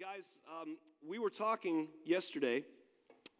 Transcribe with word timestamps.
guys, 0.00 0.40
um, 0.60 0.76
we 1.08 1.20
were 1.20 1.30
talking 1.30 1.86
yesterday 2.04 2.64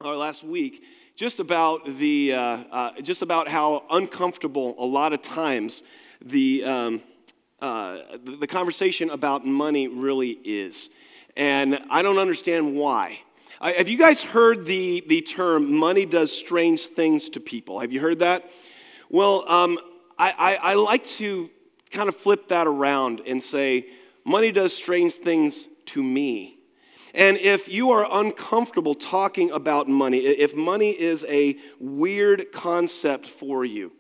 or 0.01 0.15
last 0.15 0.45
week 0.45 0.85
just 1.17 1.41
about 1.41 1.85
the 1.99 2.33
uh, 2.33 2.39
uh, 2.39 3.01
just 3.01 3.23
about 3.23 3.49
how 3.49 3.83
uncomfortable 3.91 4.77
a 4.79 4.85
lot 4.85 5.13
of 5.13 5.21
times 5.21 5.83
the, 6.25 6.63
um, 6.63 7.03
uh, 7.61 7.99
the 8.39 8.47
conversation 8.47 9.11
about 9.11 9.45
money 9.45 9.89
really 9.89 10.39
is, 10.45 10.91
and 11.37 11.81
I 11.91 12.03
don't 12.03 12.19
understand 12.19 12.77
why. 12.77 13.19
Have 13.61 13.89
you 13.89 13.99
guys 13.99 14.23
heard 14.23 14.65
the 14.65 15.03
the 15.09 15.23
term 15.23 15.75
"money 15.75 16.07
does 16.07 16.31
strange 16.31 16.83
things 16.87 17.31
to 17.31 17.41
people"? 17.41 17.81
Have 17.81 17.93
you 17.93 18.01
heard 18.01 18.21
that? 18.21 18.49
Well, 19.09 19.45
um, 19.49 19.79
I, 20.17 20.31
I, 20.63 20.73
I 20.73 20.75
like 20.75 21.03
to 21.19 21.51
kind 21.91 22.09
of 22.09 22.15
flip 22.15 22.49
that 22.49 22.69
around 22.69 23.23
and 23.27 23.43
say, 23.43 23.87
money 24.25 24.53
does 24.53 24.73
strange 24.73 25.15
things 25.15 25.67
to 25.87 26.03
me. 26.03 26.59
And 27.15 27.37
if 27.37 27.73
you 27.73 27.91
are 27.91 28.07
uncomfortable 28.11 28.95
talking 28.95 29.53
about 29.53 29.89
money, 29.89 30.19
if 30.19 30.57
money 30.57 30.91
is 30.91 31.25
a 31.29 31.57
weird 31.79 32.51
concept 32.51 33.29
for 33.29 33.65
you, 33.65 33.93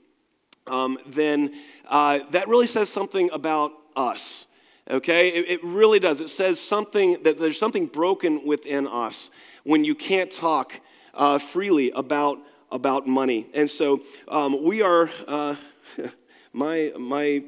um, 0.67 0.99
then 1.07 1.55
uh, 1.89 2.21
that 2.31 2.49
really 2.49 2.67
says 2.67 2.89
something 2.89 3.31
about 3.33 3.73
us. 3.95 4.47
Okay? 4.91 5.29
It, 5.29 5.49
it, 5.49 5.65
really 5.65 5.99
does. 6.01 6.21
It 6.21 6.29
says 6.29 6.59
something 6.59 7.23
that 7.23 7.39
there's 7.39 7.59
something 7.59 7.87
broken 7.87 8.45
within 8.45 8.87
us 8.89 9.31
when 9.63 9.85
you 9.85 9.95
can't 9.95 10.31
talk 10.31 10.81
uh, 11.15 11.39
freely 11.39 11.91
about, 11.93 12.39
about 12.73 13.07
money. 13.07 13.47
And 13.55 13.71
so 13.71 14.03
um, 14.27 14.65
we 14.65 14.83
are, 14.83 15.11
uh, 15.29 15.57
my, 16.53 16.93
my 16.99 17.45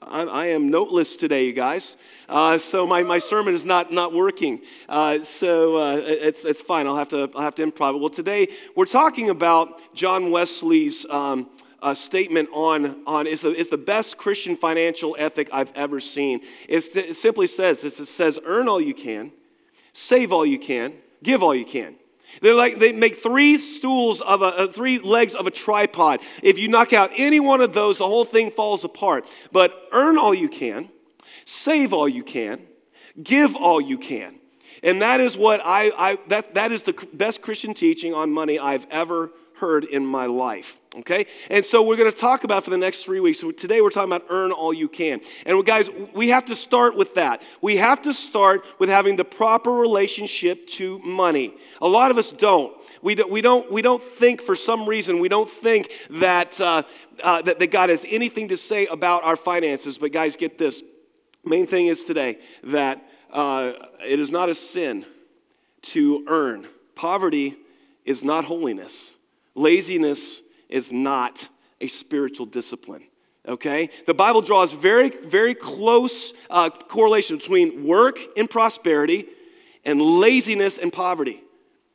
I, 0.00 0.22
I 0.22 0.46
am 0.46 0.70
noteless 0.70 1.16
today, 1.16 1.46
you 1.46 1.52
guys. 1.52 1.96
Uh, 2.28 2.58
so 2.58 2.86
my, 2.86 3.02
my 3.02 3.18
sermon 3.18 3.54
is 3.54 3.64
not, 3.64 3.92
not 3.92 4.12
working. 4.12 4.60
Uh, 4.88 5.22
so 5.24 5.76
uh, 5.76 6.02
it's, 6.04 6.44
it's 6.44 6.62
fine. 6.62 6.86
I'll 6.86 6.96
have, 6.96 7.08
to, 7.08 7.30
I'll 7.34 7.42
have 7.42 7.56
to 7.56 7.66
improv 7.66 7.96
it. 7.96 8.00
Well, 8.00 8.10
today 8.10 8.48
we're 8.76 8.86
talking 8.86 9.28
about 9.28 9.80
John 9.94 10.30
Wesley's 10.30 11.04
um, 11.06 11.50
uh, 11.82 11.94
statement 11.94 12.48
on, 12.52 13.02
on 13.06 13.26
it's, 13.26 13.42
the, 13.42 13.50
it's 13.50 13.70
the 13.70 13.78
best 13.78 14.18
Christian 14.18 14.56
financial 14.56 15.16
ethic 15.18 15.48
I've 15.52 15.72
ever 15.74 16.00
seen. 16.00 16.40
It's, 16.68 16.94
it 16.94 17.16
simply 17.16 17.46
says, 17.46 17.84
it 17.84 17.90
says, 17.90 18.38
earn 18.44 18.68
all 18.68 18.80
you 18.80 18.94
can, 18.94 19.32
save 19.92 20.32
all 20.32 20.46
you 20.46 20.58
can, 20.58 20.92
give 21.22 21.42
all 21.42 21.54
you 21.54 21.64
can. 21.64 21.96
They're 22.40 22.54
like 22.54 22.78
they 22.78 22.92
make 22.92 23.16
three 23.16 23.58
stools 23.58 24.20
of 24.20 24.42
a, 24.42 24.46
uh, 24.46 24.66
three 24.68 24.98
legs 24.98 25.34
of 25.34 25.46
a 25.46 25.50
tripod. 25.50 26.20
If 26.42 26.58
you 26.58 26.68
knock 26.68 26.92
out 26.92 27.10
any 27.16 27.40
one 27.40 27.60
of 27.60 27.72
those, 27.72 27.98
the 27.98 28.06
whole 28.06 28.24
thing 28.24 28.50
falls 28.50 28.84
apart. 28.84 29.26
But 29.52 29.88
earn 29.92 30.18
all 30.18 30.34
you 30.34 30.48
can, 30.48 30.88
save 31.44 31.92
all 31.92 32.08
you 32.08 32.22
can, 32.22 32.60
give 33.22 33.56
all 33.56 33.80
you 33.80 33.98
can. 33.98 34.36
And 34.82 35.02
that 35.02 35.20
is 35.20 35.36
what 35.36 35.60
I, 35.64 35.90
I 35.96 36.18
that, 36.28 36.54
that 36.54 36.72
is 36.72 36.84
the 36.84 36.94
best 37.12 37.42
Christian 37.42 37.74
teaching 37.74 38.14
on 38.14 38.30
money 38.30 38.58
I've 38.58 38.86
ever 38.90 39.30
heard 39.56 39.84
in 39.84 40.06
my 40.06 40.26
life. 40.26 40.77
Okay? 40.96 41.26
And 41.50 41.64
so 41.64 41.82
we're 41.82 41.96
going 41.96 42.10
to 42.10 42.16
talk 42.16 42.44
about 42.44 42.64
for 42.64 42.70
the 42.70 42.78
next 42.78 43.04
three 43.04 43.20
weeks. 43.20 43.40
So 43.40 43.50
today 43.50 43.80
we're 43.80 43.90
talking 43.90 44.10
about 44.10 44.24
earn 44.30 44.52
all 44.52 44.72
you 44.72 44.88
can. 44.88 45.20
And 45.44 45.64
guys, 45.64 45.90
we 46.14 46.28
have 46.28 46.46
to 46.46 46.54
start 46.54 46.96
with 46.96 47.14
that. 47.14 47.42
We 47.60 47.76
have 47.76 48.02
to 48.02 48.14
start 48.14 48.64
with 48.78 48.88
having 48.88 49.16
the 49.16 49.24
proper 49.24 49.70
relationship 49.70 50.66
to 50.68 50.98
money. 51.00 51.54
A 51.82 51.88
lot 51.88 52.10
of 52.10 52.16
us 52.16 52.32
don't. 52.32 52.74
We 53.02 53.14
don't, 53.14 53.30
we 53.30 53.42
don't, 53.42 53.70
we 53.70 53.82
don't 53.82 54.02
think 54.02 54.40
for 54.40 54.56
some 54.56 54.88
reason, 54.88 55.20
we 55.20 55.28
don't 55.28 55.48
think 55.48 55.92
that, 56.10 56.60
uh, 56.60 56.82
uh, 57.22 57.42
that, 57.42 57.58
that 57.58 57.70
God 57.70 57.90
has 57.90 58.06
anything 58.08 58.48
to 58.48 58.56
say 58.56 58.86
about 58.86 59.24
our 59.24 59.36
finances. 59.36 59.98
But 59.98 60.12
guys, 60.12 60.36
get 60.36 60.56
this. 60.56 60.82
Main 61.44 61.66
thing 61.66 61.86
is 61.86 62.04
today 62.04 62.38
that 62.64 63.06
uh, 63.32 63.72
it 64.04 64.18
is 64.18 64.32
not 64.32 64.48
a 64.48 64.54
sin 64.54 65.04
to 65.82 66.24
earn. 66.28 66.66
Poverty 66.94 67.56
is 68.04 68.24
not 68.24 68.46
holiness. 68.46 69.14
Laziness 69.54 70.42
is 70.68 70.92
not 70.92 71.48
a 71.80 71.88
spiritual 71.88 72.46
discipline. 72.46 73.04
Okay? 73.46 73.90
The 74.06 74.14
Bible 74.14 74.42
draws 74.42 74.72
very, 74.72 75.10
very 75.10 75.54
close 75.54 76.32
uh, 76.50 76.70
correlation 76.70 77.38
between 77.38 77.84
work 77.84 78.18
and 78.36 78.48
prosperity 78.48 79.26
and 79.84 80.00
laziness 80.00 80.78
and 80.78 80.92
poverty. 80.92 81.42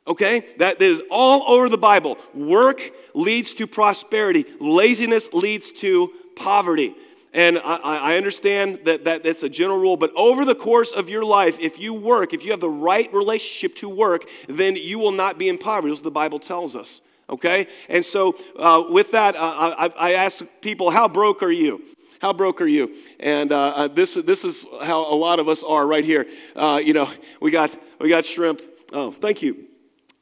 Okay? 0.06 0.44
That, 0.58 0.82
is 0.82 1.00
all 1.10 1.42
over 1.50 1.68
the 1.68 1.78
Bible. 1.78 2.18
Work 2.34 2.90
leads 3.14 3.54
to 3.54 3.66
prosperity, 3.66 4.44
laziness 4.58 5.32
leads 5.32 5.70
to 5.72 6.12
poverty. 6.36 6.94
And 7.32 7.58
I, 7.58 7.76
I, 7.76 8.16
understand 8.16 8.80
that, 8.84 9.04
that 9.06 9.24
that's 9.24 9.42
a 9.42 9.48
general 9.48 9.78
rule, 9.80 9.96
but 9.96 10.12
over 10.14 10.44
the 10.44 10.54
course 10.54 10.92
of 10.92 11.08
your 11.08 11.24
life, 11.24 11.58
if 11.58 11.80
you 11.80 11.92
work, 11.92 12.32
if 12.32 12.44
you 12.44 12.52
have 12.52 12.60
the 12.60 12.70
right 12.70 13.12
relationship 13.12 13.74
to 13.78 13.88
work, 13.88 14.28
then 14.48 14.76
you 14.76 15.00
will 15.00 15.10
not 15.10 15.36
be 15.36 15.48
in 15.48 15.58
poverty. 15.58 15.88
That's 15.88 15.98
what 15.98 16.04
the 16.04 16.10
Bible 16.12 16.38
tells 16.38 16.76
us 16.76 17.00
okay? 17.28 17.68
And 17.88 18.04
so, 18.04 18.36
uh, 18.58 18.84
with 18.88 19.12
that, 19.12 19.36
uh, 19.36 19.74
I, 19.78 19.92
I 19.98 20.12
ask 20.14 20.44
people, 20.60 20.90
How 20.90 21.08
broke 21.08 21.42
are 21.42 21.52
you? 21.52 21.82
How 22.20 22.32
broke 22.32 22.62
are 22.62 22.66
you? 22.66 22.94
And 23.20 23.52
uh, 23.52 23.68
uh, 23.68 23.88
this, 23.88 24.14
this 24.14 24.46
is 24.46 24.64
how 24.82 25.00
a 25.00 25.14
lot 25.14 25.38
of 25.40 25.48
us 25.48 25.62
are 25.62 25.86
right 25.86 26.04
here. 26.04 26.26
Uh, 26.56 26.80
you 26.82 26.94
know, 26.94 27.10
we 27.40 27.50
got, 27.50 27.76
we 28.00 28.08
got 28.08 28.24
shrimp. 28.24 28.62
Oh, 28.94 29.10
thank 29.10 29.42
you. 29.42 29.66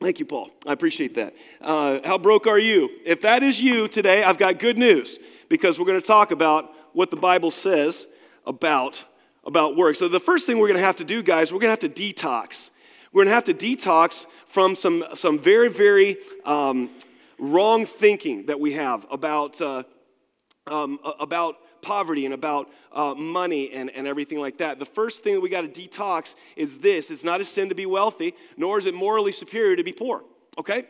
Thank 0.00 0.18
you, 0.18 0.26
Paul. 0.26 0.50
I 0.66 0.72
appreciate 0.72 1.14
that. 1.14 1.36
Uh, 1.60 2.00
how 2.04 2.18
broke 2.18 2.48
are 2.48 2.58
you? 2.58 2.90
If 3.04 3.22
that 3.22 3.44
is 3.44 3.60
you 3.60 3.86
today, 3.86 4.24
I've 4.24 4.36
got 4.36 4.58
good 4.58 4.78
news 4.78 5.20
because 5.48 5.78
we're 5.78 5.86
going 5.86 6.00
to 6.00 6.04
talk 6.04 6.32
about 6.32 6.72
what 6.92 7.12
the 7.12 7.16
Bible 7.16 7.52
says 7.52 8.08
about, 8.46 9.04
about 9.46 9.76
work. 9.76 9.94
So, 9.94 10.08
the 10.08 10.18
first 10.18 10.44
thing 10.44 10.58
we're 10.58 10.66
going 10.66 10.80
to 10.80 10.84
have 10.84 10.96
to 10.96 11.04
do, 11.04 11.22
guys, 11.22 11.52
we're 11.52 11.60
going 11.60 11.76
to 11.76 11.86
have 11.86 11.94
to 11.94 12.02
detox. 12.14 12.70
We're 13.12 13.24
going 13.24 13.30
to 13.30 13.34
have 13.34 13.44
to 13.44 13.54
detox 13.54 14.26
from 14.52 14.76
some, 14.76 15.02
some 15.14 15.38
very, 15.38 15.70
very 15.70 16.18
um, 16.44 16.90
wrong 17.38 17.86
thinking 17.86 18.44
that 18.46 18.60
we 18.60 18.72
have 18.72 19.06
about, 19.10 19.58
uh, 19.62 19.82
um, 20.66 20.98
about 21.18 21.56
poverty 21.80 22.26
and 22.26 22.34
about 22.34 22.68
uh, 22.92 23.14
money 23.14 23.72
and, 23.72 23.88
and 23.90 24.06
everything 24.06 24.38
like 24.38 24.58
that. 24.58 24.78
The 24.78 24.84
first 24.84 25.24
thing 25.24 25.32
that 25.32 25.40
we 25.40 25.48
got 25.48 25.62
to 25.62 25.68
detox 25.68 26.34
is 26.54 26.78
this 26.78 27.10
it's 27.10 27.24
not 27.24 27.40
a 27.40 27.46
sin 27.46 27.70
to 27.70 27.74
be 27.74 27.86
wealthy, 27.86 28.34
nor 28.58 28.76
is 28.76 28.84
it 28.84 28.92
morally 28.92 29.32
superior 29.32 29.74
to 29.74 29.82
be 29.82 29.92
poor, 29.92 30.22
okay? 30.58 30.84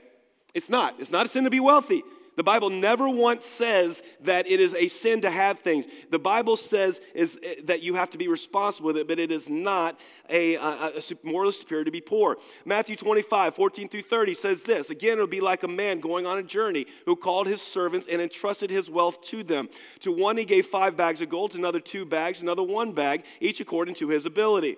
It's 0.54 0.68
not. 0.68 0.96
It's 0.98 1.12
not 1.12 1.26
a 1.26 1.28
sin 1.28 1.44
to 1.44 1.50
be 1.50 1.60
wealthy. 1.60 2.02
The 2.34 2.42
Bible 2.42 2.70
never 2.70 3.08
once 3.08 3.44
says 3.44 4.02
that 4.22 4.46
it 4.46 4.58
is 4.58 4.72
a 4.74 4.88
sin 4.88 5.20
to 5.20 5.30
have 5.30 5.58
things. 5.58 5.86
The 6.10 6.18
Bible 6.18 6.56
says 6.56 7.00
is 7.14 7.38
eh, 7.42 7.56
that 7.64 7.82
you 7.82 7.94
have 7.94 8.08
to 8.10 8.18
be 8.18 8.26
responsible 8.26 8.86
with 8.86 8.96
it, 8.96 9.06
but 9.06 9.18
it 9.18 9.30
is 9.30 9.50
not 9.50 10.00
a, 10.30 10.54
a, 10.54 10.92
a 10.96 11.02
moral 11.24 11.52
superior 11.52 11.84
to 11.84 11.90
be 11.90 12.00
poor. 12.00 12.38
Matthew 12.64 12.96
25, 12.96 13.54
14 13.54 13.88
through 13.88 14.02
30 14.02 14.34
says 14.34 14.62
this 14.62 14.88
Again, 14.88 15.14
it'll 15.14 15.26
be 15.26 15.42
like 15.42 15.62
a 15.62 15.68
man 15.68 16.00
going 16.00 16.26
on 16.26 16.38
a 16.38 16.42
journey 16.42 16.86
who 17.04 17.16
called 17.16 17.46
his 17.46 17.60
servants 17.60 18.06
and 18.10 18.22
entrusted 18.22 18.70
his 18.70 18.88
wealth 18.88 19.20
to 19.24 19.42
them. 19.42 19.68
To 20.00 20.12
one 20.12 20.38
he 20.38 20.46
gave 20.46 20.66
five 20.66 20.96
bags 20.96 21.20
of 21.20 21.28
gold, 21.28 21.50
to 21.50 21.58
another 21.58 21.80
two 21.80 22.06
bags, 22.06 22.40
another 22.40 22.62
one 22.62 22.92
bag, 22.92 23.24
each 23.40 23.60
according 23.60 23.96
to 23.96 24.08
his 24.08 24.24
ability. 24.24 24.76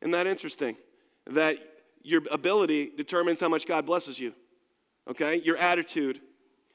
Isn't 0.00 0.12
that 0.12 0.26
interesting? 0.26 0.76
That 1.26 1.58
your 2.02 2.22
ability 2.30 2.92
determines 2.96 3.40
how 3.40 3.48
much 3.48 3.66
God 3.66 3.84
blesses 3.84 4.18
you. 4.18 4.32
Okay? 5.08 5.42
Your 5.44 5.56
attitude 5.56 6.20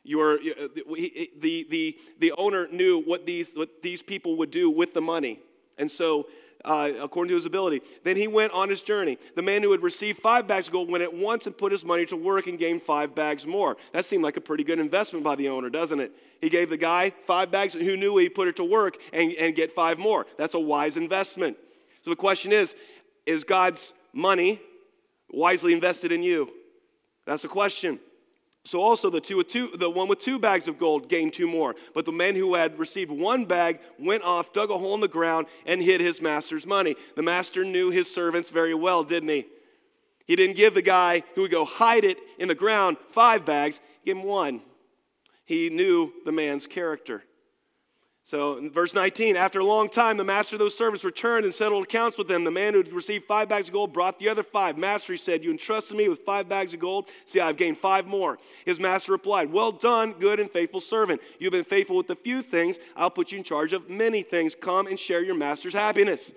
you 0.04 0.20
are, 0.20 0.34
uh, 0.34 0.68
the, 0.76 1.68
the, 1.70 1.98
the 2.20 2.32
owner 2.38 2.68
knew 2.72 3.02
what 3.02 3.26
these, 3.26 3.52
what 3.54 3.82
these 3.84 4.02
people 4.02 4.38
would 4.38 4.52
do 4.52 4.70
with 4.70 4.94
the 4.94 5.02
money. 5.02 5.40
And 5.78 5.90
so, 5.90 6.28
uh, 6.64 6.92
according 7.02 7.30
to 7.30 7.36
his 7.36 7.46
ability, 7.46 7.82
then 8.04 8.16
he 8.16 8.28
went 8.28 8.54
on 8.54 8.70
his 8.70 8.82
journey. 8.82 9.18
The 9.36 9.42
man 9.42 9.64
who 9.64 9.72
had 9.72 9.82
received 9.82 10.22
five 10.22 10.48
bags 10.48 10.68
of 10.68 10.74
gold 10.74 10.90
went 10.90 11.04
at 11.04 11.14
once 11.14 11.48
and 11.48 11.58
put 11.58 11.72
his 11.72 11.84
money 11.84 12.06
to 12.08 12.16
work 12.16 12.48
and 12.48 12.58
gained 12.58 12.84
five 12.84 13.16
bags 13.16 13.48
more. 13.48 13.78
That 13.94 14.06
seemed 14.06 14.24
like 14.24 14.38
a 14.38 14.42
pretty 14.42 14.64
good 14.64 14.80
investment 14.80 15.24
by 15.24 15.36
the 15.36 15.50
owner, 15.50 15.70
doesn't 15.70 16.00
it? 16.00 16.12
He 16.40 16.50
gave 16.50 16.70
the 16.70 16.78
guy 16.78 17.14
five 17.26 17.52
bags, 17.52 17.76
and 17.76 17.84
who 17.84 17.98
knew 17.98 18.18
he 18.18 18.30
put 18.30 18.48
it 18.48 18.56
to 18.58 18.64
work 18.64 18.98
and, 19.14 19.32
and 19.34 19.56
get 19.56 19.72
five 19.72 19.98
more. 19.98 20.26
That's 20.38 20.54
a 20.54 20.60
wise 20.60 20.98
investment. 20.98 21.58
So 22.04 22.10
the 22.10 22.16
question 22.16 22.52
is 22.52 22.76
is 23.26 23.44
God's 23.44 23.94
money 24.14 24.60
wisely 25.30 25.74
invested 25.74 26.12
in 26.12 26.24
you? 26.24 26.50
That's 27.26 27.44
the 27.44 27.48
question. 27.48 28.00
So 28.64 28.80
also 28.80 29.10
the 29.10 29.22
two 29.22 29.44
two, 29.44 29.72
the 29.76 29.90
one 29.90 30.08
with 30.08 30.20
two 30.20 30.38
bags 30.38 30.68
of 30.68 30.78
gold 30.78 31.10
gained 31.10 31.34
two 31.34 31.48
more. 31.48 31.76
But 31.94 32.06
the 32.06 32.12
man 32.12 32.36
who 32.36 32.54
had 32.54 32.78
received 32.78 33.12
one 33.12 33.46
bag 33.46 33.80
went 34.00 34.24
off, 34.24 34.54
dug 34.54 34.70
a 34.70 34.78
hole 34.78 34.94
in 34.94 35.02
the 35.02 35.08
ground, 35.08 35.48
and 35.66 35.82
hid 35.82 36.00
his 36.00 36.22
master's 36.22 36.68
money. 36.68 36.96
The 37.16 37.24
master 37.24 37.66
knew 37.66 37.90
his 37.90 38.14
servants 38.14 38.50
very 38.50 38.76
well, 38.76 39.04
didn't 39.04 39.30
he? 39.30 39.48
He 40.28 40.36
didn't 40.36 40.56
give 40.56 40.76
the 40.76 40.82
guy 40.82 41.24
who 41.34 41.42
would 41.42 41.52
go 41.52 41.66
hide 41.66 42.04
it 42.04 42.18
in 42.38 42.48
the 42.48 42.56
ground 42.56 42.98
five 43.10 43.46
bags, 43.46 43.82
give 44.06 44.18
him 44.18 44.24
one. 44.24 44.62
He 45.44 45.70
knew 45.70 46.14
the 46.24 46.32
man's 46.32 46.68
character. 46.68 47.24
So, 48.24 48.58
in 48.58 48.72
verse 48.72 48.94
19, 48.94 49.36
after 49.36 49.60
a 49.60 49.66
long 49.66 49.90
time, 49.90 50.16
the 50.16 50.24
master 50.24 50.56
of 50.56 50.60
those 50.60 50.78
servants 50.78 51.04
returned 51.04 51.44
and 51.44 51.54
settled 51.54 51.84
accounts 51.84 52.20
with 52.20 52.28
them. 52.28 52.44
The 52.44 52.52
man 52.52 52.74
who 52.74 52.84
had 52.84 52.94
received 52.94 53.26
five 53.26 53.50
bags 53.50 53.68
of 53.68 53.74
gold 53.74 53.94
brought 53.94 54.20
the 54.20 54.30
other 54.30 54.44
five. 54.44 54.78
Master, 54.78 55.14
he 55.14 55.18
said, 55.18 55.44
You 55.44 55.50
entrusted 55.50 55.98
me 55.98 56.08
with 56.08 56.20
five 56.20 56.48
bags 56.48 56.74
of 56.74 56.80
gold. 56.80 57.10
See, 57.26 57.40
I've 57.40 57.58
gained 57.58 57.80
five 57.80 58.06
more. 58.06 58.38
His 58.64 58.80
master 58.80 59.12
replied, 59.12 59.52
Well 59.52 59.72
done, 59.72 60.14
good 60.14 60.40
and 60.40 60.52
faithful 60.52 60.80
servant. 60.80 61.20
You've 61.40 61.52
been 61.52 61.64
faithful 61.64 61.98
with 61.98 62.10
a 62.12 62.16
few 62.16 62.44
things. 62.44 62.78
I'll 62.96 63.10
put 63.10 63.32
you 63.32 63.40
in 63.40 63.44
charge 63.44 63.74
of 63.74 63.90
many 63.90 64.22
things. 64.22 64.54
Come 64.54 64.86
and 64.86 65.00
share 65.00 65.24
your 65.24 65.36
master's 65.36 65.74
happiness. 65.74 66.32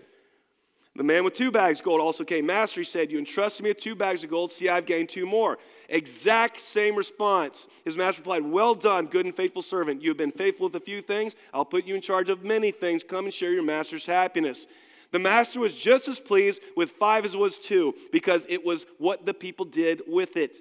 The 0.97 1.03
man 1.03 1.25
with 1.25 1.35
two 1.35 1.51
bags 1.51 1.81
of 1.81 1.85
gold 1.85 2.01
also 2.01 2.23
came. 2.23 2.47
Master, 2.47 2.81
he 2.81 2.85
said, 2.85 3.11
You 3.11 3.19
entrusted 3.19 3.65
me 3.65 3.71
with 3.71 3.79
two 3.79 3.97
bags 3.97 4.23
of 4.23 4.31
gold. 4.31 4.53
See, 4.53 4.69
I've 4.69 4.87
gained 4.87 5.09
two 5.09 5.27
more. 5.27 5.59
Exact 5.89 6.61
same 6.61 6.95
response. 6.95 7.67
His 7.85 7.97
master 7.97 8.21
replied, 8.21 8.45
Well 8.45 8.77
done, 8.77 9.07
good 9.07 9.27
and 9.27 9.35
faithful 9.35 9.63
servant. 9.63 10.03
You 10.03 10.11
have 10.11 10.17
been 10.17 10.31
faithful 10.31 10.67
with 10.67 10.77
a 10.77 10.85
few 10.85 11.03
things. 11.03 11.35
I'll 11.53 11.65
put 11.65 11.85
you 11.85 11.97
in 11.97 12.01
charge 12.01 12.29
of 12.29 12.45
many 12.45 12.71
things. 12.71 13.03
Come 13.03 13.25
and 13.25 13.35
share 13.35 13.53
your 13.53 13.65
master's 13.65 14.07
happiness. 14.07 14.69
The 15.11 15.19
master 15.19 15.61
was 15.61 15.75
just 15.75 16.07
as 16.07 16.21
pleased 16.21 16.61
with 16.77 16.93
five 16.93 17.25
as 17.25 17.37
was 17.37 17.59
two 17.59 17.95
because 18.13 18.47
it 18.49 18.65
was 18.65 18.87
what 18.99 19.27
the 19.27 19.35
people 19.35 19.65
did 19.65 20.03
with 20.07 20.37
it. 20.37 20.57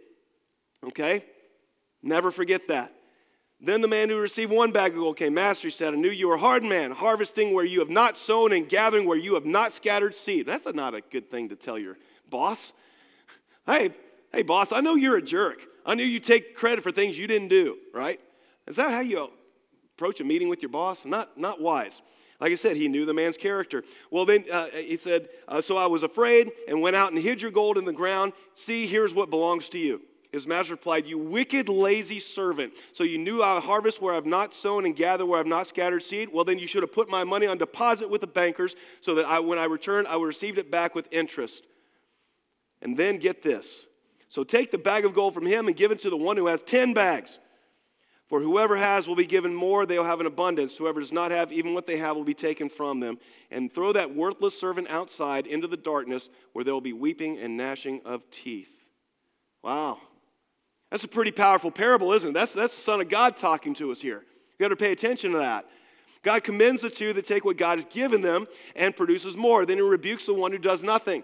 Okay? 0.83 1.25
Never 2.01 2.31
forget 2.31 2.67
that. 2.69 2.93
Then 3.65 3.79
the 3.79 3.87
man 3.87 4.09
who 4.09 4.19
received 4.19 4.51
one 4.51 4.73
bag 4.73 4.91
of 4.91 4.97
gold 4.97 5.15
came. 5.15 5.35
Master, 5.35 5.69
he 5.69 5.71
said, 5.71 5.93
I 5.93 5.95
knew 5.95 6.09
you 6.09 6.27
were 6.27 6.35
a 6.35 6.39
hard 6.39 6.65
man, 6.65 6.91
harvesting 6.91 7.53
where 7.53 7.63
you 7.63 7.79
have 7.79 7.89
not 7.89 8.17
sown 8.17 8.51
and 8.51 8.67
gathering 8.67 9.07
where 9.07 9.17
you 9.17 9.35
have 9.35 9.45
not 9.45 9.71
scattered 9.71 10.13
seed. 10.13 10.45
That's 10.45 10.67
not 10.73 10.93
a 10.93 10.99
good 10.99 11.29
thing 11.29 11.47
to 11.47 11.55
tell 11.55 11.79
your 11.79 11.97
boss. 12.29 12.73
Hey, 13.65 13.91
hey, 14.33 14.43
boss, 14.43 14.73
I 14.73 14.81
know 14.81 14.95
you're 14.95 15.15
a 15.15 15.21
jerk. 15.21 15.61
I 15.85 15.95
knew 15.95 16.03
you 16.03 16.19
take 16.19 16.55
credit 16.55 16.83
for 16.83 16.91
things 16.91 17.17
you 17.17 17.25
didn't 17.25 17.47
do, 17.47 17.77
right? 17.93 18.19
Is 18.67 18.75
that 18.75 18.91
how 18.91 18.99
you 18.99 19.29
approach 19.95 20.19
a 20.19 20.25
meeting 20.25 20.49
with 20.49 20.61
your 20.61 20.69
boss? 20.69 21.05
Not, 21.05 21.37
not 21.37 21.61
wise. 21.61 22.01
Like 22.41 22.51
I 22.51 22.55
said, 22.55 22.75
he 22.75 22.89
knew 22.89 23.05
the 23.05 23.13
man's 23.13 23.37
character. 23.37 23.83
Well, 24.11 24.25
then 24.25 24.43
uh, 24.51 24.67
he 24.73 24.97
said, 24.97 25.29
uh, 25.47 25.61
So 25.61 25.77
I 25.77 25.85
was 25.85 26.03
afraid 26.03 26.51
and 26.67 26.81
went 26.81 26.97
out 26.97 27.13
and 27.13 27.21
hid 27.21 27.41
your 27.41 27.51
gold 27.51 27.77
in 27.77 27.85
the 27.85 27.93
ground. 27.93 28.33
See, 28.55 28.87
here's 28.87 29.13
what 29.13 29.29
belongs 29.29 29.69
to 29.69 29.79
you. 29.79 30.01
His 30.33 30.47
master 30.47 30.73
replied, 30.73 31.05
You 31.05 31.19
wicked, 31.19 31.69
lazy 31.69 32.19
servant. 32.19 32.73
So 32.91 33.03
you 33.03 33.19
knew 33.19 33.43
I 33.43 33.59
harvest 33.59 34.01
where 34.01 34.15
I've 34.15 34.25
not 34.25 34.51
sown 34.51 34.83
and 34.83 34.95
gather 34.95 35.27
where 35.27 35.39
I've 35.39 35.45
not 35.45 35.67
scattered 35.67 36.01
seed? 36.01 36.29
Well, 36.33 36.43
then 36.43 36.57
you 36.57 36.67
should 36.67 36.81
have 36.81 36.91
put 36.91 37.07
my 37.07 37.23
money 37.23 37.45
on 37.45 37.59
deposit 37.59 38.09
with 38.09 38.19
the 38.19 38.27
bankers 38.27 38.75
so 38.99 39.13
that 39.15 39.25
I, 39.25 39.39
when 39.39 39.59
I 39.59 39.65
return, 39.65 40.07
I 40.07 40.15
would 40.15 40.25
receive 40.25 40.57
it 40.57 40.71
back 40.71 40.95
with 40.95 41.07
interest. 41.11 41.63
And 42.81 42.97
then 42.97 43.19
get 43.19 43.43
this. 43.43 43.85
So 44.27 44.43
take 44.43 44.71
the 44.71 44.79
bag 44.79 45.05
of 45.05 45.13
gold 45.13 45.35
from 45.35 45.45
him 45.45 45.67
and 45.67 45.75
give 45.77 45.91
it 45.91 45.99
to 45.99 46.09
the 46.09 46.17
one 46.17 46.35
who 46.35 46.47
has 46.47 46.63
10 46.63 46.95
bags. 46.95 47.37
For 48.25 48.41
whoever 48.41 48.75
has 48.75 49.07
will 49.07 49.15
be 49.15 49.27
given 49.27 49.53
more, 49.53 49.85
they'll 49.85 50.03
have 50.03 50.19
an 50.19 50.25
abundance. 50.25 50.75
Whoever 50.75 50.99
does 50.99 51.13
not 51.13 51.29
have, 51.29 51.51
even 51.51 51.75
what 51.75 51.85
they 51.85 51.97
have 51.97 52.15
will 52.15 52.23
be 52.23 52.33
taken 52.33 52.69
from 52.69 52.99
them. 52.99 53.19
And 53.51 53.71
throw 53.71 53.93
that 53.93 54.15
worthless 54.15 54.59
servant 54.59 54.89
outside 54.89 55.45
into 55.45 55.67
the 55.67 55.77
darkness 55.77 56.29
where 56.53 56.65
there 56.65 56.73
will 56.73 56.81
be 56.81 56.93
weeping 56.93 57.37
and 57.37 57.55
gnashing 57.55 58.01
of 58.03 58.27
teeth. 58.31 58.73
Wow. 59.61 59.99
That's 60.93 61.03
a 61.03 61.07
pretty 61.07 61.31
powerful 61.31 61.71
parable, 61.71 62.13
isn't 62.13 62.29
it? 62.29 62.33
That's, 62.33 62.53
that's 62.53 62.75
the 62.75 62.83
Son 62.83 63.01
of 63.01 63.09
God 63.09 63.35
talking 63.35 63.73
to 63.73 63.91
us 63.91 63.99
here. 63.99 64.19
You 64.19 64.63
got 64.63 64.67
to 64.67 64.75
pay 64.75 64.91
attention 64.91 65.31
to 65.31 65.39
that. 65.39 65.65
God 66.21 66.43
commends 66.43 66.83
the 66.83 66.89
two 66.91 67.13
that 67.13 67.25
take 67.25 67.43
what 67.43 67.57
God 67.57 67.79
has 67.79 67.85
given 67.85 68.21
them 68.21 68.45
and 68.75 68.95
produces 68.95 69.35
more. 69.35 69.65
Then 69.65 69.77
he 69.77 69.81
rebukes 69.81 70.27
the 70.27 70.35
one 70.35 70.51
who 70.51 70.59
does 70.59 70.83
nothing. 70.83 71.23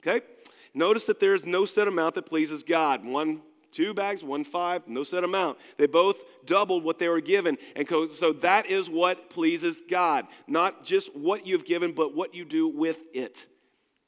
Okay? 0.00 0.24
Notice 0.72 1.04
that 1.04 1.20
there 1.20 1.34
is 1.34 1.44
no 1.44 1.66
set 1.66 1.88
amount 1.88 2.14
that 2.14 2.22
pleases 2.22 2.62
God. 2.62 3.04
One, 3.04 3.42
two 3.70 3.92
bags, 3.92 4.24
one, 4.24 4.44
five, 4.44 4.88
no 4.88 5.02
set 5.02 5.24
amount. 5.24 5.58
They 5.76 5.86
both 5.86 6.16
doubled 6.46 6.82
what 6.82 6.98
they 6.98 7.08
were 7.08 7.20
given. 7.20 7.58
And 7.76 7.86
so 8.10 8.32
that 8.32 8.64
is 8.64 8.88
what 8.88 9.28
pleases 9.28 9.84
God. 9.90 10.26
Not 10.46 10.86
just 10.86 11.14
what 11.14 11.46
you've 11.46 11.66
given, 11.66 11.92
but 11.92 12.16
what 12.16 12.34
you 12.34 12.46
do 12.46 12.66
with 12.66 12.96
it. 13.12 13.44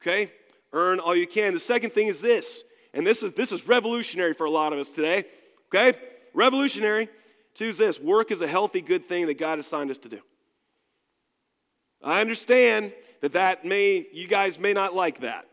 Okay? 0.01 0.31
Earn 0.71 0.99
all 0.99 1.15
you 1.15 1.27
can. 1.27 1.53
The 1.53 1.59
second 1.59 1.91
thing 1.91 2.07
is 2.07 2.21
this 2.21 2.63
and 2.93 3.05
this 3.05 3.23
is, 3.23 3.33
this 3.33 3.51
is 3.51 3.67
revolutionary 3.67 4.33
for 4.33 4.45
a 4.45 4.51
lot 4.51 4.73
of 4.73 4.79
us 4.79 4.91
today, 4.91 5.25
okay? 5.73 5.97
Revolutionary. 6.33 7.09
Choose 7.55 7.77
this 7.77 7.99
work 7.99 8.31
is 8.31 8.41
a 8.41 8.47
healthy, 8.47 8.81
good 8.81 9.07
thing 9.07 9.27
that 9.27 9.37
God 9.37 9.59
assigned 9.59 9.91
us 9.91 9.97
to 9.99 10.09
do. 10.09 10.19
I 12.03 12.21
understand 12.21 12.93
that 13.21 13.33
that 13.33 13.63
may, 13.63 14.07
you 14.11 14.27
guys 14.27 14.59
may 14.59 14.73
not 14.73 14.93
like 14.93 15.21
that 15.21 15.45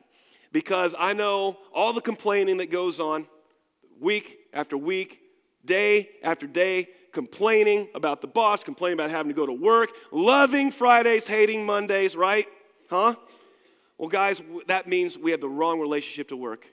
because 0.53 0.95
I 0.99 1.13
know 1.13 1.59
all 1.73 1.93
the 1.93 2.01
complaining 2.01 2.57
that 2.59 2.71
goes 2.71 2.99
on 3.01 3.27
week 4.01 4.39
after 4.53 4.77
week, 4.77 5.21
day 5.65 6.11
after 6.23 6.47
day, 6.47 6.89
complaining 7.13 7.89
about 7.95 8.21
the 8.21 8.27
boss, 8.27 8.65
complaining 8.65 8.99
about 8.99 9.11
having 9.11 9.29
to 9.29 9.35
go 9.35 9.47
to 9.47 9.53
work, 9.53 9.91
loving 10.11 10.71
Fridays, 10.71 11.27
hating 11.27 11.65
Mondays, 11.65 12.17
right? 12.17 12.47
Huh? 12.89 13.15
Well, 13.99 14.09
guys, 14.09 14.43
that 14.67 14.89
means 14.89 15.19
we 15.19 15.31
have 15.33 15.41
the 15.41 15.49
wrong 15.49 15.79
relationship 15.81 16.29
to 16.29 16.37
work. 16.37 16.67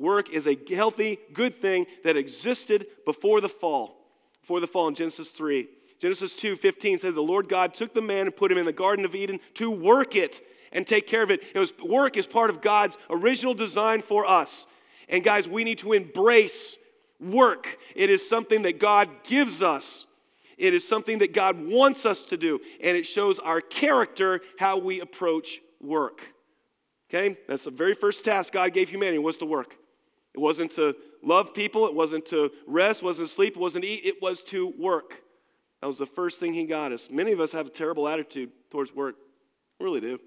Work 0.00 0.30
is 0.30 0.48
a 0.48 0.56
healthy, 0.74 1.18
good 1.34 1.60
thing 1.60 1.84
that 2.04 2.16
existed 2.16 2.86
before 3.04 3.42
the 3.42 3.50
fall. 3.50 3.98
Before 4.40 4.58
the 4.58 4.66
fall 4.66 4.88
in 4.88 4.94
Genesis 4.94 5.30
3. 5.30 5.68
Genesis 6.00 6.34
2 6.36 6.56
15 6.56 6.98
says, 6.98 7.14
The 7.14 7.20
Lord 7.20 7.50
God 7.50 7.74
took 7.74 7.92
the 7.92 8.00
man 8.00 8.26
and 8.26 8.34
put 8.34 8.50
him 8.50 8.56
in 8.56 8.64
the 8.64 8.72
Garden 8.72 9.04
of 9.04 9.14
Eden 9.14 9.40
to 9.54 9.70
work 9.70 10.16
it 10.16 10.40
and 10.72 10.86
take 10.86 11.06
care 11.06 11.22
of 11.22 11.30
it. 11.30 11.42
It 11.54 11.58
was 11.58 11.74
work 11.78 12.16
is 12.16 12.26
part 12.26 12.48
of 12.48 12.62
God's 12.62 12.96
original 13.10 13.52
design 13.52 14.00
for 14.00 14.24
us. 14.24 14.66
And 15.10 15.22
guys, 15.22 15.46
we 15.46 15.64
need 15.64 15.78
to 15.80 15.92
embrace 15.92 16.78
work. 17.20 17.76
It 17.94 18.08
is 18.08 18.26
something 18.26 18.62
that 18.62 18.78
God 18.78 19.10
gives 19.24 19.62
us. 19.62 20.06
It 20.56 20.72
is 20.72 20.88
something 20.88 21.18
that 21.18 21.34
God 21.34 21.62
wants 21.62 22.06
us 22.06 22.24
to 22.26 22.38
do, 22.38 22.60
and 22.82 22.96
it 22.96 23.06
shows 23.06 23.38
our 23.38 23.60
character 23.60 24.40
how 24.58 24.78
we 24.78 25.00
approach 25.00 25.60
work. 25.80 26.22
Okay? 27.10 27.36
That's 27.46 27.64
the 27.64 27.70
very 27.70 27.94
first 27.94 28.24
task 28.24 28.54
God 28.54 28.72
gave 28.72 28.88
humanity 28.88 29.18
was 29.18 29.36
to 29.38 29.46
work. 29.46 29.76
It 30.34 30.40
wasn't 30.40 30.72
to 30.72 30.94
love 31.22 31.54
people, 31.54 31.86
it 31.86 31.94
wasn't 31.94 32.26
to 32.26 32.50
rest, 32.66 33.02
wasn't 33.02 33.28
to 33.28 33.34
sleep, 33.34 33.56
wasn't 33.56 33.84
to 33.84 33.90
eat, 33.90 34.04
it 34.04 34.22
was 34.22 34.42
to 34.44 34.68
work. 34.78 35.22
That 35.80 35.86
was 35.86 35.98
the 35.98 36.06
first 36.06 36.38
thing 36.38 36.52
he 36.52 36.64
got 36.64 36.92
us. 36.92 37.10
Many 37.10 37.32
of 37.32 37.40
us 37.40 37.52
have 37.52 37.66
a 37.66 37.70
terrible 37.70 38.06
attitude 38.06 38.50
towards 38.70 38.94
work. 38.94 39.16
We 39.78 39.84
really 39.84 40.00
do. 40.00 40.20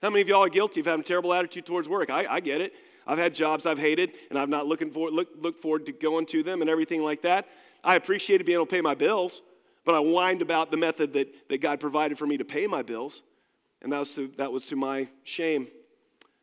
How 0.00 0.10
many 0.10 0.22
of 0.22 0.28
y'all 0.28 0.44
are 0.44 0.48
guilty 0.48 0.80
of 0.80 0.86
having 0.86 1.02
a 1.02 1.04
terrible 1.04 1.32
attitude 1.32 1.66
towards 1.66 1.88
work? 1.88 2.10
I, 2.10 2.26
I 2.26 2.40
get 2.40 2.60
it. 2.60 2.72
I've 3.06 3.18
had 3.18 3.34
jobs 3.34 3.66
I've 3.66 3.78
hated, 3.78 4.12
and 4.30 4.38
I'm 4.38 4.50
not 4.50 4.66
looking 4.66 4.90
for 4.90 5.10
look, 5.10 5.28
look 5.38 5.60
forward 5.60 5.86
to 5.86 5.92
going 5.92 6.26
to 6.26 6.42
them 6.42 6.60
and 6.60 6.70
everything 6.70 7.02
like 7.02 7.22
that. 7.22 7.48
I 7.84 7.96
appreciated 7.96 8.44
being 8.44 8.56
able 8.56 8.66
to 8.66 8.70
pay 8.70 8.80
my 8.80 8.94
bills, 8.94 9.42
but 9.84 9.94
I 9.94 9.98
whined 9.98 10.42
about 10.42 10.70
the 10.70 10.76
method 10.76 11.12
that, 11.14 11.48
that 11.48 11.60
God 11.60 11.80
provided 11.80 12.18
for 12.18 12.26
me 12.26 12.36
to 12.38 12.44
pay 12.44 12.66
my 12.66 12.82
bills, 12.82 13.22
and 13.80 13.92
that 13.92 13.98
was 13.98 14.14
to, 14.14 14.32
that 14.36 14.52
was 14.52 14.66
to 14.68 14.76
my 14.76 15.08
shame. 15.24 15.68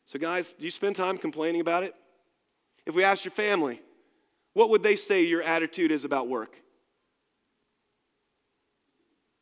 So, 0.06 0.20
guys, 0.20 0.54
do 0.54 0.66
you 0.66 0.72
spend 0.72 0.96
time 0.96 1.18
complaining 1.18 1.62
about 1.62 1.84
it? 1.84 1.94
If 2.90 2.96
we 2.96 3.04
asked 3.04 3.24
your 3.24 3.32
family, 3.32 3.84
what 4.54 4.72
would 4.72 4.82
they 4.82 4.96
say 4.96 5.22
your 5.22 5.44
attitude 5.44 5.92
is 5.92 6.06
about 6.06 6.28
work? 6.28 6.56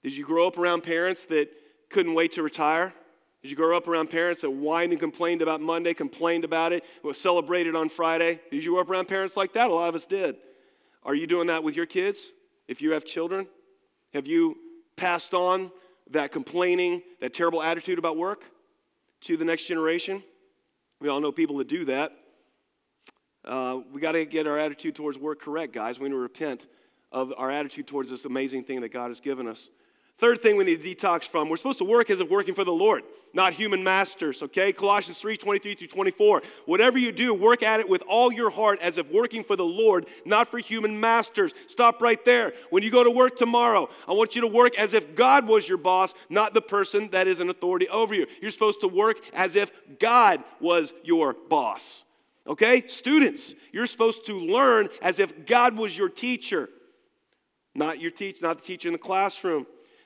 Did 0.04 0.18
you 0.18 0.26
grow 0.26 0.48
up 0.48 0.58
around 0.58 0.84
parents 0.84 1.24
that 1.28 1.48
couldn't 1.90 2.14
wait 2.14 2.34
to 2.34 2.44
retire? 2.44 2.94
Did 3.42 3.50
you 3.50 3.56
grow 3.56 3.78
up 3.78 3.88
around 3.88 4.10
parents 4.10 4.42
that 4.42 4.50
whined 4.50 4.92
and 4.92 5.00
complained 5.00 5.42
about 5.42 5.62
Monday, 5.62 5.94
complained 5.94 6.44
about 6.44 6.74
it, 6.74 6.84
was 7.04 7.18
celebrated 7.18 7.74
on 7.74 7.88
Friday? 7.88 8.42
Did 8.52 8.66
you 8.66 8.72
grow 8.72 8.82
up 8.82 8.90
around 8.90 9.08
parents 9.08 9.38
like 9.38 9.54
that? 9.54 9.72
A 9.72 9.74
lot 9.74 9.88
of 9.88 9.96
us 9.96 10.06
did. 10.06 10.36
Are 11.04 11.16
you 11.16 11.26
doing 11.26 11.48
that 11.48 11.64
with 11.64 11.74
your 11.74 11.86
kids? 11.86 12.26
If 12.68 12.82
you 12.82 12.92
have 12.92 13.06
children, 13.06 13.48
have 14.14 14.28
you 14.28 14.58
passed 14.98 15.34
on 15.34 15.72
that 16.10 16.34
complaining, 16.34 17.02
that 17.22 17.34
terrible 17.34 17.64
attitude 17.64 17.98
about 17.98 18.18
work 18.18 18.44
to 19.22 19.38
the 19.38 19.46
next 19.46 19.68
generation? 19.68 20.22
We 21.00 21.08
all 21.08 21.22
know 21.22 21.32
people 21.32 21.60
that 21.60 21.70
do 21.70 21.86
that. 21.86 22.12
Uh, 23.48 23.80
we 23.94 24.02
got 24.02 24.12
to 24.12 24.26
get 24.26 24.46
our 24.46 24.60
attitude 24.60 24.94
towards 24.94 25.18
work 25.18 25.40
correct, 25.40 25.74
guys. 25.74 26.00
We 26.00 26.10
need 26.10 26.16
to 26.16 26.20
repent 26.20 26.68
of 27.14 27.34
our 27.38 27.50
attitude 27.50 27.88
towards 27.88 28.10
this 28.10 28.26
amazing 28.26 28.66
thing 28.66 28.82
that 28.82 28.92
God 28.92 29.08
has 29.08 29.22
given 29.22 29.48
us. 29.48 29.70
Third 30.18 30.42
thing 30.42 30.58
we 30.58 30.64
need 30.64 30.82
to 30.82 30.96
detox 30.96 31.26
from, 31.26 31.48
we're 31.48 31.58
supposed 31.58 31.78
to 31.78 31.86
work 31.86 32.10
as 32.10 32.20
if 32.20 32.28
working 32.28 32.56
for 32.56 32.64
the 32.64 32.74
Lord, 32.74 33.04
not 33.36 33.54
human 33.54 33.84
masters, 33.84 34.42
okay? 34.42 34.74
Colossians 34.74 35.20
3 35.20 35.38
23 35.38 35.76
through 35.76 35.88
24. 35.88 36.42
Whatever 36.66 36.98
you 36.98 37.12
do, 37.12 37.36
work 37.36 37.62
at 37.62 37.80
it 37.80 37.88
with 37.88 38.02
all 38.10 38.34
your 38.34 38.50
heart 38.50 38.80
as 38.82 38.98
if 38.98 39.10
working 39.12 39.44
for 39.44 39.56
the 39.56 39.64
Lord, 39.64 40.08
not 40.26 40.50
for 40.50 40.58
human 40.58 41.00
masters. 41.00 41.54
Stop 41.68 42.02
right 42.02 42.24
there. 42.26 42.54
When 42.72 42.82
you 42.82 42.90
go 42.90 43.04
to 43.04 43.12
work 43.12 43.38
tomorrow, 43.38 43.90
I 44.08 44.14
want 44.14 44.36
you 44.36 44.42
to 44.42 44.48
work 44.48 44.76
as 44.78 44.96
if 44.96 45.14
God 45.14 45.48
was 45.48 45.70
your 45.70 45.78
boss, 45.78 46.16
not 46.30 46.56
the 46.56 46.62
person 46.62 47.12
that 47.12 47.28
is 47.28 47.40
an 47.40 47.52
authority 47.52 47.88
over 47.88 48.16
you. 48.16 48.26
You're 48.42 48.52
supposed 48.52 48.82
to 48.82 48.88
work 48.88 49.18
as 49.34 49.56
if 49.56 49.72
God 50.00 50.44
was 50.60 50.94
your 51.04 51.34
boss. 51.34 52.04
Okay? 52.48 52.88
Students, 52.88 53.54
you're 53.72 53.88
supposed 53.88 54.26
to 54.28 54.40
learn 54.40 54.90
as 55.02 55.20
if 55.20 55.46
God 55.46 55.78
was 55.78 55.98
your 55.98 56.10
teacher, 56.10 56.70
not 57.76 58.00
your 58.00 58.12
teacher, 58.12 58.40
not 58.42 58.60
the 58.60 58.64
teacher 58.64 58.88
in 58.88 58.94
the 58.94 59.00
classroom. 59.00 59.66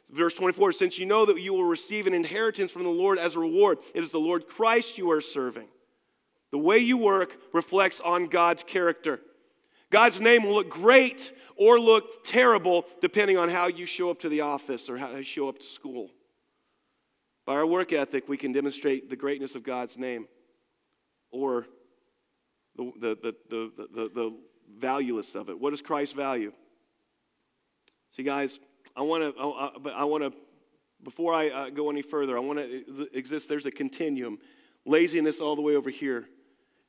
Verse 0.10 0.33
24, 0.33 0.74
since 0.74 1.00
you 1.00 1.05
know 1.05 1.25
that 1.25 1.39
you 1.39 1.53
will 1.53 1.63
receive 1.63 2.05
an 2.05 2.13
inheritance 2.13 2.71
from 2.71 2.83
the 2.83 2.89
Lord 2.89 3.17
as 3.17 3.36
a 3.36 3.39
reward, 3.39 3.77
it 3.95 4.03
is 4.03 4.12
the 4.12 4.19
Lord 4.19 4.48
Christ 4.48 4.98
you 4.98 5.10
are 5.12 5.21
serving. 5.21 5.67
The 6.51 6.57
way 6.57 6.79
you 6.79 6.98
work 6.98 7.38
reflects 7.53 8.01
on 8.01 8.27
God's 8.27 8.63
character. 8.63 9.21
God's 9.89 10.19
name 10.19 10.43
will 10.43 10.55
look 10.55 10.69
great 10.69 11.31
or 11.55 11.79
look 11.79 12.25
terrible 12.25 12.86
depending 13.01 13.38
on 13.38 13.50
how 13.50 13.67
you 13.67 13.86
show 13.86 14.10
up 14.10 14.19
to 14.21 14.29
the 14.29 14.41
office 14.41 14.89
or 14.89 14.98
how 14.98 15.12
you 15.15 15.24
show 15.24 15.48
up 15.48 15.60
to 15.60 15.65
school. 15.65 16.10
By 17.45 17.53
our 17.53 17.65
work 17.65 17.93
ethic, 17.93 18.27
we 18.27 18.38
can 18.38 18.51
demonstrate 18.51 19.10
the 19.10 19.15
greatness 19.15 19.55
of 19.55 19.63
God's 19.63 19.98
name 19.98 20.27
or 21.31 21.67
the, 22.75 22.91
the, 22.99 23.35
the, 23.49 23.71
the, 23.77 24.09
the, 24.13 24.37
valueless 24.77 25.35
of 25.35 25.49
it. 25.49 25.59
What 25.59 25.71
does 25.71 25.81
Christ 25.81 26.15
value? 26.15 26.53
See, 28.15 28.23
guys, 28.23 28.57
I 28.95 29.01
want 29.01 29.35
to 29.35 29.41
I, 29.41 30.01
I 30.01 30.03
want 30.05 30.23
to 30.23 30.33
before 31.03 31.33
I 31.33 31.49
uh, 31.49 31.69
go 31.69 31.89
any 31.89 32.01
further, 32.01 32.37
I 32.37 32.39
want 32.39 32.59
to 32.59 33.07
exist. 33.13 33.49
There's 33.49 33.65
a 33.65 33.71
continuum. 33.71 34.39
Laziness 34.85 35.41
all 35.41 35.55
the 35.55 35.61
way 35.61 35.75
over 35.75 35.89
here, 35.89 36.27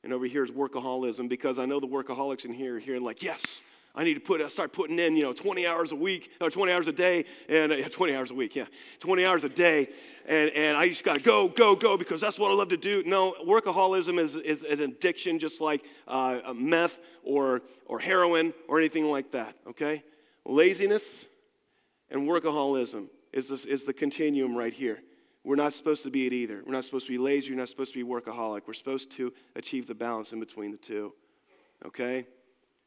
and 0.03 0.13
over 0.13 0.25
here 0.25 0.43
is 0.43 0.51
workaholism 0.51 1.29
because 1.29 1.59
I 1.59 1.65
know 1.65 1.79
the 1.79 1.87
workaholics 1.87 2.45
in 2.45 2.53
here 2.53 2.77
are 2.77 2.79
here 2.79 2.99
like, 2.99 3.21
yes, 3.21 3.61
I 3.95 4.03
need 4.03 4.15
to 4.15 4.19
put, 4.19 4.49
start 4.51 4.73
putting 4.73 4.97
in, 4.97 5.15
you 5.15 5.21
know, 5.21 5.33
20 5.33 5.67
hours 5.67 5.91
a 5.91 5.95
week 5.95 6.31
or 6.41 6.49
20 6.49 6.71
hours 6.71 6.87
a 6.87 6.91
day, 6.91 7.25
and 7.47 7.71
uh, 7.71 7.89
20 7.89 8.15
hours 8.15 8.31
a 8.31 8.33
week, 8.33 8.55
yeah, 8.55 8.65
20 9.01 9.25
hours 9.25 9.43
a 9.43 9.49
day, 9.49 9.87
and, 10.27 10.49
and 10.51 10.75
I 10.75 10.87
just 10.87 11.03
got 11.03 11.17
to 11.17 11.23
go, 11.23 11.47
go, 11.47 11.75
go 11.75 11.95
because 11.95 12.19
that's 12.19 12.39
what 12.39 12.49
I 12.49 12.55
love 12.55 12.69
to 12.69 12.77
do. 12.77 13.03
No, 13.05 13.35
workaholism 13.45 14.19
is, 14.19 14.35
is 14.35 14.63
an 14.63 14.81
addiction 14.81 15.37
just 15.37 15.61
like 15.61 15.83
uh, 16.07 16.53
meth 16.55 16.99
or, 17.23 17.61
or 17.85 17.99
heroin 17.99 18.53
or 18.67 18.79
anything 18.79 19.05
like 19.05 19.31
that, 19.31 19.55
okay? 19.67 20.03
Laziness 20.43 21.27
and 22.09 22.27
workaholism 22.27 23.09
is, 23.31 23.49
this, 23.49 23.65
is 23.65 23.85
the 23.85 23.93
continuum 23.93 24.55
right 24.57 24.73
here. 24.73 25.03
We're 25.43 25.55
not 25.55 25.73
supposed 25.73 26.03
to 26.03 26.09
be 26.09 26.25
it 26.25 26.33
either. 26.33 26.63
We're 26.65 26.71
not 26.71 26.85
supposed 26.85 27.05
to 27.05 27.11
be 27.11 27.17
lazy. 27.17 27.51
We're 27.51 27.59
not 27.59 27.69
supposed 27.69 27.93
to 27.93 28.03
be 28.03 28.09
workaholic. 28.09 28.61
We're 28.65 28.73
supposed 28.73 29.11
to 29.17 29.33
achieve 29.55 29.87
the 29.87 29.95
balance 29.95 30.31
in 30.31 30.39
between 30.39 30.71
the 30.71 30.77
two, 30.77 31.13
okay? 31.85 32.25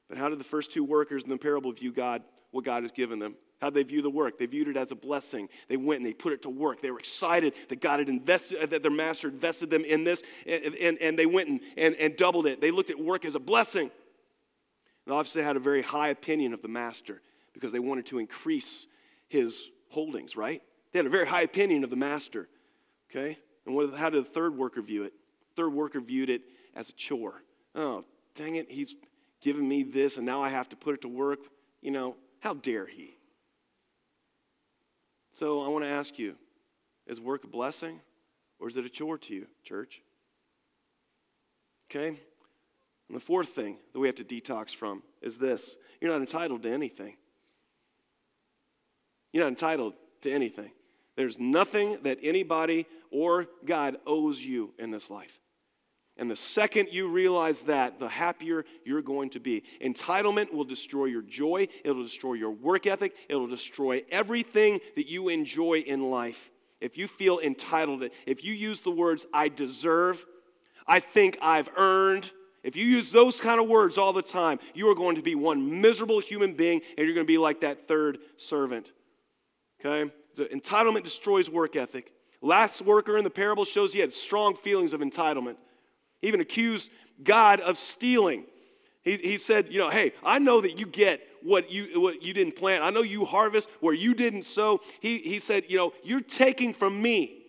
But 0.08 0.18
how 0.18 0.28
did 0.28 0.38
the 0.38 0.44
first 0.44 0.72
two 0.72 0.84
workers 0.84 1.22
in 1.24 1.30
the 1.30 1.38
parable 1.38 1.72
view 1.72 1.92
God, 1.92 2.22
what 2.50 2.64
God 2.64 2.82
has 2.82 2.92
given 2.92 3.18
them? 3.18 3.34
How 3.60 3.70
they 3.70 3.82
view 3.82 4.02
the 4.02 4.10
work? 4.10 4.38
They 4.38 4.46
viewed 4.46 4.68
it 4.68 4.76
as 4.76 4.92
a 4.92 4.94
blessing. 4.94 5.48
They 5.68 5.76
went 5.76 6.00
and 6.00 6.06
they 6.06 6.12
put 6.12 6.32
it 6.32 6.42
to 6.42 6.50
work. 6.50 6.82
They 6.82 6.90
were 6.90 6.98
excited 6.98 7.54
that 7.68 7.80
God 7.80 8.00
had 8.00 8.08
invested, 8.08 8.70
that 8.70 8.82
their 8.82 8.90
master 8.90 9.28
invested 9.28 9.70
them 9.70 9.84
in 9.84 10.04
this, 10.04 10.22
and, 10.46 10.74
and, 10.74 10.98
and 10.98 11.18
they 11.18 11.26
went 11.26 11.48
and, 11.48 11.60
and, 11.76 11.94
and 11.96 12.16
doubled 12.16 12.46
it. 12.46 12.60
They 12.60 12.70
looked 12.70 12.90
at 12.90 13.00
work 13.00 13.24
as 13.24 13.34
a 13.34 13.40
blessing. 13.40 13.90
And 15.06 15.14
obviously 15.14 15.42
had 15.42 15.56
a 15.56 15.60
very 15.60 15.82
high 15.82 16.08
opinion 16.08 16.52
of 16.52 16.62
the 16.62 16.68
master 16.68 17.22
because 17.54 17.72
they 17.72 17.78
wanted 17.78 18.06
to 18.06 18.18
increase 18.18 18.86
his 19.28 19.68
holdings, 19.88 20.36
right? 20.36 20.62
They 20.92 20.98
had 20.98 21.06
a 21.06 21.10
very 21.10 21.26
high 21.26 21.42
opinion 21.42 21.84
of 21.84 21.90
the 21.90 21.96
master, 21.96 22.48
okay? 23.10 23.38
And 23.64 23.74
what, 23.74 23.94
how 23.94 24.10
did 24.10 24.24
the 24.24 24.28
third 24.28 24.56
worker 24.56 24.82
view 24.82 25.04
it? 25.04 25.12
third 25.56 25.72
worker 25.72 26.00
viewed 26.00 26.30
it 26.30 26.42
as 26.74 26.90
a 26.90 26.92
chore. 26.92 27.42
Oh, 27.74 28.04
dang 28.34 28.56
it, 28.56 28.70
he's 28.70 28.94
given 29.40 29.66
me 29.66 29.82
this 29.82 30.16
and 30.16 30.26
now 30.26 30.42
I 30.42 30.48
have 30.48 30.68
to 30.70 30.76
put 30.76 30.94
it 30.94 31.02
to 31.02 31.08
work. 31.08 31.40
You 31.82 31.90
know, 31.90 32.16
how 32.40 32.54
dare 32.54 32.86
he? 32.86 33.16
So 35.32 35.62
I 35.62 35.68
want 35.68 35.84
to 35.84 35.90
ask 35.90 36.18
you 36.18 36.36
is 37.06 37.20
work 37.20 37.44
a 37.44 37.46
blessing 37.48 38.00
or 38.58 38.68
is 38.68 38.76
it 38.76 38.84
a 38.84 38.88
chore 38.88 39.18
to 39.18 39.34
you, 39.34 39.46
church? 39.62 40.00
Okay? 41.90 42.08
And 43.08 43.16
the 43.16 43.20
fourth 43.20 43.50
thing 43.50 43.76
that 43.92 43.98
we 43.98 44.08
have 44.08 44.16
to 44.16 44.24
detox 44.24 44.74
from 44.74 45.02
is 45.22 45.38
this 45.38 45.76
you're 46.00 46.10
not 46.10 46.20
entitled 46.20 46.62
to 46.64 46.70
anything. 46.70 47.16
You're 49.32 49.44
not 49.44 49.50
entitled 49.50 49.94
to 50.22 50.32
anything. 50.32 50.72
There's 51.16 51.38
nothing 51.38 51.98
that 52.02 52.18
anybody 52.22 52.86
or 53.10 53.46
God 53.64 53.96
owes 54.06 54.40
you 54.40 54.72
in 54.78 54.90
this 54.90 55.10
life. 55.10 55.40
And 56.18 56.30
the 56.30 56.36
second 56.36 56.88
you 56.90 57.08
realize 57.08 57.62
that, 57.62 57.98
the 57.98 58.08
happier 58.08 58.64
you're 58.84 59.02
going 59.02 59.30
to 59.30 59.40
be. 59.40 59.64
Entitlement 59.82 60.52
will 60.52 60.64
destroy 60.64 61.06
your 61.06 61.22
joy, 61.22 61.68
it'll 61.84 62.02
destroy 62.02 62.34
your 62.34 62.50
work 62.50 62.86
ethic, 62.86 63.14
it'll 63.28 63.46
destroy 63.46 64.02
everything 64.10 64.80
that 64.96 65.08
you 65.10 65.28
enjoy 65.28 65.80
in 65.80 66.10
life. 66.10 66.50
If 66.80 66.96
you 66.96 67.06
feel 67.06 67.38
entitled, 67.38 68.08
if 68.26 68.44
you 68.44 68.54
use 68.54 68.80
the 68.80 68.90
words, 68.90 69.26
I 69.32 69.48
deserve, 69.48 70.24
I 70.86 71.00
think 71.00 71.36
I've 71.42 71.68
earned, 71.76 72.30
if 72.62 72.76
you 72.76 72.84
use 72.84 73.12
those 73.12 73.40
kind 73.40 73.60
of 73.60 73.68
words 73.68 73.98
all 73.98 74.12
the 74.12 74.22
time, 74.22 74.58
you 74.74 74.90
are 74.90 74.94
going 74.94 75.16
to 75.16 75.22
be 75.22 75.34
one 75.34 75.80
miserable 75.80 76.20
human 76.20 76.54
being 76.54 76.80
and 76.96 77.06
you're 77.06 77.14
going 77.14 77.26
to 77.26 77.32
be 77.32 77.38
like 77.38 77.60
that 77.60 77.86
third 77.86 78.18
servant. 78.36 78.90
Okay? 79.84 80.10
The 80.36 80.46
entitlement 80.46 81.04
destroys 81.04 81.48
work 81.48 81.76
ethic. 81.76 82.12
Last 82.42 82.82
worker 82.82 83.16
in 83.16 83.24
the 83.24 83.30
parable 83.30 83.64
shows 83.64 83.92
he 83.92 84.00
had 84.00 84.12
strong 84.12 84.54
feelings 84.54 84.92
of 84.92 85.00
entitlement. 85.00 85.56
He 86.20 86.28
even 86.28 86.40
accused 86.40 86.90
God 87.22 87.60
of 87.60 87.78
stealing. 87.78 88.44
He, 89.02 89.16
he 89.16 89.36
said, 89.36 89.68
You 89.70 89.78
know, 89.78 89.90
hey, 89.90 90.12
I 90.24 90.38
know 90.38 90.60
that 90.60 90.78
you 90.78 90.86
get 90.86 91.20
what 91.42 91.70
you, 91.70 92.00
what 92.00 92.22
you 92.22 92.34
didn't 92.34 92.56
plant. 92.56 92.82
I 92.82 92.90
know 92.90 93.02
you 93.02 93.24
harvest 93.24 93.68
where 93.80 93.94
you 93.94 94.14
didn't 94.14 94.44
sow. 94.44 94.80
He, 95.00 95.18
he 95.18 95.38
said, 95.38 95.64
You 95.68 95.76
know, 95.78 95.92
you're 96.02 96.20
taking 96.20 96.74
from 96.74 97.00
me, 97.00 97.44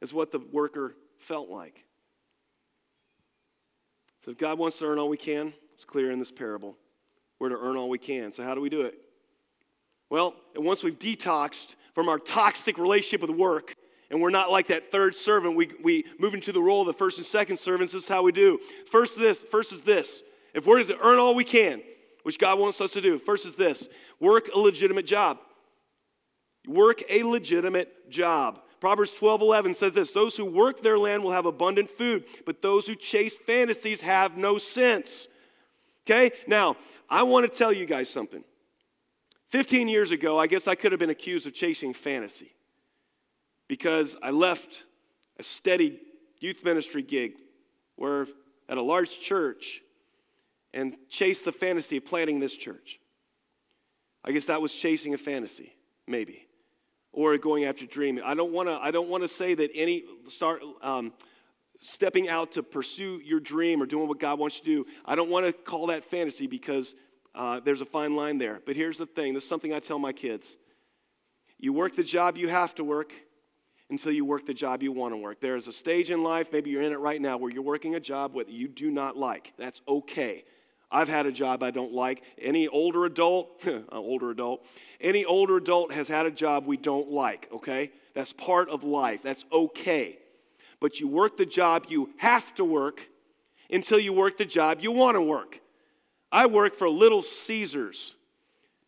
is 0.00 0.12
what 0.12 0.32
the 0.32 0.38
worker 0.38 0.94
felt 1.18 1.48
like. 1.48 1.84
So 4.24 4.30
if 4.30 4.38
God 4.38 4.58
wants 4.58 4.78
to 4.78 4.86
earn 4.86 4.98
all 4.98 5.08
we 5.08 5.16
can, 5.16 5.52
it's 5.74 5.84
clear 5.84 6.10
in 6.12 6.20
this 6.20 6.30
parable. 6.30 6.76
We're 7.40 7.48
to 7.48 7.58
earn 7.58 7.76
all 7.76 7.88
we 7.88 7.98
can. 7.98 8.30
So 8.30 8.44
how 8.44 8.54
do 8.54 8.60
we 8.60 8.68
do 8.68 8.82
it? 8.82 8.94
Well, 10.10 10.34
once 10.54 10.84
we've 10.84 10.98
detoxed 10.98 11.74
from 11.94 12.08
our 12.08 12.18
toxic 12.18 12.78
relationship 12.78 13.22
with 13.22 13.36
work, 13.36 13.74
and 14.12 14.20
we're 14.20 14.30
not 14.30 14.52
like 14.52 14.66
that 14.66 14.92
third 14.92 15.16
servant. 15.16 15.56
We, 15.56 15.70
we 15.82 16.04
move 16.18 16.34
into 16.34 16.52
the 16.52 16.60
role 16.60 16.82
of 16.82 16.86
the 16.86 16.92
first 16.92 17.16
and 17.16 17.26
second 17.26 17.56
servants. 17.56 17.94
This 17.94 18.02
is 18.02 18.08
how 18.10 18.22
we 18.22 18.30
do. 18.30 18.60
First, 18.86 19.18
this. 19.18 19.42
First 19.42 19.72
is 19.72 19.82
this. 19.82 20.22
If 20.52 20.66
we're 20.66 20.84
to 20.84 20.98
earn 21.00 21.18
all 21.18 21.34
we 21.34 21.44
can, 21.44 21.80
which 22.22 22.38
God 22.38 22.58
wants 22.58 22.82
us 22.82 22.92
to 22.92 23.00
do, 23.00 23.18
first 23.18 23.46
is 23.46 23.56
this 23.56 23.88
work 24.20 24.50
a 24.54 24.58
legitimate 24.58 25.06
job. 25.06 25.38
Work 26.68 27.02
a 27.08 27.22
legitimate 27.22 28.10
job. 28.10 28.60
Proverbs 28.80 29.12
12 29.12 29.40
11 29.40 29.74
says 29.74 29.94
this 29.94 30.12
Those 30.12 30.36
who 30.36 30.44
work 30.44 30.82
their 30.82 30.98
land 30.98 31.24
will 31.24 31.32
have 31.32 31.46
abundant 31.46 31.88
food, 31.88 32.24
but 32.44 32.60
those 32.60 32.86
who 32.86 32.94
chase 32.94 33.34
fantasies 33.34 34.02
have 34.02 34.36
no 34.36 34.58
sense. 34.58 35.26
Okay? 36.06 36.32
Now, 36.46 36.76
I 37.08 37.22
want 37.22 37.50
to 37.50 37.58
tell 37.58 37.72
you 37.72 37.86
guys 37.86 38.10
something. 38.10 38.44
15 39.48 39.88
years 39.88 40.10
ago, 40.10 40.38
I 40.38 40.48
guess 40.48 40.68
I 40.68 40.74
could 40.74 40.92
have 40.92 40.98
been 40.98 41.10
accused 41.10 41.46
of 41.46 41.54
chasing 41.54 41.94
fantasy 41.94 42.52
because 43.72 44.18
I 44.22 44.32
left 44.32 44.84
a 45.38 45.42
steady 45.42 45.98
youth 46.40 46.62
ministry 46.62 47.00
gig 47.00 47.32
where 47.96 48.26
at 48.68 48.76
a 48.76 48.82
large 48.82 49.18
church 49.18 49.80
and 50.74 50.94
chased 51.08 51.46
the 51.46 51.52
fantasy 51.52 51.96
of 51.96 52.04
planting 52.04 52.38
this 52.38 52.54
church. 52.54 53.00
I 54.26 54.32
guess 54.32 54.44
that 54.44 54.60
was 54.60 54.74
chasing 54.74 55.14
a 55.14 55.16
fantasy, 55.16 55.74
maybe, 56.06 56.46
or 57.12 57.38
going 57.38 57.64
after 57.64 57.86
dreaming. 57.86 58.22
I 58.22 58.34
don't 58.34 58.52
want 58.52 58.68
to. 58.68 58.74
I 58.74 58.90
don't 58.90 59.08
want 59.08 59.24
to 59.24 59.28
say 59.28 59.54
that 59.54 59.70
any 59.74 60.04
start 60.28 60.60
um, 60.82 61.14
stepping 61.80 62.28
out 62.28 62.52
to 62.52 62.62
pursue 62.62 63.22
your 63.24 63.40
dream 63.40 63.82
or 63.82 63.86
doing 63.86 64.06
what 64.06 64.20
God 64.20 64.38
wants 64.38 64.58
you 64.58 64.64
to 64.64 64.84
do. 64.84 64.90
I 65.06 65.14
don't 65.14 65.30
want 65.30 65.46
to 65.46 65.52
call 65.54 65.86
that 65.86 66.04
fantasy 66.04 66.46
because 66.46 66.94
uh, 67.34 67.60
there's 67.60 67.80
a 67.80 67.86
fine 67.86 68.16
line 68.16 68.36
there. 68.36 68.60
But 68.66 68.76
here's 68.76 68.98
the 68.98 69.06
thing. 69.06 69.32
This 69.32 69.44
is 69.44 69.48
something 69.48 69.72
I 69.72 69.80
tell 69.80 69.98
my 69.98 70.12
kids. 70.12 70.58
You 71.58 71.72
work 71.72 71.96
the 71.96 72.04
job 72.04 72.36
you 72.36 72.48
have 72.48 72.74
to 72.74 72.84
work, 72.84 73.14
until 73.92 74.10
you 74.10 74.24
work 74.24 74.46
the 74.46 74.54
job 74.54 74.82
you 74.82 74.90
want 74.90 75.12
to 75.12 75.18
work. 75.18 75.38
There 75.38 75.54
is 75.54 75.68
a 75.68 75.72
stage 75.72 76.10
in 76.10 76.24
life, 76.24 76.50
maybe 76.50 76.70
you're 76.70 76.82
in 76.82 76.92
it 76.92 76.98
right 76.98 77.20
now, 77.20 77.36
where 77.36 77.50
you're 77.50 77.62
working 77.62 77.94
a 77.94 78.00
job 78.00 78.34
that 78.34 78.48
you 78.48 78.66
do 78.66 78.90
not 78.90 79.16
like. 79.16 79.52
That's 79.58 79.82
okay. 79.86 80.44
I've 80.90 81.08
had 81.08 81.26
a 81.26 81.32
job 81.32 81.62
I 81.62 81.70
don't 81.70 81.92
like. 81.92 82.22
Any 82.40 82.66
older 82.68 83.04
adult, 83.04 83.62
older 83.92 84.30
adult, 84.30 84.66
any 85.00 85.24
older 85.24 85.58
adult 85.58 85.92
has 85.92 86.08
had 86.08 86.26
a 86.26 86.30
job 86.30 86.66
we 86.66 86.78
don't 86.78 87.10
like, 87.10 87.48
okay? 87.52 87.92
That's 88.14 88.32
part 88.32 88.70
of 88.70 88.82
life. 88.82 89.22
That's 89.22 89.44
okay. 89.52 90.18
But 90.80 90.98
you 90.98 91.06
work 91.06 91.36
the 91.36 91.46
job 91.46 91.86
you 91.88 92.10
have 92.16 92.54
to 92.56 92.64
work 92.64 93.08
until 93.70 94.00
you 94.00 94.14
work 94.14 94.38
the 94.38 94.44
job 94.44 94.78
you 94.80 94.90
want 94.90 95.16
to 95.16 95.22
work. 95.22 95.60
I 96.32 96.46
work 96.46 96.74
for 96.74 96.88
Little 96.88 97.22
Caesars 97.22 98.16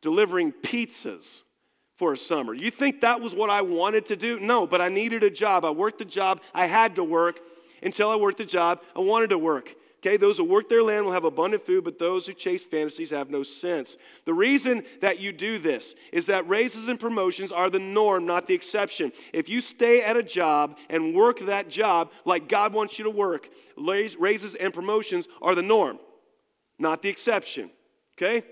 delivering 0.01 0.53
pizzas 0.53 1.44
for 1.97 2.13
a 2.13 2.17
summer. 2.17 2.55
You 2.55 2.71
think 2.71 3.01
that 3.03 3.21
was 3.21 3.35
what 3.35 3.51
I 3.51 3.63
wanted 3.63 4.07
to 4.07 4.17
do? 4.17 4.39
No, 4.41 4.67
but 4.67 4.81
I 4.81 4.89
needed 4.89 5.23
a 5.23 5.31
job. 5.31 5.65
I 5.65 5.71
worked 5.71 5.99
the 5.99 6.05
job 6.05 6.41
I 6.53 6.67
had 6.67 6.97
to 6.97 7.05
work 7.05 7.41
until 7.83 8.11
I 8.11 8.17
worked 8.17 8.39
the 8.39 8.45
job 8.45 8.81
I 8.97 9.01
wanted 9.01 9.31
to 9.31 9.39
work. 9.39 9.75
Okay, 9.99 10.19
those 10.19 10.37
who 10.37 10.45
work 10.45 10.69
their 10.69 10.83
land 10.83 11.07
will 11.07 11.13
have 11.13 11.25
abundant 11.25 11.65
food, 11.65 11.83
but 11.83 11.99
those 11.99 12.27
who 12.27 12.35
chase 12.35 12.63
fantasies 12.63 13.09
have 13.09 13.31
no 13.31 13.43
sense. 13.43 13.97
The 14.27 14.35
reason 14.35 14.83
that 15.01 15.19
you 15.19 15.33
do 15.33 15.59
this 15.59 15.95
is 16.13 16.27
that 16.27 16.47
raises 16.47 16.89
and 16.89 17.01
promotions 17.01 17.51
are 17.51 17.71
the 17.71 17.79
norm, 17.79 18.27
not 18.27 18.47
the 18.47 18.53
exception. 18.53 19.13
If 19.33 19.49
you 19.49 19.63
stay 19.63 20.03
at 20.03 20.15
a 20.15 20.23
job 20.23 20.77
and 20.91 21.15
work 21.15 21.39
that 21.41 21.71
job 21.71 22.11
like 22.27 22.51
God 22.51 22.75
wants 22.75 22.99
you 22.99 23.05
to 23.05 23.11
work, 23.11 23.49
raises 23.79 24.55
and 24.57 24.75
promotions 24.75 25.27
are 25.41 25.55
the 25.55 25.63
norm, 25.63 25.99
not 26.79 27.01
the 27.01 27.09
exception. 27.09 27.71
Okay? 28.19 28.45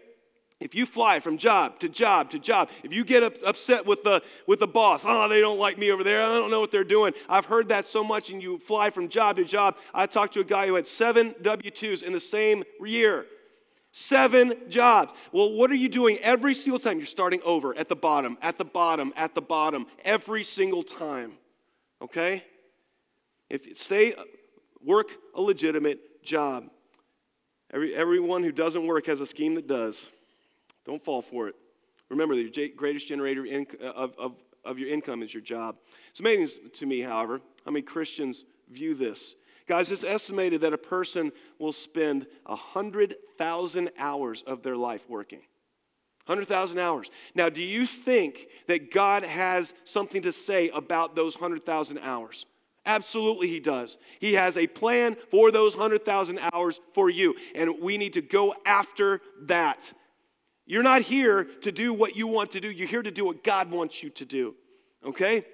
If 0.63 0.77
you 0.77 0.87
fly 0.87 1.19
from 1.19 1.39
job 1.39 1.81
to 1.81 1.89
job 1.89 2.31
to 2.31 2.39
job, 2.39 2.71
if 2.85 2.93
you 2.93 3.05
get 3.05 3.23
upset 3.45 3.85
with 3.85 4.05
the, 4.05 4.23
with 4.47 4.61
the 4.61 4.67
boss, 4.67 5.03
oh, 5.05 5.29
they 5.29 5.41
don't 5.41 5.59
like 5.59 5.77
me 5.77 5.91
over 5.91 6.05
there, 6.05 6.23
I 6.23 6.29
don't 6.29 6.51
know 6.51 6.61
what 6.61 6.71
they're 6.71 6.85
doing. 6.85 7.15
I've 7.29 7.47
heard 7.47 7.69
that 7.69 7.85
so 7.87 8.05
much, 8.05 8.31
and 8.31 8.41
you 8.41 8.59
fly 8.59 8.91
from 8.91 9.09
job 9.09 9.37
to 9.37 9.45
job. 9.45 9.77
I 9.93 10.07
talked 10.07 10.35
to 10.35 10.41
a 10.41 10.45
guy 10.45 10.69
who 10.69 10.77
had 10.77 10.87
seven 10.87 11.35
W 11.43 11.71
2s 11.71 12.03
in 12.03 12.13
the 12.13 12.21
same 12.21 12.63
year. 12.81 13.27
Seven 13.91 14.55
jobs. 14.71 15.13
Well, 15.33 15.53
what 15.53 15.71
are 15.71 15.77
you 15.77 15.89
doing 15.89 16.17
every 16.19 16.55
single 16.55 16.79
time? 16.79 16.99
You're 16.99 17.07
starting 17.07 17.43
over 17.45 17.77
at 17.77 17.89
the 17.89 17.97
bottom, 17.97 18.39
at 18.41 18.57
the 18.57 18.65
bottom, 18.65 19.13
at 19.17 19.35
the 19.35 19.43
bottom, 19.43 19.87
every 20.05 20.45
single 20.45 20.83
time. 20.83 21.33
Okay? 22.01 22.45
If 23.51 23.77
stay, 23.77 24.15
work 24.83 25.09
a 25.35 25.43
legitimate 25.43 26.23
job. 26.23 26.71
Every, 27.71 27.95
everyone 27.95 28.43
who 28.43 28.53
doesn't 28.53 28.87
work 28.87 29.07
has 29.07 29.21
a 29.21 29.27
scheme 29.27 29.57
that 29.57 29.67
does. 29.67 30.09
Don't 30.85 31.05
fall 31.05 31.23
for 31.23 31.49
it. 31.49 31.55
Remember, 32.09 32.35
the 32.35 32.73
greatest 32.77 33.07
generator 33.07 33.47
of, 33.81 34.15
of, 34.19 34.37
of 34.65 34.79
your 34.79 34.89
income 34.89 35.23
is 35.23 35.33
your 35.33 35.43
job. 35.43 35.77
It's 36.11 36.21
amazing 36.21 36.71
to 36.75 36.87
me, 36.87 37.01
however, 37.01 37.41
how 37.65 37.71
many 37.71 37.83
Christians 37.83 38.45
view 38.71 38.95
this. 38.95 39.35
Guys, 39.67 39.91
it's 39.91 40.05
estimated 40.05 40.61
that 40.63 40.73
a 40.73 40.79
person 40.79 41.33
will 41.59 41.73
spend 41.73 42.27
100,000 42.47 43.91
hours 43.97 44.43
of 44.43 44.63
their 44.63 44.77
life 44.77 45.09
working. 45.09 45.41
100,000 46.27 46.79
hours. 46.79 47.11
Now, 47.35 47.49
do 47.49 47.63
you 47.63 47.87
think 47.87 48.49
that 48.69 48.93
God 48.93 49.25
has 49.25 49.75
something 49.85 50.23
to 50.23 50.33
say 50.33 50.69
about 50.71 51.17
those 51.17 51.37
100,000 51.37 51.99
hours? 51.99 52.47
Absolutely, 52.85 53.49
He 53.49 53.61
does. 53.61 53.99
He 54.21 54.35
has 54.35 54.57
a 54.57 54.67
plan 54.67 55.17
for 55.31 55.51
those 55.51 55.75
100,000 55.75 56.41
hours 56.53 56.81
for 56.95 57.09
you, 57.09 57.35
and 57.55 57.81
we 57.81 57.97
need 57.97 58.13
to 58.15 58.23
go 58.23 58.55
after 58.67 59.21
that. 59.43 59.93
You're 60.67 60.83
not 60.83 61.03
here 61.03 61.45
to 61.63 61.73
do 61.73 61.93
what 61.93 62.17
you 62.17 62.27
want 62.27 62.53
to 62.53 62.61
do, 62.61 62.71
you're 62.71 62.89
here 62.89 63.03
to 63.03 63.11
do 63.11 63.25
what 63.25 63.43
God 63.43 63.71
wants 63.71 64.03
you 64.03 64.11
to 64.11 64.25
do, 64.25 64.55
okay? 65.05 65.45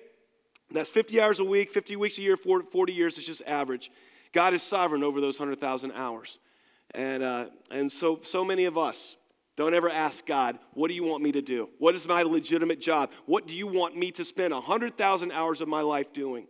That's 0.70 0.90
50 0.90 1.20
hours 1.20 1.40
a 1.40 1.44
week, 1.44 1.70
50 1.70 1.96
weeks 1.96 2.18
a 2.18 2.22
year, 2.22 2.36
40 2.36 2.92
years 2.92 3.16
is 3.16 3.24
just 3.24 3.42
average. 3.46 3.90
God 4.32 4.52
is 4.52 4.62
sovereign 4.62 5.02
over 5.02 5.20
those 5.20 5.38
100,000 5.38 5.92
hours. 5.92 6.38
And, 6.94 7.22
uh, 7.22 7.46
and 7.70 7.90
so, 7.90 8.20
so 8.22 8.44
many 8.44 8.66
of 8.66 8.76
us, 8.76 9.16
don't 9.56 9.74
ever 9.74 9.90
ask 9.90 10.24
God, 10.24 10.58
what 10.74 10.88
do 10.88 10.94
you 10.94 11.04
want 11.04 11.22
me 11.22 11.32
to 11.32 11.42
do? 11.42 11.68
What 11.78 11.94
is 11.94 12.06
my 12.06 12.22
legitimate 12.22 12.80
job? 12.80 13.10
What 13.26 13.46
do 13.46 13.54
you 13.54 13.66
want 13.66 13.96
me 13.96 14.12
to 14.12 14.24
spend 14.24 14.52
100,000 14.52 15.32
hours 15.32 15.60
of 15.60 15.68
my 15.68 15.80
life 15.80 16.12
doing? 16.12 16.46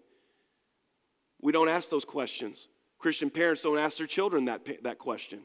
We 1.41 1.53
don't 1.53 1.69
ask 1.69 1.89
those 1.89 2.05
questions. 2.05 2.69
Christian 2.99 3.31
parents 3.31 3.63
don't 3.63 3.79
ask 3.79 3.99
their 3.99 4.07
children 4.07 4.47
that, 4.47 4.83
that 4.83 4.99
question. 4.99 5.41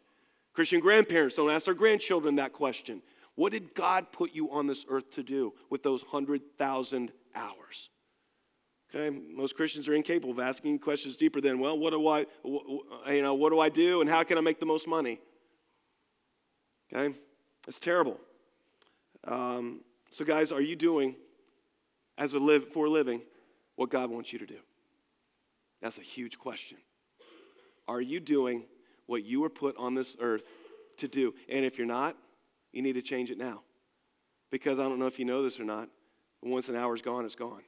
Christian 0.53 0.79
grandparents 0.79 1.35
don't 1.35 1.49
ask 1.49 1.65
their 1.65 1.73
grandchildren 1.73 2.35
that 2.35 2.53
question. 2.53 3.01
What 3.35 3.51
did 3.51 3.73
God 3.73 4.11
put 4.11 4.35
you 4.35 4.51
on 4.51 4.67
this 4.67 4.85
earth 4.87 5.11
to 5.13 5.23
do 5.23 5.53
with 5.69 5.81
those 5.81 6.03
100,000 6.03 7.11
hours? 7.35 7.89
Okay, 8.93 9.09
most 9.09 9.55
Christians 9.55 9.87
are 9.87 9.95
incapable 9.95 10.31
of 10.31 10.39
asking 10.39 10.77
questions 10.77 11.17
deeper 11.17 11.41
than, 11.41 11.59
well, 11.59 11.77
what 11.77 11.89
do 11.91 12.07
I, 12.07 12.27
you 13.11 13.23
know, 13.23 13.33
what 13.33 13.49
do 13.49 13.59
I 13.59 13.69
do 13.69 14.01
and 14.01 14.09
how 14.09 14.21
can 14.21 14.37
I 14.37 14.41
make 14.41 14.59
the 14.59 14.67
most 14.67 14.87
money? 14.87 15.19
Okay, 16.93 17.17
it's 17.67 17.79
terrible. 17.79 18.19
Um, 19.23 19.81
so, 20.11 20.23
guys, 20.23 20.51
are 20.51 20.61
you 20.61 20.75
doing, 20.75 21.15
as 22.19 22.33
a 22.33 22.39
live 22.39 22.71
for 22.71 22.85
a 22.85 22.89
living, 22.89 23.23
what 23.77 23.89
God 23.89 24.11
wants 24.11 24.31
you 24.31 24.37
to 24.37 24.45
do? 24.45 24.59
That's 25.81 25.97
a 25.97 26.01
huge 26.01 26.37
question. 26.37 26.77
Are 27.87 27.99
you 27.99 28.19
doing 28.19 28.65
what 29.13 29.23
you 29.23 29.41
were 29.41 29.49
put 29.49 29.77
on 29.77 29.95
this 29.95 30.17
earth 30.19 30.43
to 30.97 31.07
do? 31.07 31.33
And 31.49 31.65
if 31.65 31.77
you're 31.77 31.87
not, 31.87 32.17
you 32.71 32.81
need 32.81 32.93
to 32.93 33.01
change 33.01 33.31
it 33.31 33.37
now. 33.37 33.61
Because 34.51 34.79
I 34.79 34.83
don't 34.83 34.99
know 34.99 35.07
if 35.07 35.19
you 35.19 35.25
know 35.25 35.43
this 35.43 35.59
or 35.59 35.63
not, 35.63 35.89
once 36.41 36.69
an 36.69 36.75
hour's 36.75 37.01
gone, 37.01 37.25
it's 37.25 37.35
gone. 37.35 37.63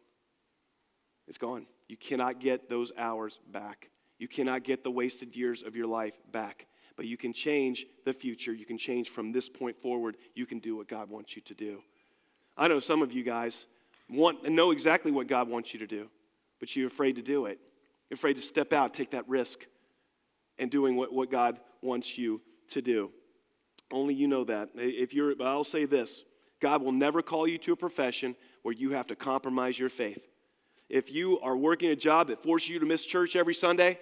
It's 1.27 1.37
gone. 1.37 1.65
You 1.87 1.97
cannot 1.97 2.39
get 2.39 2.69
those 2.69 2.91
hours 2.97 3.39
back. 3.51 3.89
You 4.19 4.27
cannot 4.27 4.63
get 4.63 4.83
the 4.83 4.91
wasted 4.91 5.35
years 5.35 5.63
of 5.63 5.75
your 5.75 5.87
life 5.87 6.13
back 6.31 6.67
but 6.95 7.05
you 7.05 7.17
can 7.17 7.33
change 7.33 7.85
the 8.05 8.13
future. 8.13 8.53
You 8.53 8.65
can 8.65 8.77
change 8.77 9.09
from 9.09 9.31
this 9.31 9.49
point 9.49 9.77
forward. 9.81 10.17
You 10.33 10.45
can 10.45 10.59
do 10.59 10.77
what 10.77 10.87
God 10.87 11.09
wants 11.09 11.35
you 11.35 11.41
to 11.43 11.53
do. 11.53 11.81
I 12.57 12.67
know 12.67 12.79
some 12.79 13.01
of 13.01 13.11
you 13.11 13.23
guys 13.23 13.65
want 14.09 14.39
and 14.45 14.55
know 14.55 14.71
exactly 14.71 15.11
what 15.11 15.27
God 15.27 15.49
wants 15.49 15.73
you 15.73 15.79
to 15.79 15.87
do, 15.87 16.09
but 16.59 16.75
you're 16.75 16.87
afraid 16.87 17.15
to 17.17 17.21
do 17.21 17.47
it. 17.47 17.59
You're 18.09 18.15
afraid 18.15 18.35
to 18.35 18.41
step 18.41 18.71
out, 18.71 18.93
take 18.93 19.11
that 19.11 19.27
risk, 19.27 19.65
and 20.57 20.71
doing 20.71 20.95
what, 20.95 21.13
what 21.13 21.29
God 21.29 21.59
wants 21.81 22.17
you 22.17 22.41
to 22.69 22.81
do. 22.81 23.11
Only 23.91 24.13
you 24.13 24.27
know 24.27 24.43
that. 24.45 24.69
If 24.75 25.13
you're, 25.13 25.35
but 25.35 25.47
I'll 25.47 25.63
say 25.63 25.85
this 25.85 26.23
God 26.59 26.81
will 26.81 26.91
never 26.91 27.21
call 27.21 27.47
you 27.47 27.57
to 27.59 27.73
a 27.73 27.75
profession 27.75 28.35
where 28.63 28.73
you 28.73 28.91
have 28.91 29.07
to 29.07 29.15
compromise 29.15 29.77
your 29.77 29.89
faith. 29.89 30.27
If 30.89 31.11
you 31.11 31.39
are 31.39 31.57
working 31.57 31.91
a 31.91 31.95
job 31.95 32.27
that 32.27 32.41
forces 32.41 32.69
you 32.69 32.79
to 32.79 32.85
miss 32.85 33.05
church 33.05 33.35
every 33.35 33.53
Sunday, 33.53 33.99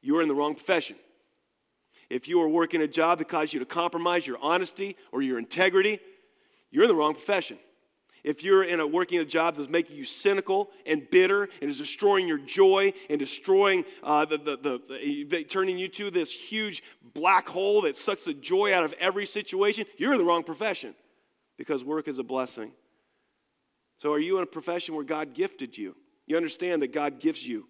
you're 0.00 0.22
in 0.22 0.28
the 0.28 0.34
wrong 0.34 0.54
profession. 0.54 0.96
If 2.10 2.28
you 2.28 2.40
are 2.42 2.48
working 2.48 2.82
a 2.82 2.88
job 2.88 3.18
that 3.18 3.28
causes 3.28 3.54
you 3.54 3.60
to 3.60 3.66
compromise 3.66 4.26
your 4.26 4.38
honesty 4.40 4.96
or 5.12 5.22
your 5.22 5.38
integrity, 5.38 6.00
you're 6.70 6.84
in 6.84 6.88
the 6.88 6.94
wrong 6.94 7.14
profession. 7.14 7.58
If 8.24 8.42
you're 8.42 8.64
in 8.64 8.80
a 8.80 8.86
working 8.86 9.20
a 9.20 9.24
job 9.24 9.56
that's 9.56 9.68
making 9.68 9.96
you 9.96 10.04
cynical 10.04 10.70
and 10.86 11.08
bitter 11.10 11.48
and 11.60 11.70
is 11.70 11.76
destroying 11.76 12.26
your 12.26 12.38
joy 12.38 12.94
and 13.10 13.18
destroying 13.18 13.84
uh, 14.02 14.24
the, 14.24 14.38
the, 14.38 14.56
the, 14.56 15.24
the, 15.28 15.44
turning 15.44 15.78
you 15.78 15.88
to 15.88 16.10
this 16.10 16.32
huge 16.32 16.82
black 17.12 17.46
hole 17.46 17.82
that 17.82 17.98
sucks 17.98 18.24
the 18.24 18.32
joy 18.32 18.72
out 18.74 18.82
of 18.82 18.94
every 18.94 19.26
situation, 19.26 19.84
you're 19.98 20.12
in 20.12 20.18
the 20.18 20.24
wrong 20.24 20.42
profession 20.42 20.94
because 21.58 21.84
work 21.84 22.08
is 22.08 22.18
a 22.18 22.24
blessing. 22.24 22.72
So, 23.98 24.12
are 24.12 24.18
you 24.18 24.38
in 24.38 24.42
a 24.42 24.46
profession 24.46 24.94
where 24.94 25.04
God 25.04 25.34
gifted 25.34 25.76
you? 25.76 25.94
You 26.26 26.36
understand 26.36 26.82
that 26.82 26.92
God 26.92 27.20
gives 27.20 27.46
you 27.46 27.68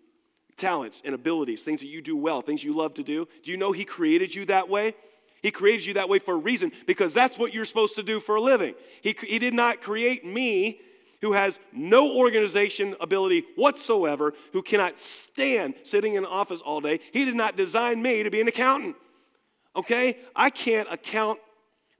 talents 0.57 1.03
and 1.05 1.14
abilities, 1.14 1.62
things 1.62 1.81
that 1.81 1.88
you 1.88 2.01
do 2.01 2.17
well, 2.17 2.40
things 2.40 2.62
you 2.62 2.77
love 2.77 2.95
to 2.95 3.03
do. 3.03 3.27
Do 3.43 3.51
you 3.51 3.57
know 3.57 3.73
He 3.73 3.85
created 3.85 4.35
you 4.35 4.45
that 4.47 4.69
way? 4.69 4.95
He 5.45 5.51
created 5.51 5.85
you 5.85 5.95
that 5.95 6.09
way 6.09 6.21
for 6.21 6.33
a 6.33 6.39
reason 6.39 6.73
because 6.87 7.13
that's 7.13 7.37
what 7.37 7.53
you're 7.53 7.67
supposed 7.67 7.97
to 7.97 8.03
do 8.03 8.19
for 8.19 8.37
a 8.37 8.41
living. 8.41 8.75
He, 9.03 9.15
he 9.27 9.39
did 9.39 9.53
not 9.53 9.83
create 9.83 10.25
me, 10.25 10.81
who 11.21 11.35
has 11.35 11.59
no 11.71 12.17
organization 12.17 12.97
ability 12.99 13.45
whatsoever, 13.55 14.33
who 14.55 14.63
cannot 14.63 14.99
stand 14.99 15.75
sitting 15.83 16.15
in 16.15 16.25
an 16.25 16.31
office 16.31 16.63
all 16.63 16.81
day. 16.81 16.99
He 17.13 17.27
did 17.27 17.35
not 17.35 17.59
design 17.59 18.01
me 18.01 18.23
to 18.23 18.31
be 18.31 18.41
an 18.41 18.49
accountant. 18.49 18.97
Okay? 19.77 20.17
I 20.35 20.49
can't 20.49 20.91
account 20.91 21.41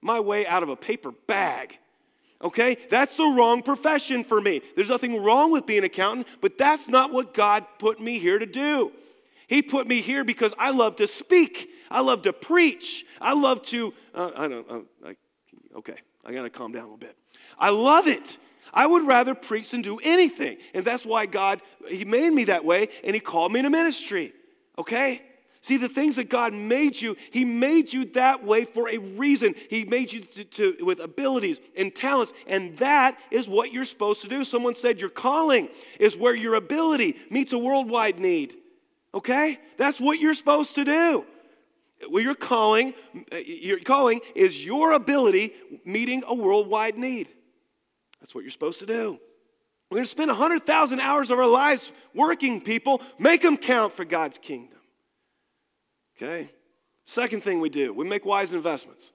my 0.01 0.21
way 0.21 0.47
out 0.47 0.63
of 0.63 0.71
a 0.71 0.77
paper 0.77 1.13
bag. 1.27 1.79
Okay? 2.41 2.79
That's 2.89 3.15
the 3.19 3.27
wrong 3.27 3.61
profession 3.61 4.25
for 4.25 4.41
me. 4.41 4.63
There's 4.75 4.89
nothing 4.89 5.23
wrong 5.23 5.53
with 5.53 5.67
being 5.67 5.81
an 5.81 5.85
accountant, 5.85 6.29
but 6.41 6.57
that's 6.57 6.89
not 6.89 7.13
what 7.13 7.35
God 7.35 7.67
put 7.79 8.01
me 8.01 8.19
here 8.19 8.39
to 8.39 8.47
do. 8.47 8.91
He 9.47 9.63
put 9.63 9.87
me 9.87 10.01
here 10.01 10.25
because 10.25 10.55
I 10.59 10.71
love 10.71 10.97
to 10.97 11.07
speak. 11.07 11.71
I 11.91 12.01
love 12.01 12.23
to 12.23 12.33
preach. 12.33 13.05
I 13.21 13.35
love 13.35 13.63
to, 13.67 13.95
uh, 14.15 14.31
I 14.37 14.49
don't, 14.49 14.71
uh, 14.71 14.81
I, 15.07 15.17
okay, 15.77 15.97
I 16.25 16.33
gotta 16.33 16.51
calm 16.51 16.73
down 16.73 16.83
a 16.83 16.85
little 16.85 16.97
bit. 16.97 17.17
I 17.59 17.71
love 17.71 18.07
it. 18.07 18.39
I 18.73 18.87
would 18.87 19.07
rather 19.07 19.35
preach 19.35 19.71
than 19.71 19.83
do 19.83 19.99
anything. 20.03 20.59
And 20.75 20.85
that's 20.85 21.07
why 21.07 21.27
God, 21.27 21.63
He 21.89 22.05
made 22.05 22.31
me 22.31 22.45
that 22.45 22.65
way 22.65 22.89
and 23.05 23.15
He 23.15 23.21
called 23.21 23.53
me 23.53 23.63
to 23.63 23.71
ministry. 23.71 24.33
Okay? 24.79 25.23
See, 25.61 25.79
the 25.79 25.89
things 25.89 26.17
that 26.17 26.29
God 26.29 26.53
made 26.53 27.01
you, 27.01 27.17
He 27.31 27.45
made 27.45 27.93
you 27.93 28.05
that 28.13 28.45
way 28.45 28.65
for 28.65 28.89
a 28.91 28.99
reason. 28.99 29.55
He 29.71 29.85
made 29.85 30.13
you 30.13 30.21
to, 30.21 30.45
to, 30.45 30.77
with 30.85 31.01
abilities 31.01 31.59
and 31.77 31.95
talents, 31.95 32.35
and 32.47 32.77
that 32.79 33.19
is 33.31 33.49
what 33.49 33.73
you're 33.73 33.87
supposed 33.87 34.21
to 34.23 34.29
do. 34.29 34.45
Someone 34.45 34.75
said 34.75 35.01
your 35.01 35.09
calling 35.09 35.69
is 35.99 36.19
where 36.19 36.35
your 36.35 36.57
ability 36.57 37.17
meets 37.31 37.55
a 37.55 37.59
worldwide 37.59 38.19
need. 38.19 38.57
Okay? 39.15 39.59
That's 39.79 40.01
what 40.01 40.19
you're 40.19 40.35
supposed 40.35 40.75
to 40.75 40.85
do. 40.85 41.25
Well, 42.11 42.23
your 42.23 42.35
calling, 42.35 42.93
your 43.47 43.79
calling 43.79 44.21
is 44.35 44.65
your 44.65 44.93
ability 44.93 45.55
meeting 45.85 46.25
a 46.27 46.35
worldwide 46.35 46.99
need. 46.99 47.29
That's 48.21 48.35
what 48.35 48.43
you're 48.43 48.51
supposed 48.51 48.81
to 48.81 48.87
do. 48.87 49.19
We're 49.91 49.97
going 49.97 50.05
to 50.05 50.11
spend 50.11 50.29
100,000 50.29 51.01
hours 51.01 51.31
of 51.31 51.39
our 51.39 51.47
lives 51.47 51.93
working, 52.15 52.61
people. 52.61 53.01
Make 53.19 53.43
them 53.43 53.57
count 53.57 53.93
for 53.93 54.05
God's 54.05 54.39
kingdom. 54.39 54.79
Okay? 56.17 56.51
Second 57.05 57.43
thing 57.43 57.61
we 57.61 57.69
do, 57.69 57.93
we 57.93 58.05
make 58.05 58.25
wise 58.25 58.53
investments. 58.53 59.13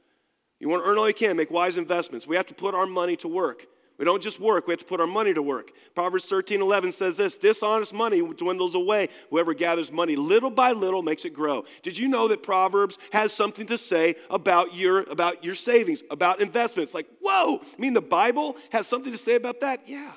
You 0.59 0.69
want 0.69 0.83
to 0.83 0.89
earn 0.89 0.97
all 0.97 1.07
you 1.07 1.13
can, 1.13 1.35
make 1.35 1.51
wise 1.51 1.77
investments. 1.77 2.27
We 2.27 2.35
have 2.35 2.45
to 2.47 2.53
put 2.53 2.75
our 2.75 2.85
money 2.85 3.15
to 3.17 3.27
work. 3.27 3.65
We 3.99 4.05
don't 4.05 4.23
just 4.23 4.39
work, 4.39 4.65
we 4.65 4.71
have 4.71 4.79
to 4.79 4.85
put 4.85 5.01
our 5.01 5.07
money 5.07 5.33
to 5.33 5.41
work. 5.41 5.71
Proverbs 5.93 6.23
13 6.23 6.62
11 6.62 6.93
says 6.93 7.17
this 7.17 7.35
dishonest 7.35 7.93
money 7.93 8.21
dwindles 8.21 8.73
away. 8.73 9.09
Whoever 9.29 9.53
gathers 9.53 9.91
money 9.91 10.15
little 10.15 10.49
by 10.49 10.71
little 10.71 11.03
makes 11.03 11.25
it 11.25 11.33
grow. 11.33 11.65
Did 11.83 11.97
you 11.97 12.07
know 12.07 12.29
that 12.29 12.41
Proverbs 12.41 12.97
has 13.12 13.33
something 13.33 13.67
to 13.67 13.77
say 13.77 14.15
about 14.29 14.73
your, 14.73 15.01
about 15.01 15.43
your 15.43 15.53
savings, 15.53 16.01
about 16.09 16.39
investments? 16.39 16.93
Like, 16.93 17.07
whoa, 17.21 17.59
I 17.62 17.81
mean, 17.81 17.93
the 17.93 18.01
Bible 18.01 18.55
has 18.69 18.88
something 18.88 19.12
to 19.12 19.17
say 19.17 19.35
about 19.35 19.59
that? 19.59 19.81
Yeah, 19.85 20.13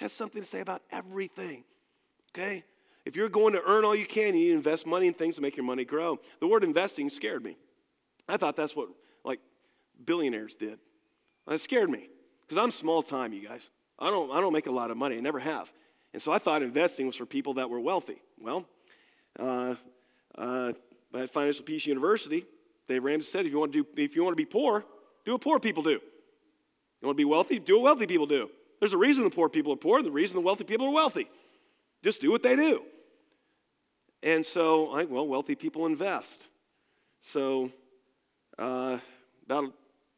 it 0.00 0.04
has 0.04 0.12
something 0.14 0.40
to 0.40 0.48
say 0.48 0.60
about 0.60 0.80
everything. 0.90 1.64
Okay? 2.30 2.64
If 3.04 3.14
you're 3.14 3.28
going 3.28 3.52
to 3.52 3.62
earn 3.66 3.84
all 3.84 3.94
you 3.94 4.06
can, 4.06 4.28
you 4.28 4.32
need 4.32 4.48
to 4.48 4.54
invest 4.54 4.86
money 4.86 5.06
in 5.06 5.12
things 5.12 5.36
to 5.36 5.42
make 5.42 5.54
your 5.54 5.66
money 5.66 5.84
grow. 5.84 6.18
The 6.40 6.46
word 6.46 6.64
investing 6.64 7.10
scared 7.10 7.44
me. 7.44 7.58
I 8.26 8.38
thought 8.38 8.56
that's 8.56 8.74
what 8.74 8.88
like 9.22 9.40
billionaires 10.02 10.54
did. 10.54 10.78
and 11.46 11.54
It 11.54 11.60
scared 11.60 11.90
me 11.90 12.08
because 12.42 12.62
I'm 12.62 12.70
small 12.70 13.02
time, 13.02 13.32
you 13.32 13.46
guys. 13.46 13.70
I 13.98 14.10
don't, 14.10 14.30
I 14.30 14.40
don't 14.40 14.52
make 14.52 14.66
a 14.66 14.72
lot 14.72 14.90
of 14.90 14.96
money. 14.96 15.16
I 15.16 15.20
never 15.20 15.38
have. 15.38 15.72
And 16.12 16.20
so 16.20 16.32
I 16.32 16.38
thought 16.38 16.62
investing 16.62 17.06
was 17.06 17.16
for 17.16 17.26
people 17.26 17.54
that 17.54 17.70
were 17.70 17.80
wealthy. 17.80 18.20
Well, 18.40 18.66
uh, 19.38 19.76
uh, 20.36 20.72
at 21.14 21.30
Financial 21.30 21.64
Peace 21.64 21.86
University, 21.86 22.44
Dave 22.88 23.04
Ramsey 23.04 23.30
said, 23.30 23.46
if 23.46 23.52
you 23.52 23.58
want 23.58 23.72
to 23.72 23.84
do, 23.84 24.02
if 24.02 24.16
you 24.16 24.24
want 24.24 24.32
to 24.32 24.42
be 24.42 24.46
poor, 24.46 24.84
do 25.24 25.32
what 25.32 25.40
poor 25.40 25.58
people 25.58 25.82
do. 25.82 25.90
You 25.90 27.06
want 27.06 27.16
to 27.16 27.20
be 27.20 27.24
wealthy? 27.24 27.58
Do 27.58 27.76
what 27.76 27.84
wealthy 27.84 28.06
people 28.06 28.26
do. 28.26 28.50
There's 28.80 28.92
a 28.92 28.98
reason 28.98 29.24
the 29.24 29.30
poor 29.30 29.48
people 29.48 29.72
are 29.72 29.76
poor, 29.76 29.98
and 29.98 30.06
the 30.06 30.10
reason 30.10 30.34
the 30.34 30.42
wealthy 30.42 30.64
people 30.64 30.86
are 30.86 30.92
wealthy. 30.92 31.28
Just 32.02 32.20
do 32.20 32.30
what 32.30 32.42
they 32.42 32.56
do. 32.56 32.82
And 34.22 34.44
so, 34.44 34.90
I, 34.90 35.04
well, 35.04 35.26
wealthy 35.26 35.54
people 35.54 35.86
invest. 35.86 36.48
So, 37.20 37.70
uh, 38.58 38.98
about 39.46 39.72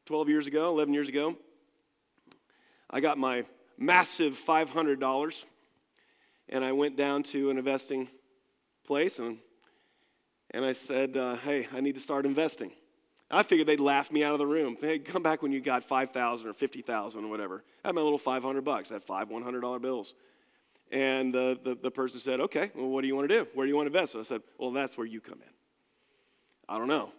12 0.07 0.29
years 0.29 0.47
ago, 0.47 0.71
11 0.71 0.95
years 0.95 1.09
ago, 1.09 1.37
I 2.95 3.01
got 3.01 3.19
my 3.19 3.45
massive 3.77 4.35
$500 4.35 5.45
and 6.49 6.65
I 6.65 6.71
went 6.71 6.97
down 6.97 7.25
to 7.25 7.51
an 7.51 7.59
investing 7.59 8.09
place 8.87 9.19
and, 9.19 9.39
and 10.53 10.65
I 10.65 10.75
said, 10.75 11.17
uh, 11.17 11.35
Hey, 11.35 11.67
I 11.75 11.81
need 11.81 11.97
to 11.97 12.01
start 12.01 12.25
investing. 12.25 12.71
I 13.33 13.43
figured 13.43 13.67
they'd 13.67 13.81
laugh 13.81 14.13
me 14.13 14.23
out 14.23 14.33
of 14.33 14.39
the 14.39 14.47
room. 14.47 14.77
Hey, 14.81 15.01
come 15.01 15.25
back 15.25 15.43
when 15.43 15.51
you 15.51 15.61
got 15.61 15.83
5000 15.83 16.47
or 16.47 16.53
50000 16.53 17.25
or 17.25 17.29
whatever. 17.29 17.65
I 17.85 17.89
had 17.89 17.97
my 17.97 18.01
little 18.01 18.17
500 18.17 18.65
bucks. 18.65 18.93
I 18.93 18.95
had 18.95 19.03
five 19.03 19.29
$100 19.29 19.83
bills. 19.83 20.15
And 20.93 21.35
the, 21.35 21.59
the, 21.65 21.75
the, 21.75 21.91
person 21.91 22.21
said, 22.21 22.39
Okay, 22.43 22.71
well, 22.77 22.91
what 22.91 23.01
do 23.01 23.09
you 23.09 23.17
want 23.17 23.29
to 23.29 23.35
do? 23.43 23.49
Where 23.55 23.67
do 23.67 23.71
you 23.71 23.77
want 23.77 23.93
to 23.93 23.93
invest? 23.93 24.15
I 24.15 24.23
said, 24.23 24.43
Well, 24.57 24.71
that's 24.71 24.97
where 24.97 25.07
you 25.07 25.21
come 25.21 25.41
in. 25.43 25.53
I 26.69 26.79
don't 26.79 26.87
know. 26.87 27.11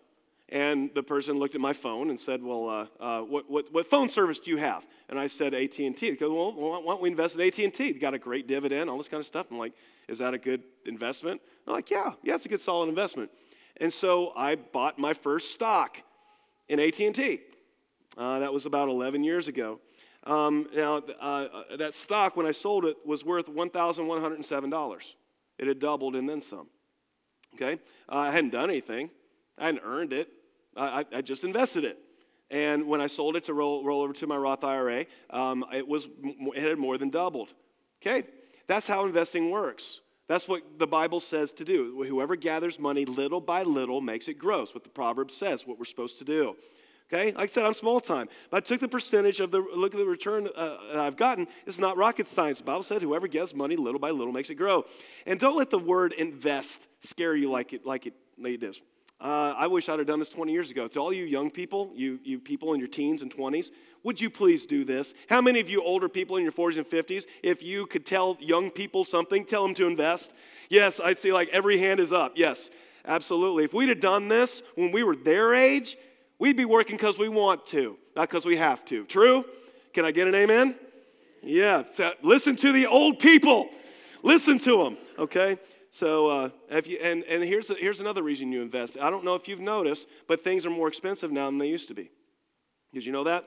And 0.49 0.91
the 0.93 1.01
person 1.01 1.39
looked 1.39 1.55
at 1.55 1.61
my 1.61 1.73
phone 1.73 2.11
and 2.11 2.19
said, 2.19 2.43
"Well, 2.43 2.69
uh, 2.69 3.03
uh, 3.03 3.21
what, 3.21 3.49
what, 3.49 3.73
what, 3.73 3.89
phone 3.89 4.09
service 4.09 4.37
do 4.37 4.51
you 4.51 4.57
have?" 4.57 4.85
And 5.09 5.19
I 5.19 5.25
said, 5.25 5.55
"AT&T." 5.55 5.95
He 5.95 6.11
goes, 6.11 6.29
"Well, 6.29 6.53
why 6.53 6.93
don't 6.93 7.01
we 7.01 7.09
invest 7.09 7.35
in 7.35 7.41
AT&T? 7.41 7.71
They 7.71 7.93
Got 7.93 8.13
a 8.13 8.19
great 8.19 8.47
dividend, 8.47 8.89
all 8.89 8.97
this 8.97 9.07
kind 9.07 9.19
of 9.19 9.25
stuff." 9.25 9.47
I'm 9.49 9.57
like, 9.57 9.73
"Is 10.07 10.19
that 10.19 10.35
a 10.35 10.37
good 10.37 10.61
investment?" 10.85 11.41
I'm 11.65 11.73
like, 11.73 11.89
"Yeah, 11.89 12.13
yeah, 12.21 12.35
it's 12.35 12.45
a 12.45 12.49
good, 12.49 12.61
solid 12.61 12.89
investment." 12.89 13.31
And 13.77 13.91
so 13.91 14.33
I 14.35 14.55
bought 14.55 14.99
my 14.99 15.13
first 15.13 15.51
stock 15.51 16.01
in 16.69 16.79
AT&T. 16.79 17.41
Uh, 18.17 18.39
that 18.39 18.53
was 18.53 18.65
about 18.65 18.87
11 18.87 19.23
years 19.23 19.47
ago. 19.47 19.79
Um, 20.23 20.67
now, 20.73 20.97
uh, 20.97 21.47
uh, 21.71 21.77
that 21.77 21.93
stock, 21.93 22.35
when 22.37 22.45
I 22.45 22.51
sold 22.51 22.85
it, 22.85 22.97
was 23.05 23.23
worth 23.23 23.47
$1,107. 23.47 25.13
It 25.57 25.67
had 25.67 25.79
doubled 25.79 26.15
and 26.15 26.27
then 26.27 26.41
some. 26.41 26.67
Okay? 27.55 27.79
Uh, 28.09 28.17
I 28.17 28.31
hadn't 28.31 28.51
done 28.51 28.69
anything. 28.69 29.09
I 29.57 29.65
hadn't 29.65 29.81
earned 29.83 30.13
it. 30.13 30.29
I, 30.75 31.05
I 31.13 31.21
just 31.21 31.43
invested 31.43 31.85
it. 31.85 31.97
And 32.51 32.87
when 32.87 33.01
I 33.01 33.07
sold 33.07 33.35
it 33.35 33.45
to 33.45 33.53
roll, 33.53 33.83
roll 33.83 34.01
over 34.01 34.13
to 34.13 34.27
my 34.27 34.37
Roth 34.37 34.63
IRA, 34.63 35.05
um, 35.29 35.65
it, 35.73 35.87
was, 35.87 36.07
it 36.23 36.61
had 36.61 36.77
more 36.77 36.97
than 36.97 37.09
doubled. 37.09 37.53
Okay? 38.01 38.27
That's 38.67 38.87
how 38.87 39.05
investing 39.05 39.49
works. 39.49 40.01
That's 40.27 40.47
what 40.47 40.79
the 40.79 40.87
Bible 40.87 41.19
says 41.19 41.51
to 41.53 41.65
do. 41.65 42.03
Whoever 42.07 42.35
gathers 42.35 42.79
money 42.79 43.05
little 43.05 43.41
by 43.41 43.63
little 43.63 44.01
makes 44.01 44.27
it 44.27 44.35
grow. 44.35 44.65
What 44.65 44.83
the 44.83 44.89
proverb 44.89 45.31
says, 45.31 45.65
what 45.65 45.77
we're 45.77 45.85
supposed 45.85 46.17
to 46.19 46.25
do. 46.25 46.55
Okay? 47.11 47.31
Like 47.33 47.37
I 47.37 47.45
said, 47.45 47.65
I'm 47.65 47.75
small 47.75 47.99
time. 47.99 48.27
But 48.49 48.57
I 48.57 48.59
took 48.61 48.79
the 48.79 48.87
percentage 48.87 49.39
of 49.39 49.51
the, 49.51 49.59
look 49.59 49.93
at 49.93 49.99
the 49.99 50.05
return 50.05 50.49
uh, 50.55 50.77
I've 50.95 51.17
gotten. 51.17 51.47
It's 51.67 51.77
not 51.77 51.97
rocket 51.97 52.27
science. 52.27 52.59
The 52.59 52.65
Bible 52.65 52.83
said 52.83 53.01
whoever 53.01 53.27
gets 53.27 53.53
money 53.53 53.75
little 53.75 53.99
by 53.99 54.09
little 54.11 54.33
makes 54.33 54.49
it 54.49 54.55
grow. 54.55 54.85
And 55.27 55.39
don't 55.39 55.55
let 55.55 55.69
the 55.69 55.79
word 55.79 56.13
invest 56.13 56.87
scare 57.01 57.35
you 57.35 57.51
like 57.51 57.73
it, 57.73 57.85
like 57.85 58.07
it, 58.07 58.13
like 58.39 58.53
it 58.53 58.63
is. 58.63 58.81
Uh, 59.19 59.53
I 59.57 59.67
wish 59.67 59.87
I'd 59.87 59.99
have 59.99 60.07
done 60.07 60.19
this 60.19 60.29
20 60.29 60.51
years 60.51 60.69
ago. 60.69 60.87
To 60.87 60.99
all 60.99 61.13
you 61.13 61.23
young 61.23 61.49
people, 61.49 61.91
you, 61.95 62.19
you 62.23 62.37
people 62.37 62.73
in 62.73 62.79
your 62.79 62.89
teens 62.89 63.21
and 63.21 63.33
20s, 63.33 63.71
would 64.03 64.19
you 64.19 64.29
please 64.29 64.65
do 64.65 64.83
this? 64.83 65.13
How 65.29 65.41
many 65.41 65.59
of 65.59 65.69
you 65.69 65.81
older 65.81 66.09
people 66.09 66.35
in 66.37 66.43
your 66.43 66.51
40s 66.51 66.77
and 66.77 66.85
50s, 66.85 67.25
if 67.41 67.63
you 67.63 67.85
could 67.85 68.05
tell 68.05 68.37
young 68.39 68.69
people 68.69 69.03
something, 69.03 69.45
tell 69.45 69.63
them 69.63 69.73
to 69.75 69.87
invest? 69.87 70.31
Yes, 70.69 70.99
I'd 71.03 71.17
see 71.17 71.31
like 71.31 71.49
every 71.49 71.79
hand 71.79 71.99
is 71.99 72.11
up. 72.11 72.33
Yes, 72.35 72.69
absolutely. 73.05 73.63
If 73.63 73.73
we'd 73.73 73.89
have 73.89 74.01
done 74.01 74.27
this 74.27 74.61
when 74.75 74.91
we 74.91 75.03
were 75.03 75.15
their 75.15 75.55
age, 75.55 75.97
we'd 76.37 76.57
be 76.57 76.65
working 76.65 76.97
because 76.97 77.17
we 77.17 77.29
want 77.29 77.65
to, 77.67 77.97
not 78.15 78.29
because 78.29 78.45
we 78.45 78.57
have 78.57 78.83
to. 78.85 79.05
True? 79.05 79.45
Can 79.93 80.03
I 80.03 80.11
get 80.11 80.27
an 80.27 80.35
amen? 80.35 80.75
Yeah. 81.41 81.83
So 81.85 82.13
listen 82.21 82.57
to 82.57 82.73
the 82.73 82.87
old 82.87 83.19
people. 83.19 83.69
Listen 84.23 84.57
to 84.59 84.83
them, 84.83 84.97
okay? 85.19 85.57
So, 85.95 86.27
uh, 86.27 86.49
you, 86.83 86.97
and, 87.01 87.23
and 87.23 87.41
here's, 87.41 87.69
here's 87.77 88.01
another 88.01 88.21
reason 88.21 88.51
you 88.51 88.61
invest. 88.61 88.97
I 88.99 89.09
don't 89.09 89.23
know 89.23 89.35
if 89.35 89.47
you've 89.47 89.61
noticed, 89.61 90.09
but 90.27 90.41
things 90.41 90.65
are 90.65 90.69
more 90.69 90.89
expensive 90.89 91.31
now 91.31 91.45
than 91.45 91.57
they 91.57 91.69
used 91.69 91.87
to 91.87 91.93
be. 91.93 92.11
Did 92.93 93.05
you 93.05 93.13
know 93.13 93.23
that? 93.23 93.45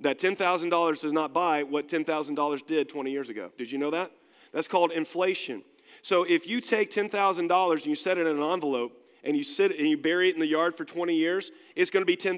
That 0.00 0.18
$10,000 0.18 1.00
does 1.00 1.12
not 1.14 1.32
buy 1.32 1.62
what 1.62 1.88
$10,000 1.88 2.66
did 2.66 2.90
20 2.90 3.10
years 3.10 3.30
ago. 3.30 3.50
Did 3.56 3.72
you 3.72 3.78
know 3.78 3.90
that? 3.90 4.10
That's 4.52 4.68
called 4.68 4.92
inflation. 4.92 5.62
So 6.02 6.24
if 6.24 6.46
you 6.46 6.60
take 6.60 6.90
$10,000 6.90 7.72
and 7.72 7.86
you 7.86 7.94
set 7.94 8.18
it 8.18 8.26
in 8.26 8.36
an 8.36 8.42
envelope 8.42 8.92
and 9.24 9.34
you 9.34 9.42
sit 9.42 9.74
and 9.74 9.88
you 9.88 9.96
bury 9.96 10.28
it 10.28 10.34
in 10.34 10.40
the 10.40 10.46
yard 10.46 10.76
for 10.76 10.84
20 10.84 11.14
years, 11.14 11.52
it's 11.74 11.88
going 11.90 12.02
to 12.02 12.06
be 12.06 12.18
$10,000, 12.18 12.36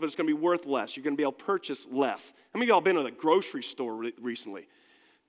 but 0.00 0.06
it's 0.06 0.14
going 0.14 0.26
to 0.26 0.34
be 0.34 0.40
worth 0.40 0.64
less. 0.64 0.96
You're 0.96 1.04
going 1.04 1.14
to 1.14 1.18
be 1.18 1.24
able 1.24 1.32
to 1.32 1.44
purchase 1.44 1.86
less. 1.90 2.32
How 2.54 2.58
many 2.58 2.70
of 2.70 2.74
y'all 2.74 2.80
been 2.80 2.96
to 2.96 3.02
the 3.02 3.10
grocery 3.10 3.62
store 3.62 4.02
recently? 4.18 4.66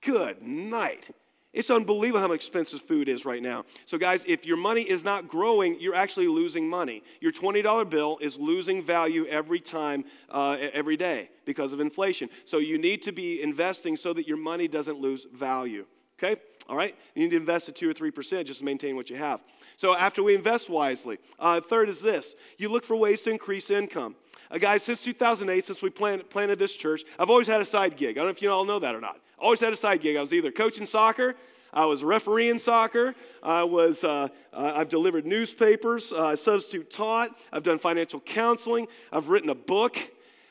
Good 0.00 0.40
night. 0.40 1.10
It's 1.52 1.70
unbelievable 1.70 2.20
how 2.20 2.32
expensive 2.32 2.82
food 2.82 3.08
is 3.08 3.24
right 3.24 3.42
now. 3.42 3.64
So, 3.86 3.96
guys, 3.96 4.22
if 4.26 4.44
your 4.44 4.58
money 4.58 4.82
is 4.82 5.02
not 5.02 5.28
growing, 5.28 5.80
you're 5.80 5.94
actually 5.94 6.28
losing 6.28 6.68
money. 6.68 7.02
Your 7.20 7.32
$20 7.32 7.88
bill 7.88 8.18
is 8.20 8.36
losing 8.36 8.82
value 8.82 9.26
every 9.26 9.60
time, 9.60 10.04
uh, 10.28 10.58
every 10.74 10.98
day 10.98 11.30
because 11.46 11.72
of 11.72 11.80
inflation. 11.80 12.28
So, 12.44 12.58
you 12.58 12.76
need 12.76 13.02
to 13.04 13.12
be 13.12 13.42
investing 13.42 13.96
so 13.96 14.12
that 14.12 14.28
your 14.28 14.36
money 14.36 14.68
doesn't 14.68 15.00
lose 15.00 15.26
value. 15.32 15.86
Okay? 16.18 16.38
All 16.68 16.76
right? 16.76 16.94
You 17.14 17.22
need 17.22 17.30
to 17.30 17.36
invest 17.36 17.70
at 17.70 17.76
2 17.76 17.88
or 17.88 17.94
3% 17.94 18.44
just 18.44 18.58
to 18.58 18.64
maintain 18.64 18.94
what 18.94 19.08
you 19.08 19.16
have. 19.16 19.40
So, 19.78 19.96
after 19.96 20.22
we 20.22 20.34
invest 20.34 20.68
wisely, 20.68 21.18
uh, 21.38 21.62
third 21.62 21.88
is 21.88 22.02
this 22.02 22.34
you 22.58 22.68
look 22.68 22.84
for 22.84 22.94
ways 22.94 23.22
to 23.22 23.30
increase 23.30 23.70
income. 23.70 24.16
Uh, 24.50 24.58
guys, 24.58 24.82
since 24.82 25.02
2008, 25.02 25.64
since 25.64 25.80
we 25.80 25.88
planted, 25.88 26.28
planted 26.28 26.58
this 26.58 26.74
church, 26.76 27.04
I've 27.18 27.30
always 27.30 27.46
had 27.46 27.62
a 27.62 27.64
side 27.64 27.96
gig. 27.96 28.10
I 28.10 28.20
don't 28.20 28.26
know 28.26 28.30
if 28.30 28.42
you 28.42 28.52
all 28.52 28.66
know 28.66 28.78
that 28.80 28.94
or 28.94 29.00
not. 29.00 29.18
Always 29.38 29.60
had 29.60 29.72
a 29.72 29.76
side 29.76 30.00
gig. 30.00 30.16
I 30.16 30.20
was 30.20 30.32
either 30.32 30.50
coaching 30.50 30.86
soccer, 30.86 31.36
I 31.72 31.84
was 31.84 32.02
refereeing 32.02 32.58
soccer. 32.58 33.14
I 33.42 33.62
was, 33.62 34.04
uh, 34.04 34.28
uh, 34.52 34.72
I've 34.74 34.88
delivered 34.88 35.26
newspapers. 35.26 36.12
Uh, 36.12 36.28
I 36.28 36.34
substitute 36.34 36.90
taught. 36.90 37.38
I've 37.52 37.62
done 37.62 37.78
financial 37.78 38.20
counseling. 38.20 38.88
I've 39.12 39.28
written 39.28 39.50
a 39.50 39.54
book. 39.54 39.96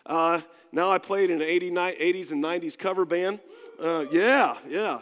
Uh, 0.05 0.41
now 0.71 0.89
I 0.89 0.99
played 0.99 1.29
in 1.29 1.41
an 1.41 1.47
80, 1.47 1.71
80s 1.71 2.31
and 2.31 2.43
90s 2.43 2.77
cover 2.77 3.05
band. 3.05 3.39
Uh, 3.79 4.05
yeah, 4.11 4.57
yeah, 4.67 4.99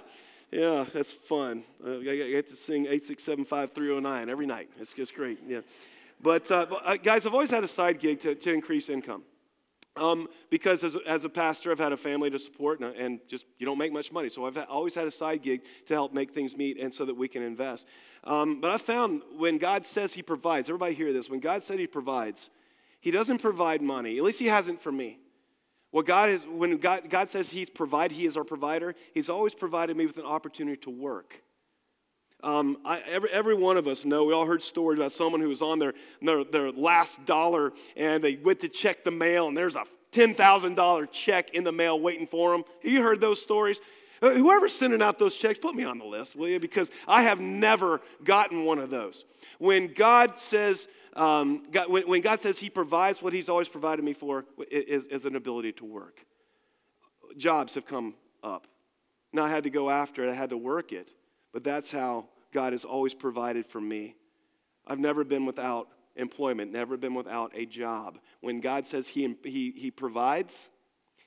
yeah, 0.51 0.85
that's 0.93 1.11
fun. 1.11 1.63
Uh, 1.85 1.99
I 1.99 2.03
get 2.03 2.47
to 2.47 2.55
sing 2.55 2.85
8675309 2.85 4.29
every 4.29 4.45
night. 4.45 4.69
It's 4.79 4.93
just 4.93 5.15
great, 5.15 5.39
yeah. 5.47 5.61
But 6.21 6.47
guys, 7.03 7.25
I've 7.25 7.33
always 7.33 7.51
had 7.51 7.63
a 7.63 7.67
side 7.67 7.99
gig 7.99 8.21
to, 8.21 8.35
to 8.35 8.53
increase 8.53 8.89
income. 8.89 9.23
Um, 9.97 10.27
because 10.49 10.83
as, 10.83 10.97
as 11.07 11.23
a 11.23 11.29
pastor, 11.29 11.71
I've 11.71 11.79
had 11.79 11.93
a 11.93 11.97
family 11.97 12.29
to 12.29 12.37
support, 12.37 12.81
and, 12.81 12.93
and 12.95 13.19
just 13.29 13.45
you 13.57 13.65
don't 13.65 13.77
make 13.77 13.93
much 13.93 14.11
money. 14.11 14.29
So 14.29 14.45
I've 14.45 14.57
always 14.69 14.93
had 14.93 15.07
a 15.07 15.11
side 15.11 15.41
gig 15.41 15.61
to 15.87 15.93
help 15.93 16.13
make 16.13 16.33
things 16.33 16.57
meet 16.57 16.77
and 16.77 16.93
so 16.93 17.05
that 17.05 17.15
we 17.15 17.29
can 17.29 17.41
invest. 17.41 17.87
Um, 18.25 18.59
but 18.59 18.71
I 18.71 18.77
found 18.77 19.21
when 19.37 19.57
God 19.57 19.85
says 19.85 20.13
He 20.13 20.21
provides, 20.21 20.69
everybody 20.69 20.95
hear 20.95 21.13
this, 21.13 21.29
when 21.29 21.39
God 21.39 21.63
said 21.63 21.79
He 21.79 21.87
provides, 21.87 22.49
He 22.99 23.11
doesn't 23.11 23.37
provide 23.37 23.81
money. 23.81 24.17
At 24.17 24.23
least 24.23 24.39
He 24.39 24.47
hasn't 24.47 24.81
for 24.81 24.91
me. 24.91 25.19
What 25.91 26.05
God 26.05 26.29
is, 26.29 26.45
when 26.45 26.75
God, 26.75 27.09
God 27.09 27.29
says 27.29 27.49
He's 27.49 27.69
provide, 27.69 28.11
He 28.11 28.25
is 28.25 28.35
our 28.35 28.43
provider, 28.43 28.95
He's 29.13 29.29
always 29.29 29.53
provided 29.53 29.95
me 29.95 30.05
with 30.05 30.17
an 30.17 30.25
opportunity 30.25 30.77
to 30.81 30.89
work. 30.89 31.41
Um, 32.45 32.77
I, 32.85 32.99
every, 32.99 33.31
every 33.31 33.55
one 33.55 33.75
of 33.75 33.87
us 33.87 34.05
know, 34.05 34.25
we 34.25 34.33
all 34.33 34.45
heard 34.45 34.61
stories 34.61 34.99
about 34.99 35.11
someone 35.11 35.41
who 35.41 35.49
was 35.49 35.63
on 35.63 35.79
their, 35.79 35.95
their, 36.21 36.43
their 36.43 36.71
last 36.71 37.25
dollar 37.25 37.73
and 37.97 38.23
they 38.23 38.35
went 38.35 38.59
to 38.59 38.69
check 38.69 39.03
the 39.03 39.09
mail 39.09 39.47
and 39.47 39.57
there's 39.57 39.75
a 39.75 39.83
$10,000 40.11 41.11
check 41.11 41.55
in 41.55 41.63
the 41.63 41.71
mail 41.71 41.99
waiting 41.99 42.27
for 42.27 42.51
them. 42.51 42.63
Have 42.83 42.91
you 42.91 43.01
heard 43.01 43.19
those 43.19 43.41
stories? 43.41 43.81
Uh, 44.21 44.29
whoever's 44.29 44.73
sending 44.73 45.01
out 45.01 45.17
those 45.17 45.35
checks, 45.35 45.57
put 45.57 45.73
me 45.73 45.85
on 45.85 45.97
the 45.97 46.05
list, 46.05 46.35
will 46.35 46.47
you? 46.47 46.59
Because 46.59 46.91
I 47.07 47.23
have 47.23 47.39
never 47.39 47.99
gotten 48.23 48.63
one 48.63 48.77
of 48.77 48.91
those. 48.91 49.25
When 49.57 49.91
God 49.91 50.37
says, 50.37 50.87
um, 51.15 51.63
God, 51.71 51.89
when, 51.89 52.07
when, 52.07 52.21
God 52.21 52.41
says 52.41 52.59
He 52.59 52.69
provides 52.69 53.23
what 53.23 53.33
He's 53.33 53.49
always 53.49 53.69
provided 53.69 54.05
me 54.05 54.13
for, 54.13 54.45
is, 54.69 55.07
is 55.07 55.25
an 55.25 55.35
ability 55.35 55.71
to 55.73 55.85
work. 55.85 56.23
Jobs 57.37 57.73
have 57.73 57.87
come 57.87 58.13
up. 58.43 58.67
Now 59.33 59.45
I 59.45 59.49
had 59.49 59.63
to 59.63 59.71
go 59.71 59.89
after 59.89 60.23
it, 60.23 60.29
I 60.29 60.35
had 60.35 60.51
to 60.51 60.57
work 60.57 60.93
it. 60.93 61.09
But 61.51 61.63
that's 61.63 61.89
how 61.89 62.27
God 62.55 62.71
has 62.71 62.85
always 62.85 63.13
provided 63.13 63.65
for 63.65 63.81
me. 63.81 64.15
I've 64.87 64.97
never 64.97 65.25
been 65.25 65.45
without 65.45 65.89
employment, 66.15 66.71
never 66.71 66.95
been 66.95 67.13
without 67.13 67.51
a 67.53 67.65
job. 67.65 68.17
When 68.39 68.61
God 68.61 68.87
says 68.87 69.09
He, 69.09 69.35
he, 69.43 69.73
he 69.75 69.91
provides, 69.91 70.69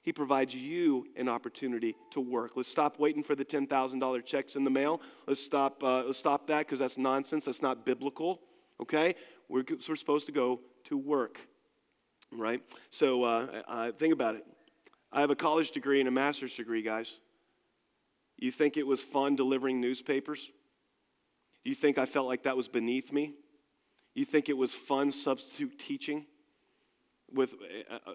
He 0.01 0.11
provides 0.11 0.55
you 0.55 1.07
an 1.17 1.29
opportunity 1.29 1.95
to 2.13 2.21
work. 2.23 2.53
Let's 2.57 2.71
stop 2.71 2.99
waiting 2.99 3.23
for 3.23 3.35
the 3.35 3.45
$10,000 3.45 4.25
checks 4.25 4.57
in 4.57 4.65
the 4.65 4.71
mail. 4.71 5.03
Let's 5.27 5.45
stop, 5.45 5.85
uh, 5.85 6.05
let's 6.05 6.19
stop 6.19 6.47
that 6.47 6.61
because 6.61 6.79
that's 6.79 6.97
nonsense. 6.97 7.45
That's 7.45 7.61
not 7.61 7.85
biblical, 7.85 8.41
okay? 8.81 9.15
We're, 9.51 9.65
we're 9.87 9.97
supposed 9.97 10.25
to 10.27 10.33
go 10.33 10.61
to 10.85 10.97
work, 10.97 11.39
right? 12.33 12.63
So 12.89 13.23
uh, 13.25 13.63
uh, 13.69 13.93
think 13.93 14.15
about 14.15 14.35
it. 14.37 14.47
I 15.13 15.21
have 15.21 15.29
a 15.29 15.37
college 15.37 15.73
degree 15.73 16.01
and 16.01 16.09
a 16.09 16.13
master's 16.13 16.55
degree, 16.55 16.81
guys. 16.81 17.19
You 18.39 18.51
think 18.51 18.79
it 18.79 18.87
was 18.87 19.03
fun 19.03 19.37
delivering 19.37 19.79
newspapers? 19.79 20.51
You 21.69 21.75
think 21.75 21.99
I 21.99 22.07
felt 22.07 22.27
like 22.27 22.45
that 22.45 22.57
was 22.57 22.67
beneath 22.67 23.13
me? 23.13 23.35
You 24.15 24.25
think 24.25 24.49
it 24.49 24.57
was 24.57 24.75
fun 24.75 25.13
substitute 25.13 25.79
teaching? 25.79 26.25
With, 27.31 27.55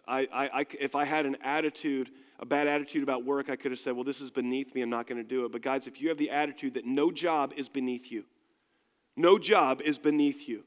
I, 0.07 0.27
I, 0.33 0.49
I, 0.61 0.65
if 0.79 0.95
I 0.95 1.05
had 1.05 1.27
an 1.27 1.37
attitude, 1.43 2.09
a 2.39 2.47
bad 2.47 2.65
attitude 2.65 3.03
about 3.03 3.25
work, 3.25 3.51
I 3.51 3.55
could 3.55 3.69
have 3.69 3.79
said, 3.79 3.93
well, 3.93 4.03
this 4.03 4.21
is 4.21 4.31
beneath 4.31 4.73
me, 4.73 4.81
I'm 4.81 4.89
not 4.89 5.05
going 5.05 5.21
to 5.21 5.23
do 5.23 5.45
it. 5.45 5.51
But 5.51 5.61
guys, 5.61 5.85
if 5.85 6.01
you 6.01 6.09
have 6.09 6.17
the 6.17 6.31
attitude 6.31 6.73
that 6.73 6.87
no 6.87 7.11
job 7.11 7.53
is 7.55 7.69
beneath 7.69 8.11
you, 8.11 8.23
no 9.15 9.37
job 9.37 9.81
is 9.81 9.99
beneath 9.99 10.49
you, 10.49 10.63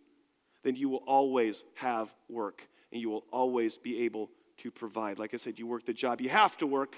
then 0.62 0.76
you 0.76 0.88
will 0.88 1.02
always 1.08 1.64
have 1.74 2.14
work 2.28 2.62
and 2.92 3.00
you 3.00 3.10
will 3.10 3.24
always 3.32 3.76
be 3.76 4.04
able 4.04 4.30
to 4.58 4.70
provide. 4.70 5.18
Like 5.18 5.34
I 5.34 5.38
said, 5.38 5.58
you 5.58 5.66
work 5.66 5.86
the 5.86 5.92
job 5.92 6.20
you 6.20 6.28
have 6.28 6.56
to 6.58 6.68
work, 6.68 6.94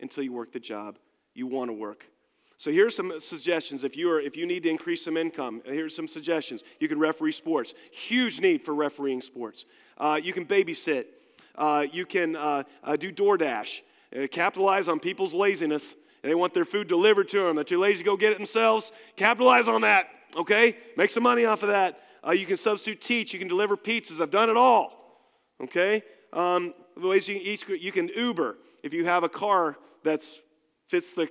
until 0.00 0.22
you 0.22 0.34
work 0.34 0.52
the 0.52 0.60
job 0.60 0.98
you 1.34 1.46
want 1.46 1.70
to 1.70 1.72
work. 1.72 2.04
So 2.60 2.70
here's 2.70 2.94
some 2.94 3.18
suggestions. 3.20 3.84
If 3.84 3.96
you 3.96 4.10
are, 4.10 4.20
if 4.20 4.36
you 4.36 4.44
need 4.44 4.64
to 4.64 4.68
increase 4.68 5.02
some 5.02 5.16
income, 5.16 5.62
here's 5.64 5.96
some 5.96 6.06
suggestions. 6.06 6.62
You 6.78 6.88
can 6.88 6.98
referee 6.98 7.32
sports. 7.32 7.72
Huge 7.90 8.38
need 8.42 8.60
for 8.60 8.74
refereeing 8.74 9.22
sports. 9.22 9.64
Uh, 9.96 10.20
you 10.22 10.34
can 10.34 10.44
babysit. 10.44 11.06
Uh, 11.54 11.86
you 11.90 12.04
can 12.04 12.36
uh, 12.36 12.64
uh 12.84 12.96
do 12.96 13.10
DoorDash. 13.10 13.80
Uh, 14.14 14.26
capitalize 14.26 14.88
on 14.88 15.00
people's 15.00 15.32
laziness. 15.32 15.94
They 16.20 16.34
want 16.34 16.52
their 16.52 16.66
food 16.66 16.86
delivered 16.86 17.30
to 17.30 17.44
them. 17.44 17.54
They're 17.54 17.64
too 17.64 17.78
lazy 17.78 18.00
to 18.00 18.04
go 18.04 18.14
get 18.18 18.32
it 18.32 18.36
themselves. 18.36 18.92
Capitalize 19.16 19.66
on 19.66 19.80
that. 19.80 20.10
Okay, 20.36 20.76
make 20.98 21.08
some 21.08 21.22
money 21.22 21.46
off 21.46 21.62
of 21.62 21.70
that. 21.70 22.02
Uh, 22.22 22.32
you 22.32 22.44
can 22.44 22.58
substitute 22.58 23.00
teach. 23.00 23.32
You 23.32 23.38
can 23.38 23.48
deliver 23.48 23.74
pizzas. 23.74 24.20
I've 24.20 24.30
done 24.30 24.50
it 24.50 24.58
all. 24.58 25.22
Okay. 25.62 26.02
Um, 26.34 26.74
the 26.94 27.06
ways 27.08 27.26
you 27.26 27.36
can, 27.36 27.46
eat, 27.46 27.82
you 27.82 27.90
can 27.90 28.08
Uber 28.08 28.58
if 28.82 28.92
you 28.92 29.06
have 29.06 29.24
a 29.24 29.30
car 29.30 29.78
that's 30.04 30.40
fits 30.88 31.14
the 31.14 31.30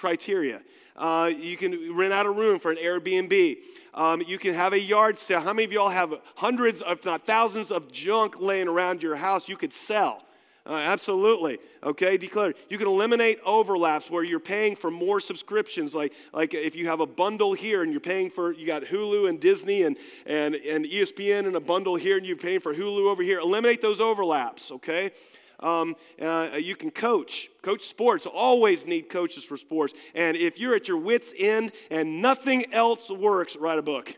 criteria. 0.00 0.62
Uh, 0.96 1.30
you 1.38 1.56
can 1.56 1.94
rent 1.94 2.12
out 2.12 2.24
a 2.26 2.30
room 2.30 2.58
for 2.58 2.70
an 2.70 2.78
Airbnb. 2.78 3.58
Um, 3.92 4.22
you 4.26 4.38
can 4.38 4.54
have 4.54 4.72
a 4.72 4.80
yard 4.80 5.18
sale. 5.18 5.40
How 5.40 5.52
many 5.52 5.64
of 5.64 5.72
y'all 5.72 5.90
have 5.90 6.14
hundreds, 6.36 6.82
if 6.86 7.04
not 7.04 7.26
thousands, 7.26 7.70
of 7.70 7.92
junk 7.92 8.40
laying 8.40 8.66
around 8.66 9.02
your 9.02 9.16
house 9.16 9.48
you 9.48 9.56
could 9.56 9.72
sell? 9.72 10.22
Uh, 10.66 10.74
absolutely. 10.74 11.58
Okay, 11.82 12.16
declare. 12.16 12.54
You 12.68 12.78
can 12.78 12.86
eliminate 12.86 13.40
overlaps 13.44 14.10
where 14.10 14.22
you're 14.22 14.38
paying 14.38 14.76
for 14.76 14.90
more 14.90 15.18
subscriptions. 15.18 15.94
Like, 15.94 16.12
like 16.32 16.54
if 16.54 16.76
you 16.76 16.86
have 16.86 17.00
a 17.00 17.06
bundle 17.06 17.54
here 17.54 17.82
and 17.82 17.90
you're 17.90 18.00
paying 18.00 18.30
for, 18.30 18.52
you 18.52 18.66
got 18.66 18.84
Hulu 18.84 19.28
and 19.28 19.40
Disney 19.40 19.82
and, 19.82 19.96
and, 20.26 20.54
and 20.54 20.84
ESPN 20.84 21.46
and 21.46 21.56
a 21.56 21.60
bundle 21.60 21.96
here 21.96 22.18
and 22.18 22.26
you're 22.26 22.36
paying 22.36 22.60
for 22.60 22.74
Hulu 22.74 23.10
over 23.10 23.22
here. 23.22 23.40
Eliminate 23.40 23.80
those 23.80 24.00
overlaps, 24.00 24.70
okay? 24.70 25.12
Um, 25.60 25.94
uh, 26.20 26.50
you 26.58 26.74
can 26.74 26.90
coach. 26.90 27.50
Coach 27.62 27.84
sports. 27.84 28.26
Always 28.26 28.86
need 28.86 29.08
coaches 29.08 29.44
for 29.44 29.56
sports. 29.56 29.94
And 30.14 30.36
if 30.36 30.58
you're 30.58 30.74
at 30.74 30.88
your 30.88 30.96
wits' 30.96 31.32
end 31.38 31.72
and 31.90 32.20
nothing 32.22 32.72
else 32.72 33.10
works, 33.10 33.56
write 33.56 33.78
a 33.78 33.82
book. 33.82 34.16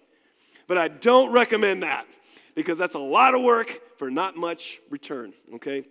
But 0.68 0.78
I 0.78 0.88
don't 0.88 1.32
recommend 1.32 1.82
that 1.82 2.06
because 2.54 2.78
that's 2.78 2.94
a 2.94 3.00
lot 3.00 3.34
of 3.34 3.42
work 3.42 3.80
for 3.98 4.10
not 4.10 4.36
much 4.36 4.80
return, 4.90 5.32
okay? 5.54 5.84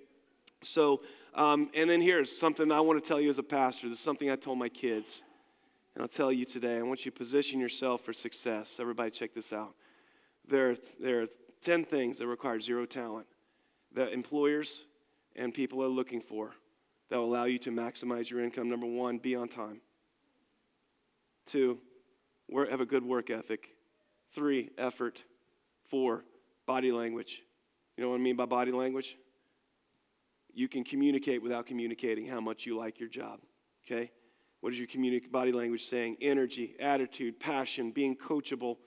So, 0.63 1.01
um, 1.35 1.69
and 1.73 1.89
then 1.89 2.01
here's 2.01 2.35
something 2.35 2.71
I 2.71 2.79
want 2.79 3.03
to 3.03 3.07
tell 3.07 3.19
you 3.19 3.29
as 3.29 3.37
a 3.37 3.43
pastor. 3.43 3.89
This 3.89 3.97
is 3.97 4.03
something 4.03 4.29
I 4.29 4.35
told 4.35 4.57
my 4.57 4.69
kids. 4.69 5.23
And 5.95 6.01
I'll 6.01 6.07
tell 6.07 6.31
you 6.31 6.45
today. 6.45 6.77
I 6.77 6.81
want 6.83 7.05
you 7.05 7.11
to 7.11 7.17
position 7.17 7.59
yourself 7.59 8.01
for 8.01 8.13
success. 8.13 8.79
Everybody, 8.79 9.11
check 9.11 9.33
this 9.33 9.51
out. 9.51 9.75
There 10.47 10.71
are, 10.71 10.75
there 10.99 11.21
are 11.23 11.27
10 11.61 11.83
things 11.83 12.19
that 12.19 12.27
require 12.27 12.59
zero 12.59 12.85
talent 12.85 13.27
that 13.93 14.13
employers 14.13 14.85
and 15.35 15.53
people 15.53 15.83
are 15.83 15.87
looking 15.87 16.21
for 16.21 16.51
that 17.09 17.17
will 17.17 17.25
allow 17.25 17.45
you 17.45 17.59
to 17.59 17.71
maximize 17.71 18.29
your 18.29 18.41
income. 18.41 18.69
Number 18.69 18.87
one, 18.87 19.17
be 19.17 19.35
on 19.35 19.47
time. 19.47 19.81
Two, 21.45 21.79
have 22.69 22.81
a 22.81 22.85
good 22.85 23.03
work 23.03 23.29
ethic. 23.29 23.69
Three, 24.33 24.69
effort. 24.77 25.23
Four, 25.89 26.23
body 26.65 26.91
language. 26.91 27.41
You 27.97 28.03
know 28.03 28.11
what 28.11 28.15
I 28.15 28.23
mean 28.23 28.37
by 28.37 28.45
body 28.45 28.71
language? 28.71 29.17
You 30.53 30.67
can 30.67 30.83
communicate 30.83 31.41
without 31.41 31.65
communicating 31.65 32.27
how 32.27 32.39
much 32.39 32.65
you 32.65 32.77
like 32.77 32.99
your 32.99 33.09
job. 33.09 33.39
Okay? 33.85 34.11
What 34.61 34.73
is 34.73 34.79
your 34.79 34.87
body 35.31 35.51
language 35.51 35.83
saying? 35.85 36.17
Energy, 36.21 36.75
attitude, 36.79 37.39
passion, 37.39 37.91
being 37.91 38.15
coachable, 38.15 38.77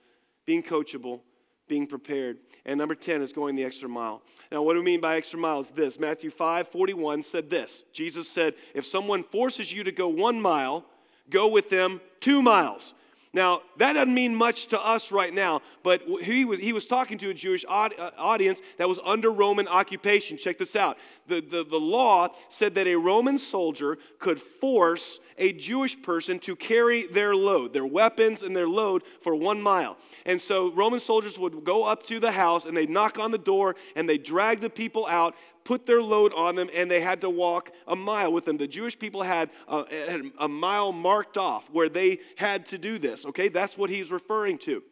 being 0.47 0.63
coachable, 0.63 1.21
being 1.68 1.87
prepared. 1.87 2.38
And 2.64 2.79
number 2.79 2.94
10 2.94 3.22
is 3.22 3.33
going 3.33 3.57
the 3.57 3.64
extra 3.64 3.88
mile. 3.88 4.22
Now, 4.50 4.62
what 4.62 4.74
do 4.74 4.81
we 4.81 4.85
mean 4.85 5.00
by 5.00 5.16
extra 5.16 5.38
mile 5.38 5.61
is 5.61 5.70
this 5.70 5.98
Matthew 5.98 6.31
5 6.31 6.68
41 6.68 7.22
said 7.22 7.50
this 7.50 7.85
Jesus 7.92 8.29
said, 8.29 8.55
If 8.74 8.85
someone 8.87 9.22
forces 9.22 9.72
you 9.72 9.85
to 9.85 9.92
go 9.92 10.09
one 10.09 10.40
mile, 10.40 10.85
go 11.31 11.48
with 11.48 11.70
them 11.70 12.00
two 12.20 12.42
miles. 12.42 12.94
Now, 13.35 13.62
that 13.79 13.94
doesn't 13.94 14.14
mean 14.14 14.37
much 14.37 14.68
to 14.68 14.81
us 14.81 15.11
right 15.11 15.35
now, 15.35 15.61
but 15.83 16.03
he 16.23 16.44
was, 16.44 16.61
he 16.61 16.73
was 16.73 16.87
talking 16.87 17.18
to 17.18 17.31
a 17.31 17.35
Jewish 17.35 17.64
uh, 17.68 17.88
audience 18.16 18.62
that 18.79 18.88
was 18.88 19.01
under 19.05 19.33
Roman 19.33 19.66
occupation. 19.66 20.38
Check 20.38 20.57
this 20.57 20.77
out. 20.77 20.97
The, 21.27 21.40
the, 21.40 21.64
the 21.64 21.81
law 21.81 22.29
said 22.49 22.77
that 22.77 22.87
a 22.87 22.94
Roman 22.94 23.37
soldier 23.37 23.99
could 24.20 24.40
force 24.40 25.18
a 25.37 25.53
Jewish 25.53 26.01
person 26.01 26.38
to 26.40 26.55
carry 26.55 27.09
their 27.09 27.35
load, 27.35 27.73
their 27.73 27.85
weapons 27.85 28.44
and 28.44 28.55
their 28.55 28.68
load, 28.68 29.03
for 29.20 29.35
one 29.35 29.61
mile. 29.61 29.97
And 30.25 30.40
so 30.40 30.70
Roman 30.70 31.01
soldiers 31.01 31.37
would 31.37 31.64
go 31.64 31.83
up 31.83 32.05
to 32.05 32.20
the 32.20 32.31
house 32.31 32.66
and 32.66 32.77
they'd 32.77 32.88
knock 32.88 33.18
on 33.18 33.33
the 33.33 33.38
door 33.38 33.75
and 33.97 34.09
they'd 34.09 34.23
drag 34.23 34.61
the 34.61 34.70
people 34.70 35.07
out 35.07 35.35
put 35.64 35.87
their 35.87 36.03
load 36.03 36.33
on 36.35 36.55
them 36.55 36.68
and 36.74 36.90
they 36.90 37.00
had 37.00 37.22
to 37.22 37.31
walk 37.31 37.70
a 37.87 37.96
mile 37.96 38.33
with 38.33 38.44
them. 38.44 38.57
The 38.57 38.68
Jewish 38.68 38.98
people 38.98 39.22
had 39.22 39.50
a, 39.66 40.20
a 40.38 40.48
mile 40.48 40.92
marked 40.92 41.37
off 41.37 41.68
where 41.70 41.88
they 41.88 42.20
had 42.37 42.66
to 42.66 42.79
do 42.79 42.98
this, 42.98 43.27
okay? 43.27 43.48
That's 43.48 43.77
what 43.77 43.90
he's 43.90 44.11
referring 44.11 44.59
to. 44.59 44.83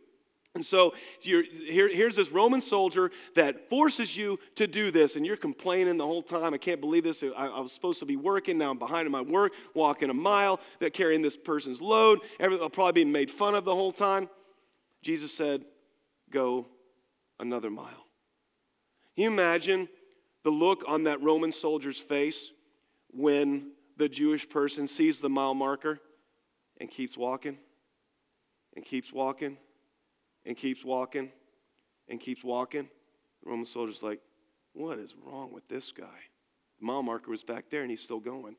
And 0.55 0.65
so 0.67 0.93
here, 1.21 1.43
here's 1.53 2.17
this 2.17 2.31
Roman 2.31 2.61
soldier 2.61 3.11
that 3.35 3.71
forces 3.71 4.15
you 4.15 4.39
to 4.57 4.67
do 4.67 4.91
this, 4.91 5.17
and 5.17 5.25
you're 5.25 5.37
complaining 5.39 5.97
the 5.97 6.07
whole 6.07 6.23
time. 6.23 6.53
I 6.53 6.59
can't 6.59 6.81
believe 6.81 7.05
this. 7.05 7.23
I, 7.23 7.47
I, 7.47 7.61
was 7.61 7.73
supposed 7.73 8.01
to 8.01 8.05
be 8.05 8.17
working. 8.17 8.59
Now 8.59 8.71
I'm 8.71 8.79
behind 8.79 9.07
in 9.07 9.13
my 9.13 9.23
work, 9.23 9.53
walking 9.73 10.11
a 10.11 10.15
mile, 10.15 10.61
that 10.81 10.93
carrying 10.93 11.23
this 11.23 11.39
person's 11.39 11.81
load. 11.81 12.21
Everything, 12.39 12.63
I'll 12.63 12.69
probably 12.69 12.93
being 12.93 13.13
made 13.13 13.31
fun 13.31 13.55
of 13.55 13.65
the 13.65 13.75
whole 13.75 13.93
time. 13.93 14.29
Jesus 15.01 15.33
said, 15.33 15.65
Go 16.31 16.67
another 17.41 17.71
mile. 17.71 18.07
Can 19.15 19.25
you 19.25 19.29
imagine 19.29 19.89
the 20.45 20.51
look 20.51 20.85
on 20.87 21.05
that 21.05 21.23
Roman 21.23 21.53
soldier's 21.53 21.99
face 21.99 22.51
when 23.11 23.73
the 23.97 24.09
Jewish 24.09 24.49
person 24.49 24.89
sees 24.89 25.21
the 25.21 25.29
mile 25.29 25.55
marker 25.55 26.01
and 26.81 26.91
keeps 26.91 27.17
walking 27.17 27.59
and 28.75 28.85
keeps 28.85 29.13
walking 29.13 29.59
and 30.45 30.57
keeps 30.57 30.85
walking 30.85 31.31
and 32.09 32.21
keeps 32.21 32.43
walking. 32.43 32.89
The 33.43 33.51
Roman 33.51 33.67
soldier's 33.67 34.03
like, 34.03 34.21
What 34.73 34.99
is 34.99 35.15
wrong 35.25 35.53
with 35.53 35.69
this 35.69 35.93
guy? 35.93 36.07
The 36.81 36.87
mile 36.87 37.03
marker 37.03 37.31
was 37.31 37.45
back 37.45 37.67
there 37.71 37.83
and 37.83 37.91
he's 37.91 38.03
still 38.03 38.21
going. 38.21 38.57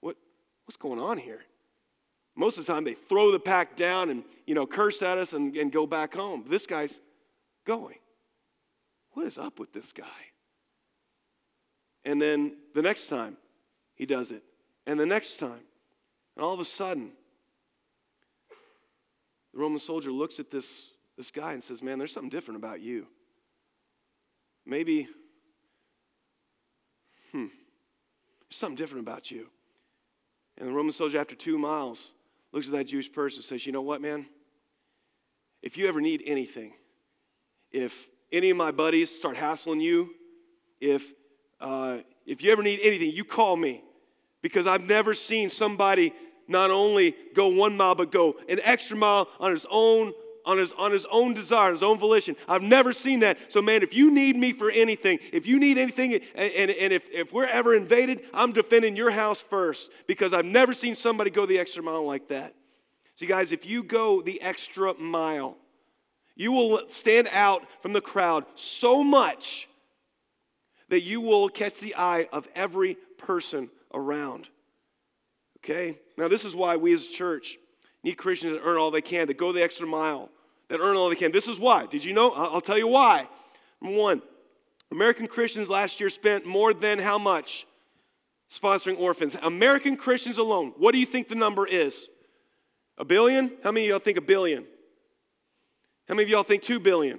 What, 0.00 0.16
what's 0.64 0.76
going 0.76 0.98
on 0.98 1.18
here? 1.18 1.40
Most 2.34 2.58
of 2.58 2.66
the 2.66 2.72
time 2.72 2.84
they 2.84 2.94
throw 2.94 3.30
the 3.30 3.40
pack 3.40 3.76
down 3.76 4.10
and 4.10 4.24
you 4.46 4.54
know 4.54 4.66
curse 4.66 5.02
at 5.02 5.18
us 5.18 5.32
and, 5.32 5.56
and 5.56 5.70
go 5.70 5.86
back 5.86 6.14
home. 6.14 6.44
This 6.48 6.66
guy's 6.66 7.00
going. 7.66 7.96
What 9.12 9.26
is 9.26 9.38
up 9.38 9.58
with 9.58 9.72
this 9.72 9.92
guy? 9.92 10.31
And 12.04 12.20
then 12.20 12.56
the 12.74 12.82
next 12.82 13.08
time, 13.08 13.36
he 13.94 14.06
does 14.06 14.30
it. 14.30 14.42
And 14.86 14.98
the 14.98 15.06
next 15.06 15.36
time. 15.36 15.60
And 16.36 16.44
all 16.44 16.52
of 16.52 16.60
a 16.60 16.64
sudden, 16.64 17.12
the 19.52 19.60
Roman 19.60 19.78
soldier 19.78 20.10
looks 20.10 20.40
at 20.40 20.50
this, 20.50 20.88
this 21.16 21.30
guy 21.30 21.52
and 21.52 21.62
says, 21.62 21.82
Man, 21.82 21.98
there's 21.98 22.12
something 22.12 22.30
different 22.30 22.58
about 22.58 22.80
you. 22.80 23.06
Maybe, 24.64 25.08
hmm, 27.32 27.46
there's 28.48 28.56
something 28.56 28.76
different 28.76 29.06
about 29.06 29.30
you. 29.30 29.48
And 30.58 30.68
the 30.68 30.72
Roman 30.72 30.92
soldier, 30.92 31.18
after 31.18 31.34
two 31.34 31.58
miles, 31.58 32.12
looks 32.52 32.66
at 32.66 32.72
that 32.72 32.84
Jewish 32.84 33.12
person 33.12 33.38
and 33.38 33.44
says, 33.44 33.66
You 33.66 33.72
know 33.72 33.82
what, 33.82 34.00
man? 34.00 34.26
If 35.62 35.76
you 35.76 35.86
ever 35.86 36.00
need 36.00 36.22
anything, 36.26 36.72
if 37.70 38.08
any 38.32 38.50
of 38.50 38.56
my 38.56 38.70
buddies 38.70 39.16
start 39.16 39.36
hassling 39.36 39.80
you, 39.80 40.10
if 40.80 41.12
uh, 41.62 41.98
if 42.26 42.42
you 42.42 42.52
ever 42.52 42.62
need 42.62 42.80
anything, 42.82 43.12
you 43.12 43.24
call 43.24 43.56
me 43.56 43.82
because 44.42 44.66
I've 44.66 44.82
never 44.82 45.14
seen 45.14 45.48
somebody 45.48 46.12
not 46.48 46.70
only 46.70 47.14
go 47.34 47.48
one 47.48 47.76
mile, 47.76 47.94
but 47.94 48.10
go 48.10 48.36
an 48.48 48.60
extra 48.62 48.96
mile 48.96 49.28
on 49.40 49.52
his 49.52 49.66
own. 49.70 50.12
On 50.44 50.58
his, 50.58 50.72
on 50.72 50.90
his 50.90 51.06
own 51.08 51.34
desire, 51.34 51.70
his 51.70 51.84
own 51.84 52.00
volition. 52.00 52.34
I've 52.48 52.62
never 52.62 52.92
seen 52.92 53.20
that. 53.20 53.38
So, 53.52 53.62
man, 53.62 53.84
if 53.84 53.94
you 53.94 54.10
need 54.10 54.34
me 54.34 54.52
for 54.52 54.72
anything, 54.72 55.20
if 55.32 55.46
you 55.46 55.60
need 55.60 55.78
anything, 55.78 56.14
and, 56.14 56.22
and, 56.34 56.70
and 56.72 56.92
if, 56.92 57.08
if 57.12 57.32
we're 57.32 57.46
ever 57.46 57.76
invaded, 57.76 58.22
I'm 58.34 58.50
defending 58.50 58.96
your 58.96 59.12
house 59.12 59.40
first 59.40 59.88
because 60.08 60.34
I've 60.34 60.44
never 60.44 60.74
seen 60.74 60.96
somebody 60.96 61.30
go 61.30 61.46
the 61.46 61.60
extra 61.60 61.80
mile 61.80 62.04
like 62.04 62.26
that. 62.30 62.56
See, 63.14 63.26
guys, 63.26 63.52
if 63.52 63.64
you 63.64 63.84
go 63.84 64.20
the 64.20 64.42
extra 64.42 64.94
mile, 64.94 65.58
you 66.34 66.50
will 66.50 66.80
stand 66.88 67.28
out 67.30 67.62
from 67.80 67.92
the 67.92 68.00
crowd 68.00 68.44
so 68.56 69.04
much 69.04 69.68
that 70.92 71.00
you 71.00 71.22
will 71.22 71.48
catch 71.48 71.78
the 71.78 71.94
eye 71.96 72.28
of 72.34 72.46
every 72.54 72.98
person 73.16 73.70
around. 73.94 74.46
Okay? 75.60 75.98
Now, 76.18 76.28
this 76.28 76.44
is 76.44 76.54
why 76.54 76.76
we 76.76 76.92
as 76.92 77.06
a 77.06 77.10
church 77.10 77.56
need 78.04 78.18
Christians 78.18 78.58
that 78.58 78.62
earn 78.62 78.76
all 78.76 78.90
they 78.90 79.00
can, 79.00 79.26
that 79.28 79.38
go 79.38 79.52
the 79.52 79.62
extra 79.62 79.86
mile, 79.86 80.28
that 80.68 80.80
earn 80.80 80.94
all 80.94 81.08
they 81.08 81.14
can. 81.14 81.32
This 81.32 81.48
is 81.48 81.58
why. 81.58 81.86
Did 81.86 82.04
you 82.04 82.12
know? 82.12 82.32
I'll 82.32 82.60
tell 82.60 82.76
you 82.76 82.88
why. 82.88 83.26
Number 83.80 83.98
one, 83.98 84.22
American 84.90 85.28
Christians 85.28 85.70
last 85.70 85.98
year 85.98 86.10
spent 86.10 86.44
more 86.44 86.74
than 86.74 86.98
how 86.98 87.16
much 87.16 87.66
sponsoring 88.52 89.00
orphans? 89.00 89.34
American 89.42 89.96
Christians 89.96 90.36
alone. 90.36 90.74
What 90.76 90.92
do 90.92 90.98
you 90.98 91.06
think 91.06 91.26
the 91.26 91.34
number 91.34 91.66
is? 91.66 92.06
A 92.98 93.04
billion? 93.06 93.50
How 93.64 93.72
many 93.72 93.86
of 93.86 93.90
y'all 93.92 93.98
think 93.98 94.18
a 94.18 94.20
billion? 94.20 94.66
How 96.06 96.12
many 96.16 96.24
of 96.24 96.28
y'all 96.28 96.42
think 96.42 96.62
two 96.62 96.80
billion? 96.80 97.18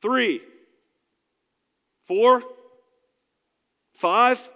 Three? 0.00 0.40
Four? 2.08 2.42
Five? 3.94 4.48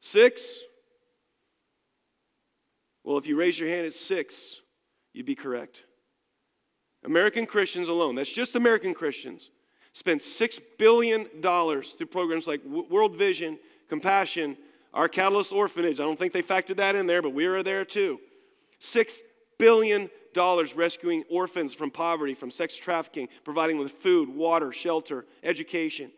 Six? 0.00 0.60
Well, 3.02 3.18
if 3.18 3.26
you 3.26 3.36
raise 3.36 3.58
your 3.58 3.68
hand 3.68 3.86
at 3.86 3.94
six, 3.94 4.60
you'd 5.12 5.26
be 5.26 5.34
correct. 5.34 5.82
American 7.04 7.46
Christians 7.46 7.88
alone, 7.88 8.14
that's 8.14 8.30
just 8.30 8.54
American 8.54 8.94
Christians, 8.94 9.50
spent 9.92 10.20
$6 10.20 10.60
billion 10.78 11.24
through 11.24 12.06
programs 12.10 12.46
like 12.46 12.62
World 12.64 13.16
Vision, 13.16 13.58
Compassion, 13.88 14.56
our 14.94 15.08
Catalyst 15.08 15.52
Orphanage. 15.52 15.98
I 15.98 16.04
don't 16.04 16.18
think 16.18 16.32
they 16.32 16.42
factored 16.42 16.76
that 16.76 16.94
in 16.94 17.06
there, 17.06 17.22
but 17.22 17.32
we 17.32 17.46
are 17.46 17.62
there 17.62 17.84
too. 17.84 18.20
$6 18.80 19.18
billion 19.58 20.10
rescuing 20.76 21.24
orphans 21.30 21.74
from 21.74 21.90
poverty, 21.90 22.34
from 22.34 22.50
sex 22.50 22.76
trafficking, 22.76 23.28
providing 23.44 23.78
with 23.78 23.92
food, 23.92 24.28
water, 24.28 24.70
shelter, 24.70 25.24
education. 25.42 26.12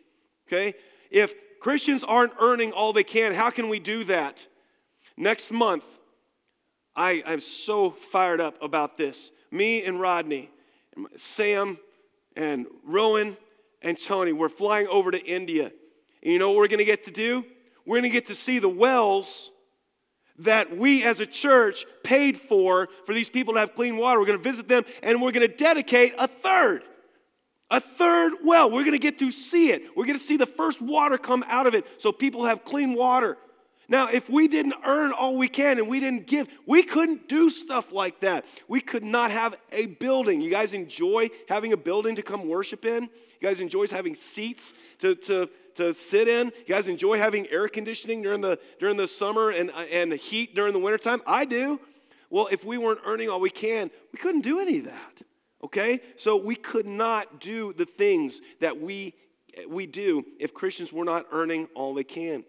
Okay? 0.47 0.75
If 1.09 1.33
Christians 1.59 2.03
aren't 2.03 2.33
earning 2.39 2.71
all 2.71 2.93
they 2.93 3.03
can, 3.03 3.33
how 3.33 3.49
can 3.49 3.69
we 3.69 3.79
do 3.79 4.03
that? 4.05 4.45
Next 5.15 5.51
month, 5.51 5.85
I, 6.95 7.23
I'm 7.25 7.39
so 7.39 7.91
fired 7.91 8.41
up 8.41 8.61
about 8.61 8.97
this. 8.97 9.31
Me 9.51 9.83
and 9.83 9.99
Rodney, 9.99 10.49
Sam 11.15 11.77
and 12.35 12.67
Rowan 12.83 13.37
and 13.81 13.97
Tony, 13.99 14.33
we're 14.33 14.49
flying 14.49 14.87
over 14.87 15.11
to 15.11 15.23
India. 15.23 15.71
And 16.21 16.33
you 16.33 16.39
know 16.39 16.49
what 16.49 16.57
we're 16.57 16.67
going 16.67 16.79
to 16.79 16.85
get 16.85 17.03
to 17.05 17.11
do? 17.11 17.45
We're 17.85 17.95
going 17.95 18.03
to 18.03 18.09
get 18.09 18.27
to 18.27 18.35
see 18.35 18.59
the 18.59 18.69
wells 18.69 19.51
that 20.39 20.75
we 20.75 21.03
as 21.03 21.19
a 21.19 21.25
church 21.25 21.85
paid 22.03 22.37
for 22.37 22.87
for 23.05 23.13
these 23.13 23.29
people 23.29 23.53
to 23.53 23.59
have 23.59 23.75
clean 23.75 23.97
water. 23.97 24.19
We're 24.19 24.25
going 24.25 24.39
to 24.39 24.43
visit 24.43 24.67
them 24.67 24.83
and 25.01 25.21
we're 25.21 25.31
going 25.31 25.47
to 25.47 25.55
dedicate 25.55 26.13
a 26.17 26.27
third. 26.27 26.83
A 27.73 27.79
third 27.79 28.33
well. 28.43 28.69
We're 28.69 28.83
going 28.83 28.91
to 28.91 28.99
get 28.99 29.17
to 29.17 29.31
see 29.31 29.71
it. 29.71 29.97
We're 29.97 30.05
going 30.05 30.19
to 30.19 30.23
see 30.23 30.37
the 30.37 30.45
first 30.45 30.79
water 30.79 31.17
come 31.17 31.43
out 31.47 31.65
of 31.65 31.73
it 31.73 31.87
so 31.97 32.11
people 32.11 32.45
have 32.45 32.63
clean 32.63 32.93
water. 32.93 33.35
Now, 33.89 34.09
if 34.09 34.29
we 34.29 34.47
didn't 34.47 34.75
earn 34.85 35.11
all 35.11 35.35
we 35.35 35.47
can 35.47 35.79
and 35.79 35.89
we 35.89 35.99
didn't 35.99 36.27
give, 36.27 36.47
we 36.67 36.83
couldn't 36.83 37.27
do 37.27 37.49
stuff 37.49 37.91
like 37.91 38.19
that. 38.19 38.45
We 38.67 38.79
could 38.79 39.03
not 39.03 39.31
have 39.31 39.57
a 39.71 39.87
building. 39.87 40.39
You 40.39 40.51
guys 40.51 40.73
enjoy 40.73 41.31
having 41.49 41.73
a 41.73 41.77
building 41.77 42.15
to 42.17 42.21
come 42.21 42.47
worship 42.47 42.85
in? 42.85 43.05
You 43.05 43.49
guys 43.49 43.59
enjoy 43.59 43.87
having 43.87 44.13
seats 44.13 44.75
to, 44.99 45.15
to, 45.15 45.49
to 45.73 45.95
sit 45.95 46.27
in? 46.27 46.51
You 46.67 46.75
guys 46.75 46.87
enjoy 46.87 47.17
having 47.17 47.47
air 47.47 47.67
conditioning 47.67 48.21
during 48.21 48.41
the, 48.41 48.59
during 48.79 48.97
the 48.97 49.07
summer 49.07 49.49
and, 49.49 49.71
and 49.91 50.13
heat 50.13 50.53
during 50.53 50.73
the 50.73 50.79
wintertime? 50.79 51.23
I 51.25 51.45
do. 51.45 51.79
Well, 52.29 52.49
if 52.51 52.63
we 52.63 52.77
weren't 52.77 53.01
earning 53.03 53.29
all 53.29 53.39
we 53.39 53.49
can, 53.49 53.89
we 54.11 54.19
couldn't 54.19 54.41
do 54.41 54.59
any 54.59 54.77
of 54.77 54.85
that. 54.85 55.23
Okay? 55.63 56.01
So 56.17 56.35
we 56.35 56.55
could 56.55 56.85
not 56.85 57.39
do 57.39 57.73
the 57.73 57.85
things 57.85 58.41
that 58.59 58.79
we, 58.79 59.13
we 59.67 59.87
do 59.87 60.25
if 60.39 60.53
Christians 60.53 60.91
were 60.91 61.05
not 61.05 61.25
earning 61.31 61.69
all 61.73 61.93
they 61.93 62.03
can. 62.03 62.43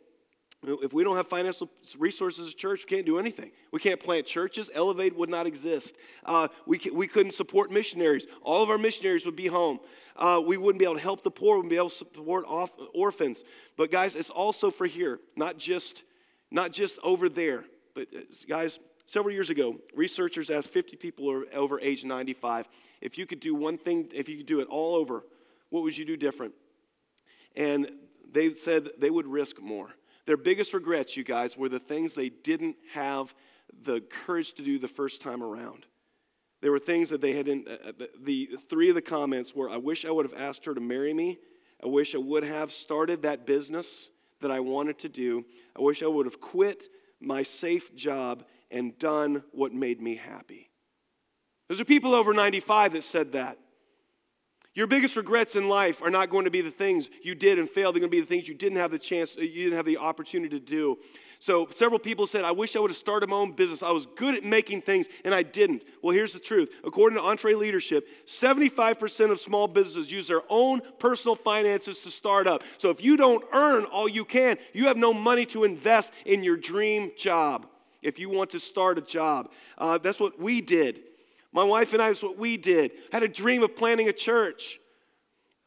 If 0.66 0.94
we 0.94 1.04
don't 1.04 1.16
have 1.16 1.28
financial 1.28 1.68
resources 1.98 2.46
as 2.46 2.54
a 2.54 2.56
church, 2.56 2.84
we 2.88 2.96
can't 2.96 3.04
do 3.04 3.18
anything. 3.18 3.50
We 3.70 3.80
can't 3.80 4.00
plant 4.00 4.26
churches. 4.26 4.70
Elevate 4.74 5.14
would 5.14 5.28
not 5.28 5.46
exist. 5.46 5.94
Uh, 6.24 6.48
we, 6.66 6.80
we 6.90 7.06
couldn't 7.06 7.32
support 7.32 7.70
missionaries. 7.70 8.26
All 8.42 8.62
of 8.62 8.70
our 8.70 8.78
missionaries 8.78 9.26
would 9.26 9.36
be 9.36 9.46
home. 9.46 9.78
Uh, 10.16 10.40
we 10.44 10.56
wouldn't 10.56 10.78
be 10.78 10.86
able 10.86 10.94
to 10.94 11.02
help 11.02 11.22
the 11.22 11.30
poor. 11.30 11.56
We 11.56 11.58
wouldn't 11.58 11.70
be 11.70 11.76
able 11.76 11.90
to 11.90 11.94
support 11.94 12.46
off, 12.46 12.72
orphans. 12.94 13.44
But 13.76 13.90
guys, 13.90 14.16
it's 14.16 14.30
also 14.30 14.70
for 14.70 14.86
here, 14.86 15.20
not 15.36 15.58
just, 15.58 16.02
not 16.50 16.72
just 16.72 16.98
over 17.02 17.28
there. 17.28 17.64
But 17.94 18.08
uh, 18.16 18.20
guys, 18.48 18.80
several 19.06 19.34
years 19.34 19.50
ago, 19.50 19.76
researchers 19.94 20.50
asked 20.50 20.70
50 20.70 20.96
people 20.96 21.44
over 21.52 21.80
age 21.80 22.04
95 22.04 22.68
if 23.00 23.18
you 23.18 23.26
could 23.26 23.40
do 23.40 23.54
one 23.54 23.76
thing, 23.76 24.08
if 24.14 24.28
you 24.28 24.38
could 24.38 24.46
do 24.46 24.60
it 24.60 24.68
all 24.68 24.94
over, 24.94 25.24
what 25.68 25.82
would 25.82 25.96
you 25.96 26.06
do 26.06 26.16
different? 26.16 26.54
And 27.54 27.90
they 28.32 28.50
said 28.50 28.88
they 28.98 29.10
would 29.10 29.26
risk 29.26 29.60
more. 29.60 29.90
Their 30.26 30.38
biggest 30.38 30.72
regrets, 30.72 31.16
you 31.16 31.22
guys, 31.22 31.56
were 31.56 31.68
the 31.68 31.78
things 31.78 32.14
they 32.14 32.30
didn't 32.30 32.76
have 32.92 33.34
the 33.82 34.00
courage 34.00 34.54
to 34.54 34.62
do 34.62 34.78
the 34.78 34.88
first 34.88 35.20
time 35.20 35.42
around. 35.42 35.86
There 36.62 36.72
were 36.72 36.78
things 36.78 37.10
that 37.10 37.20
they 37.20 37.32
had 37.32 37.46
in 37.46 37.66
uh, 37.68 37.88
uh, 37.88 37.92
the, 37.98 38.10
the 38.22 38.58
three 38.70 38.88
of 38.88 38.94
the 38.94 39.02
comments 39.02 39.54
were 39.54 39.68
I 39.68 39.76
wish 39.76 40.06
I 40.06 40.10
would 40.10 40.24
have 40.24 40.40
asked 40.40 40.64
her 40.64 40.74
to 40.74 40.80
marry 40.80 41.12
me. 41.12 41.38
I 41.82 41.88
wish 41.88 42.14
I 42.14 42.18
would 42.18 42.44
have 42.44 42.72
started 42.72 43.22
that 43.22 43.44
business 43.44 44.08
that 44.40 44.50
I 44.50 44.60
wanted 44.60 44.98
to 45.00 45.10
do. 45.10 45.44
I 45.76 45.82
wish 45.82 46.02
I 46.02 46.06
would 46.06 46.24
have 46.24 46.40
quit 46.40 46.88
my 47.20 47.42
safe 47.42 47.94
job 47.94 48.44
and 48.70 48.98
done 48.98 49.42
what 49.52 49.72
made 49.72 50.00
me 50.00 50.16
happy. 50.16 50.70
There's 51.68 51.80
a 51.80 51.84
people 51.84 52.14
over 52.14 52.34
95 52.34 52.92
that 52.92 53.04
said 53.04 53.32
that. 53.32 53.58
Your 54.74 54.88
biggest 54.88 55.16
regrets 55.16 55.54
in 55.54 55.68
life 55.68 56.02
are 56.02 56.10
not 56.10 56.30
going 56.30 56.46
to 56.46 56.50
be 56.50 56.60
the 56.60 56.70
things 56.70 57.08
you 57.22 57.36
did 57.36 57.60
and 57.60 57.70
failed. 57.70 57.94
They're 57.94 58.00
going 58.00 58.10
to 58.10 58.16
be 58.16 58.20
the 58.20 58.26
things 58.26 58.48
you 58.48 58.54
didn't 58.54 58.78
have 58.78 58.90
the 58.90 58.98
chance, 58.98 59.36
uh, 59.38 59.42
you 59.42 59.64
didn't 59.64 59.76
have 59.76 59.86
the 59.86 59.98
opportunity 59.98 60.58
to 60.58 60.64
do. 60.64 60.98
So 61.38 61.68
several 61.70 61.98
people 61.98 62.26
said, 62.26 62.44
I 62.44 62.52
wish 62.52 62.74
I 62.74 62.80
would 62.80 62.90
have 62.90 62.96
started 62.96 63.28
my 63.28 63.36
own 63.36 63.52
business. 63.52 63.82
I 63.82 63.90
was 63.90 64.06
good 64.06 64.34
at 64.34 64.44
making 64.44 64.80
things 64.82 65.06
and 65.24 65.34
I 65.34 65.42
didn't. 65.42 65.82
Well, 66.02 66.14
here's 66.14 66.32
the 66.32 66.38
truth. 66.38 66.70
According 66.84 67.18
to 67.18 67.22
EntreLeadership, 67.22 68.02
75% 68.26 69.30
of 69.30 69.38
small 69.38 69.68
businesses 69.68 70.10
use 70.10 70.26
their 70.26 70.42
own 70.48 70.80
personal 70.98 71.36
finances 71.36 71.98
to 72.00 72.10
start 72.10 72.46
up. 72.46 72.62
So 72.78 72.90
if 72.90 73.04
you 73.04 73.16
don't 73.16 73.44
earn 73.52 73.84
all 73.84 74.08
you 74.08 74.24
can, 74.24 74.56
you 74.72 74.86
have 74.86 74.96
no 74.96 75.12
money 75.12 75.44
to 75.46 75.64
invest 75.64 76.12
in 76.24 76.42
your 76.42 76.56
dream 76.56 77.12
job 77.16 77.66
if 78.04 78.18
you 78.18 78.28
want 78.28 78.50
to 78.50 78.60
start 78.60 78.98
a 78.98 79.00
job. 79.00 79.50
Uh, 79.76 79.98
that's 79.98 80.20
what 80.20 80.38
we 80.38 80.60
did. 80.60 81.00
My 81.52 81.64
wife 81.64 81.92
and 81.92 82.02
I, 82.02 82.08
that's 82.08 82.22
what 82.22 82.38
we 82.38 82.56
did. 82.56 82.92
I 83.12 83.16
had 83.16 83.22
a 83.22 83.28
dream 83.28 83.62
of 83.62 83.74
planting 83.74 84.08
a 84.08 84.12
church. 84.12 84.78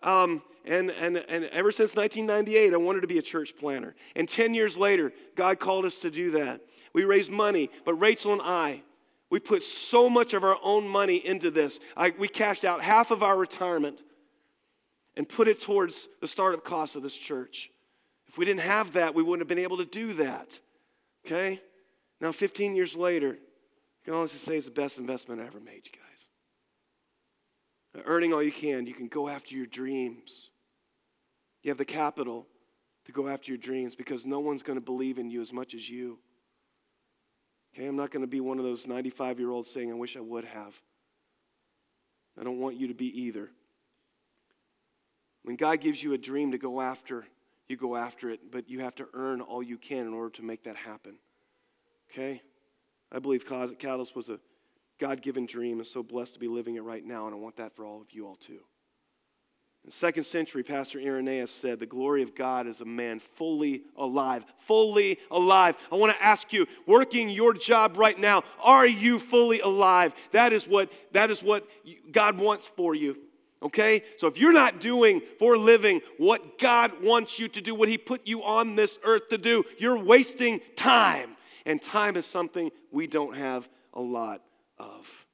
Um, 0.03 0.41
and, 0.65 0.91
and, 0.91 1.17
and 1.17 1.45
ever 1.45 1.71
since 1.71 1.95
1998, 1.95 2.73
I 2.73 2.77
wanted 2.77 3.01
to 3.01 3.07
be 3.07 3.17
a 3.17 3.21
church 3.21 3.53
planter. 3.57 3.95
And 4.15 4.27
10 4.27 4.53
years 4.53 4.77
later, 4.77 5.13
God 5.35 5.59
called 5.59 5.85
us 5.85 5.95
to 5.97 6.11
do 6.11 6.31
that. 6.31 6.61
We 6.93 7.05
raised 7.05 7.31
money, 7.31 7.69
but 7.85 7.93
Rachel 7.95 8.33
and 8.33 8.41
I, 8.41 8.81
we 9.29 9.39
put 9.39 9.63
so 9.63 10.09
much 10.09 10.33
of 10.33 10.43
our 10.43 10.57
own 10.63 10.87
money 10.87 11.17
into 11.25 11.51
this. 11.51 11.79
I, 11.95 12.13
we 12.17 12.27
cashed 12.27 12.65
out 12.65 12.81
half 12.81 13.11
of 13.11 13.23
our 13.23 13.37
retirement 13.37 13.99
and 15.15 15.27
put 15.27 15.47
it 15.47 15.59
towards 15.59 16.07
the 16.21 16.27
startup 16.27 16.63
costs 16.63 16.95
of 16.95 17.03
this 17.03 17.15
church. 17.15 17.71
If 18.27 18.37
we 18.37 18.45
didn't 18.45 18.61
have 18.61 18.93
that, 18.93 19.15
we 19.15 19.23
wouldn't 19.23 19.41
have 19.41 19.47
been 19.47 19.63
able 19.63 19.77
to 19.77 19.85
do 19.85 20.13
that. 20.13 20.59
Okay? 21.25 21.61
Now, 22.19 22.31
15 22.31 22.75
years 22.75 22.95
later, 22.95 23.37
I 23.37 24.05
can 24.05 24.13
honestly 24.13 24.39
say 24.39 24.57
it's 24.57 24.65
the 24.65 24.71
best 24.71 24.97
investment 24.97 25.41
I 25.41 25.45
ever 25.45 25.59
made, 25.59 25.85
you 25.85 25.91
guys. 25.91 26.27
Uh, 27.95 28.01
earning 28.05 28.33
all 28.33 28.41
you 28.41 28.51
can, 28.51 28.87
you 28.87 28.93
can 28.93 29.07
go 29.07 29.27
after 29.27 29.55
your 29.55 29.65
dreams. 29.65 30.49
You 31.63 31.69
have 31.69 31.77
the 31.77 31.85
capital 31.85 32.47
to 33.05 33.11
go 33.11 33.27
after 33.27 33.51
your 33.51 33.57
dreams 33.57 33.95
because 33.95 34.25
no 34.25 34.39
one's 34.39 34.63
going 34.63 34.77
to 34.77 34.85
believe 34.85 35.17
in 35.17 35.29
you 35.29 35.41
as 35.41 35.53
much 35.53 35.73
as 35.73 35.89
you. 35.89 36.19
Okay, 37.73 37.85
I'm 37.85 37.95
not 37.95 38.11
going 38.11 38.21
to 38.21 38.27
be 38.27 38.39
one 38.39 38.57
of 38.57 38.63
those 38.63 38.87
95 38.87 39.39
year 39.39 39.51
olds 39.51 39.69
saying, 39.69 39.91
I 39.91 39.95
wish 39.95 40.17
I 40.17 40.21
would 40.21 40.45
have. 40.45 40.81
I 42.39 42.43
don't 42.43 42.59
want 42.59 42.77
you 42.77 42.87
to 42.87 42.93
be 42.93 43.23
either. 43.23 43.49
When 45.43 45.55
God 45.55 45.79
gives 45.79 46.01
you 46.01 46.13
a 46.13 46.17
dream 46.17 46.51
to 46.51 46.57
go 46.57 46.81
after, 46.81 47.25
you 47.67 47.77
go 47.77 47.95
after 47.95 48.29
it, 48.29 48.51
but 48.51 48.69
you 48.69 48.81
have 48.81 48.95
to 48.95 49.07
earn 49.13 49.41
all 49.41 49.63
you 49.63 49.77
can 49.77 50.05
in 50.07 50.13
order 50.13 50.31
to 50.31 50.43
make 50.43 50.63
that 50.63 50.75
happen. 50.75 51.15
Okay? 52.11 52.41
I 53.11 53.19
believe 53.19 53.45
Catalyst 53.45 54.15
was 54.15 54.29
a 54.29 54.39
God 54.99 55.21
given 55.21 55.45
dream 55.45 55.79
and 55.79 55.87
so 55.87 56.03
blessed 56.03 56.33
to 56.33 56.39
be 56.39 56.47
living 56.47 56.75
it 56.75 56.83
right 56.83 57.05
now, 57.05 57.25
and 57.25 57.35
I 57.35 57.37
want 57.37 57.57
that 57.57 57.75
for 57.75 57.85
all 57.85 58.01
of 58.01 58.11
you 58.11 58.27
all 58.27 58.35
too. 58.35 58.59
In 59.83 59.91
the 59.91 59.95
second 59.95 60.25
century, 60.25 60.63
Pastor 60.63 60.99
Irenaeus 60.99 61.51
said, 61.51 61.79
The 61.79 61.85
glory 61.85 62.21
of 62.21 62.35
God 62.35 62.67
is 62.67 62.81
a 62.81 62.85
man 62.85 63.19
fully 63.19 63.83
alive. 63.95 64.43
Fully 64.59 65.17
alive. 65.31 65.77
I 65.91 65.95
want 65.95 66.11
to 66.13 66.21
ask 66.21 66.51
you, 66.51 66.65
working 66.85 67.29
your 67.29 67.53
job 67.53 67.95
right 67.95 68.19
now, 68.19 68.43
are 68.61 68.87
you 68.87 69.17
fully 69.17 69.61
alive? 69.61 70.13
That 70.31 70.51
is 70.51 70.67
what, 70.67 70.91
that 71.13 71.31
is 71.31 71.41
what 71.41 71.65
God 72.11 72.37
wants 72.37 72.67
for 72.67 72.95
you. 72.95 73.17
Okay? 73.63 74.03
So 74.17 74.27
if 74.27 74.37
you're 74.37 74.51
not 74.51 74.81
doing 74.81 75.21
for 75.39 75.57
living 75.57 76.01
what 76.17 76.59
God 76.59 77.01
wants 77.01 77.39
you 77.39 77.47
to 77.47 77.61
do, 77.61 77.73
what 77.73 77.87
He 77.87 77.97
put 77.97 78.27
you 78.27 78.43
on 78.43 78.75
this 78.75 78.99
earth 79.03 79.29
to 79.29 79.37
do, 79.37 79.63
you're 79.77 79.97
wasting 79.97 80.59
time. 80.75 81.36
And 81.67 81.81
time 81.81 82.15
is 82.15 82.25
something 82.25 82.71
we 82.91 83.07
don't 83.07 83.35
have 83.35 83.69
a 83.93 84.01
lot 84.01 84.41
of. 84.79 85.25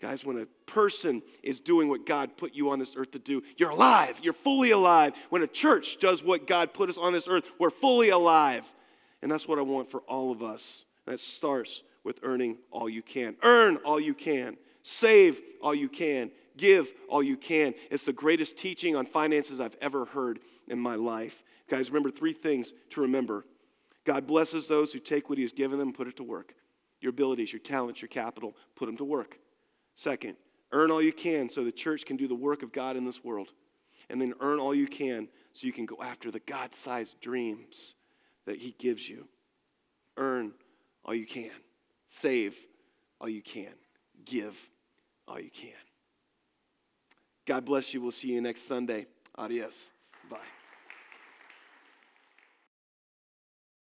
Guys, 0.00 0.24
when 0.24 0.38
a 0.38 0.46
person 0.70 1.22
is 1.44 1.60
doing 1.60 1.88
what 1.88 2.04
God 2.04 2.36
put 2.36 2.54
you 2.54 2.70
on 2.70 2.80
this 2.80 2.96
earth 2.96 3.12
to 3.12 3.20
do, 3.20 3.42
you're 3.56 3.70
alive. 3.70 4.20
You're 4.20 4.32
fully 4.32 4.72
alive. 4.72 5.14
When 5.30 5.42
a 5.42 5.46
church 5.46 5.98
does 6.00 6.24
what 6.24 6.48
God 6.48 6.74
put 6.74 6.90
us 6.90 6.98
on 6.98 7.12
this 7.12 7.28
earth, 7.28 7.44
we're 7.60 7.70
fully 7.70 8.10
alive. 8.10 8.70
And 9.22 9.30
that's 9.30 9.46
what 9.46 9.60
I 9.60 9.62
want 9.62 9.88
for 9.88 10.00
all 10.00 10.32
of 10.32 10.42
us. 10.42 10.84
That 11.06 11.20
starts 11.20 11.84
with 12.02 12.18
earning 12.24 12.58
all 12.72 12.88
you 12.88 13.00
can. 13.00 13.36
Earn 13.44 13.76
all 13.76 14.00
you 14.00 14.12
can. 14.12 14.56
Save 14.82 15.40
all 15.62 15.74
you 15.74 15.88
can. 15.88 16.32
Give 16.56 16.92
all 17.08 17.22
you 17.22 17.36
can. 17.36 17.74
It's 17.92 18.04
the 18.04 18.12
greatest 18.12 18.56
teaching 18.56 18.96
on 18.96 19.06
finances 19.06 19.60
I've 19.60 19.76
ever 19.80 20.04
heard 20.04 20.40
in 20.66 20.80
my 20.80 20.96
life. 20.96 21.44
Guys, 21.70 21.90
remember 21.90 22.10
three 22.10 22.32
things 22.32 22.72
to 22.90 23.02
remember 23.02 23.44
God 24.06 24.26
blesses 24.26 24.68
those 24.68 24.92
who 24.92 25.00
take 25.00 25.28
what 25.28 25.36
He 25.36 25.42
has 25.42 25.52
given 25.52 25.78
them 25.78 25.88
and 25.88 25.96
put 25.96 26.08
it 26.08 26.16
to 26.16 26.22
work. 26.22 26.54
Your 27.00 27.10
abilities, 27.10 27.52
your 27.52 27.60
talents, 27.60 28.00
your 28.00 28.08
capital, 28.08 28.56
put 28.74 28.86
them 28.86 28.96
to 28.96 29.04
work. 29.04 29.38
Second, 29.96 30.36
earn 30.72 30.90
all 30.90 31.02
you 31.02 31.12
can 31.12 31.50
so 31.50 31.62
the 31.64 31.72
church 31.72 32.06
can 32.06 32.16
do 32.16 32.26
the 32.26 32.34
work 32.34 32.62
of 32.62 32.72
God 32.72 32.96
in 32.96 33.04
this 33.04 33.22
world. 33.22 33.48
And 34.08 34.20
then 34.20 34.32
earn 34.40 34.60
all 34.60 34.74
you 34.74 34.86
can 34.86 35.28
so 35.52 35.66
you 35.66 35.72
can 35.72 35.84
go 35.84 35.96
after 36.00 36.30
the 36.30 36.40
God 36.40 36.74
sized 36.74 37.20
dreams 37.20 37.94
that 38.46 38.56
He 38.56 38.74
gives 38.78 39.08
you. 39.08 39.26
earn 40.16 40.52
all 41.04 41.14
you 41.14 41.26
can, 41.26 41.50
save 42.08 42.56
all 43.20 43.28
you 43.28 43.42
can, 43.42 43.72
give 44.24 44.70
all 45.28 45.38
you 45.38 45.50
can. 45.50 45.70
God 47.44 47.64
bless 47.64 47.92
you. 47.92 48.00
We'll 48.00 48.10
see 48.10 48.28
you 48.28 48.40
next 48.40 48.62
Sunday. 48.62 49.06
Adios. 49.36 49.90
Bye. 50.30 50.55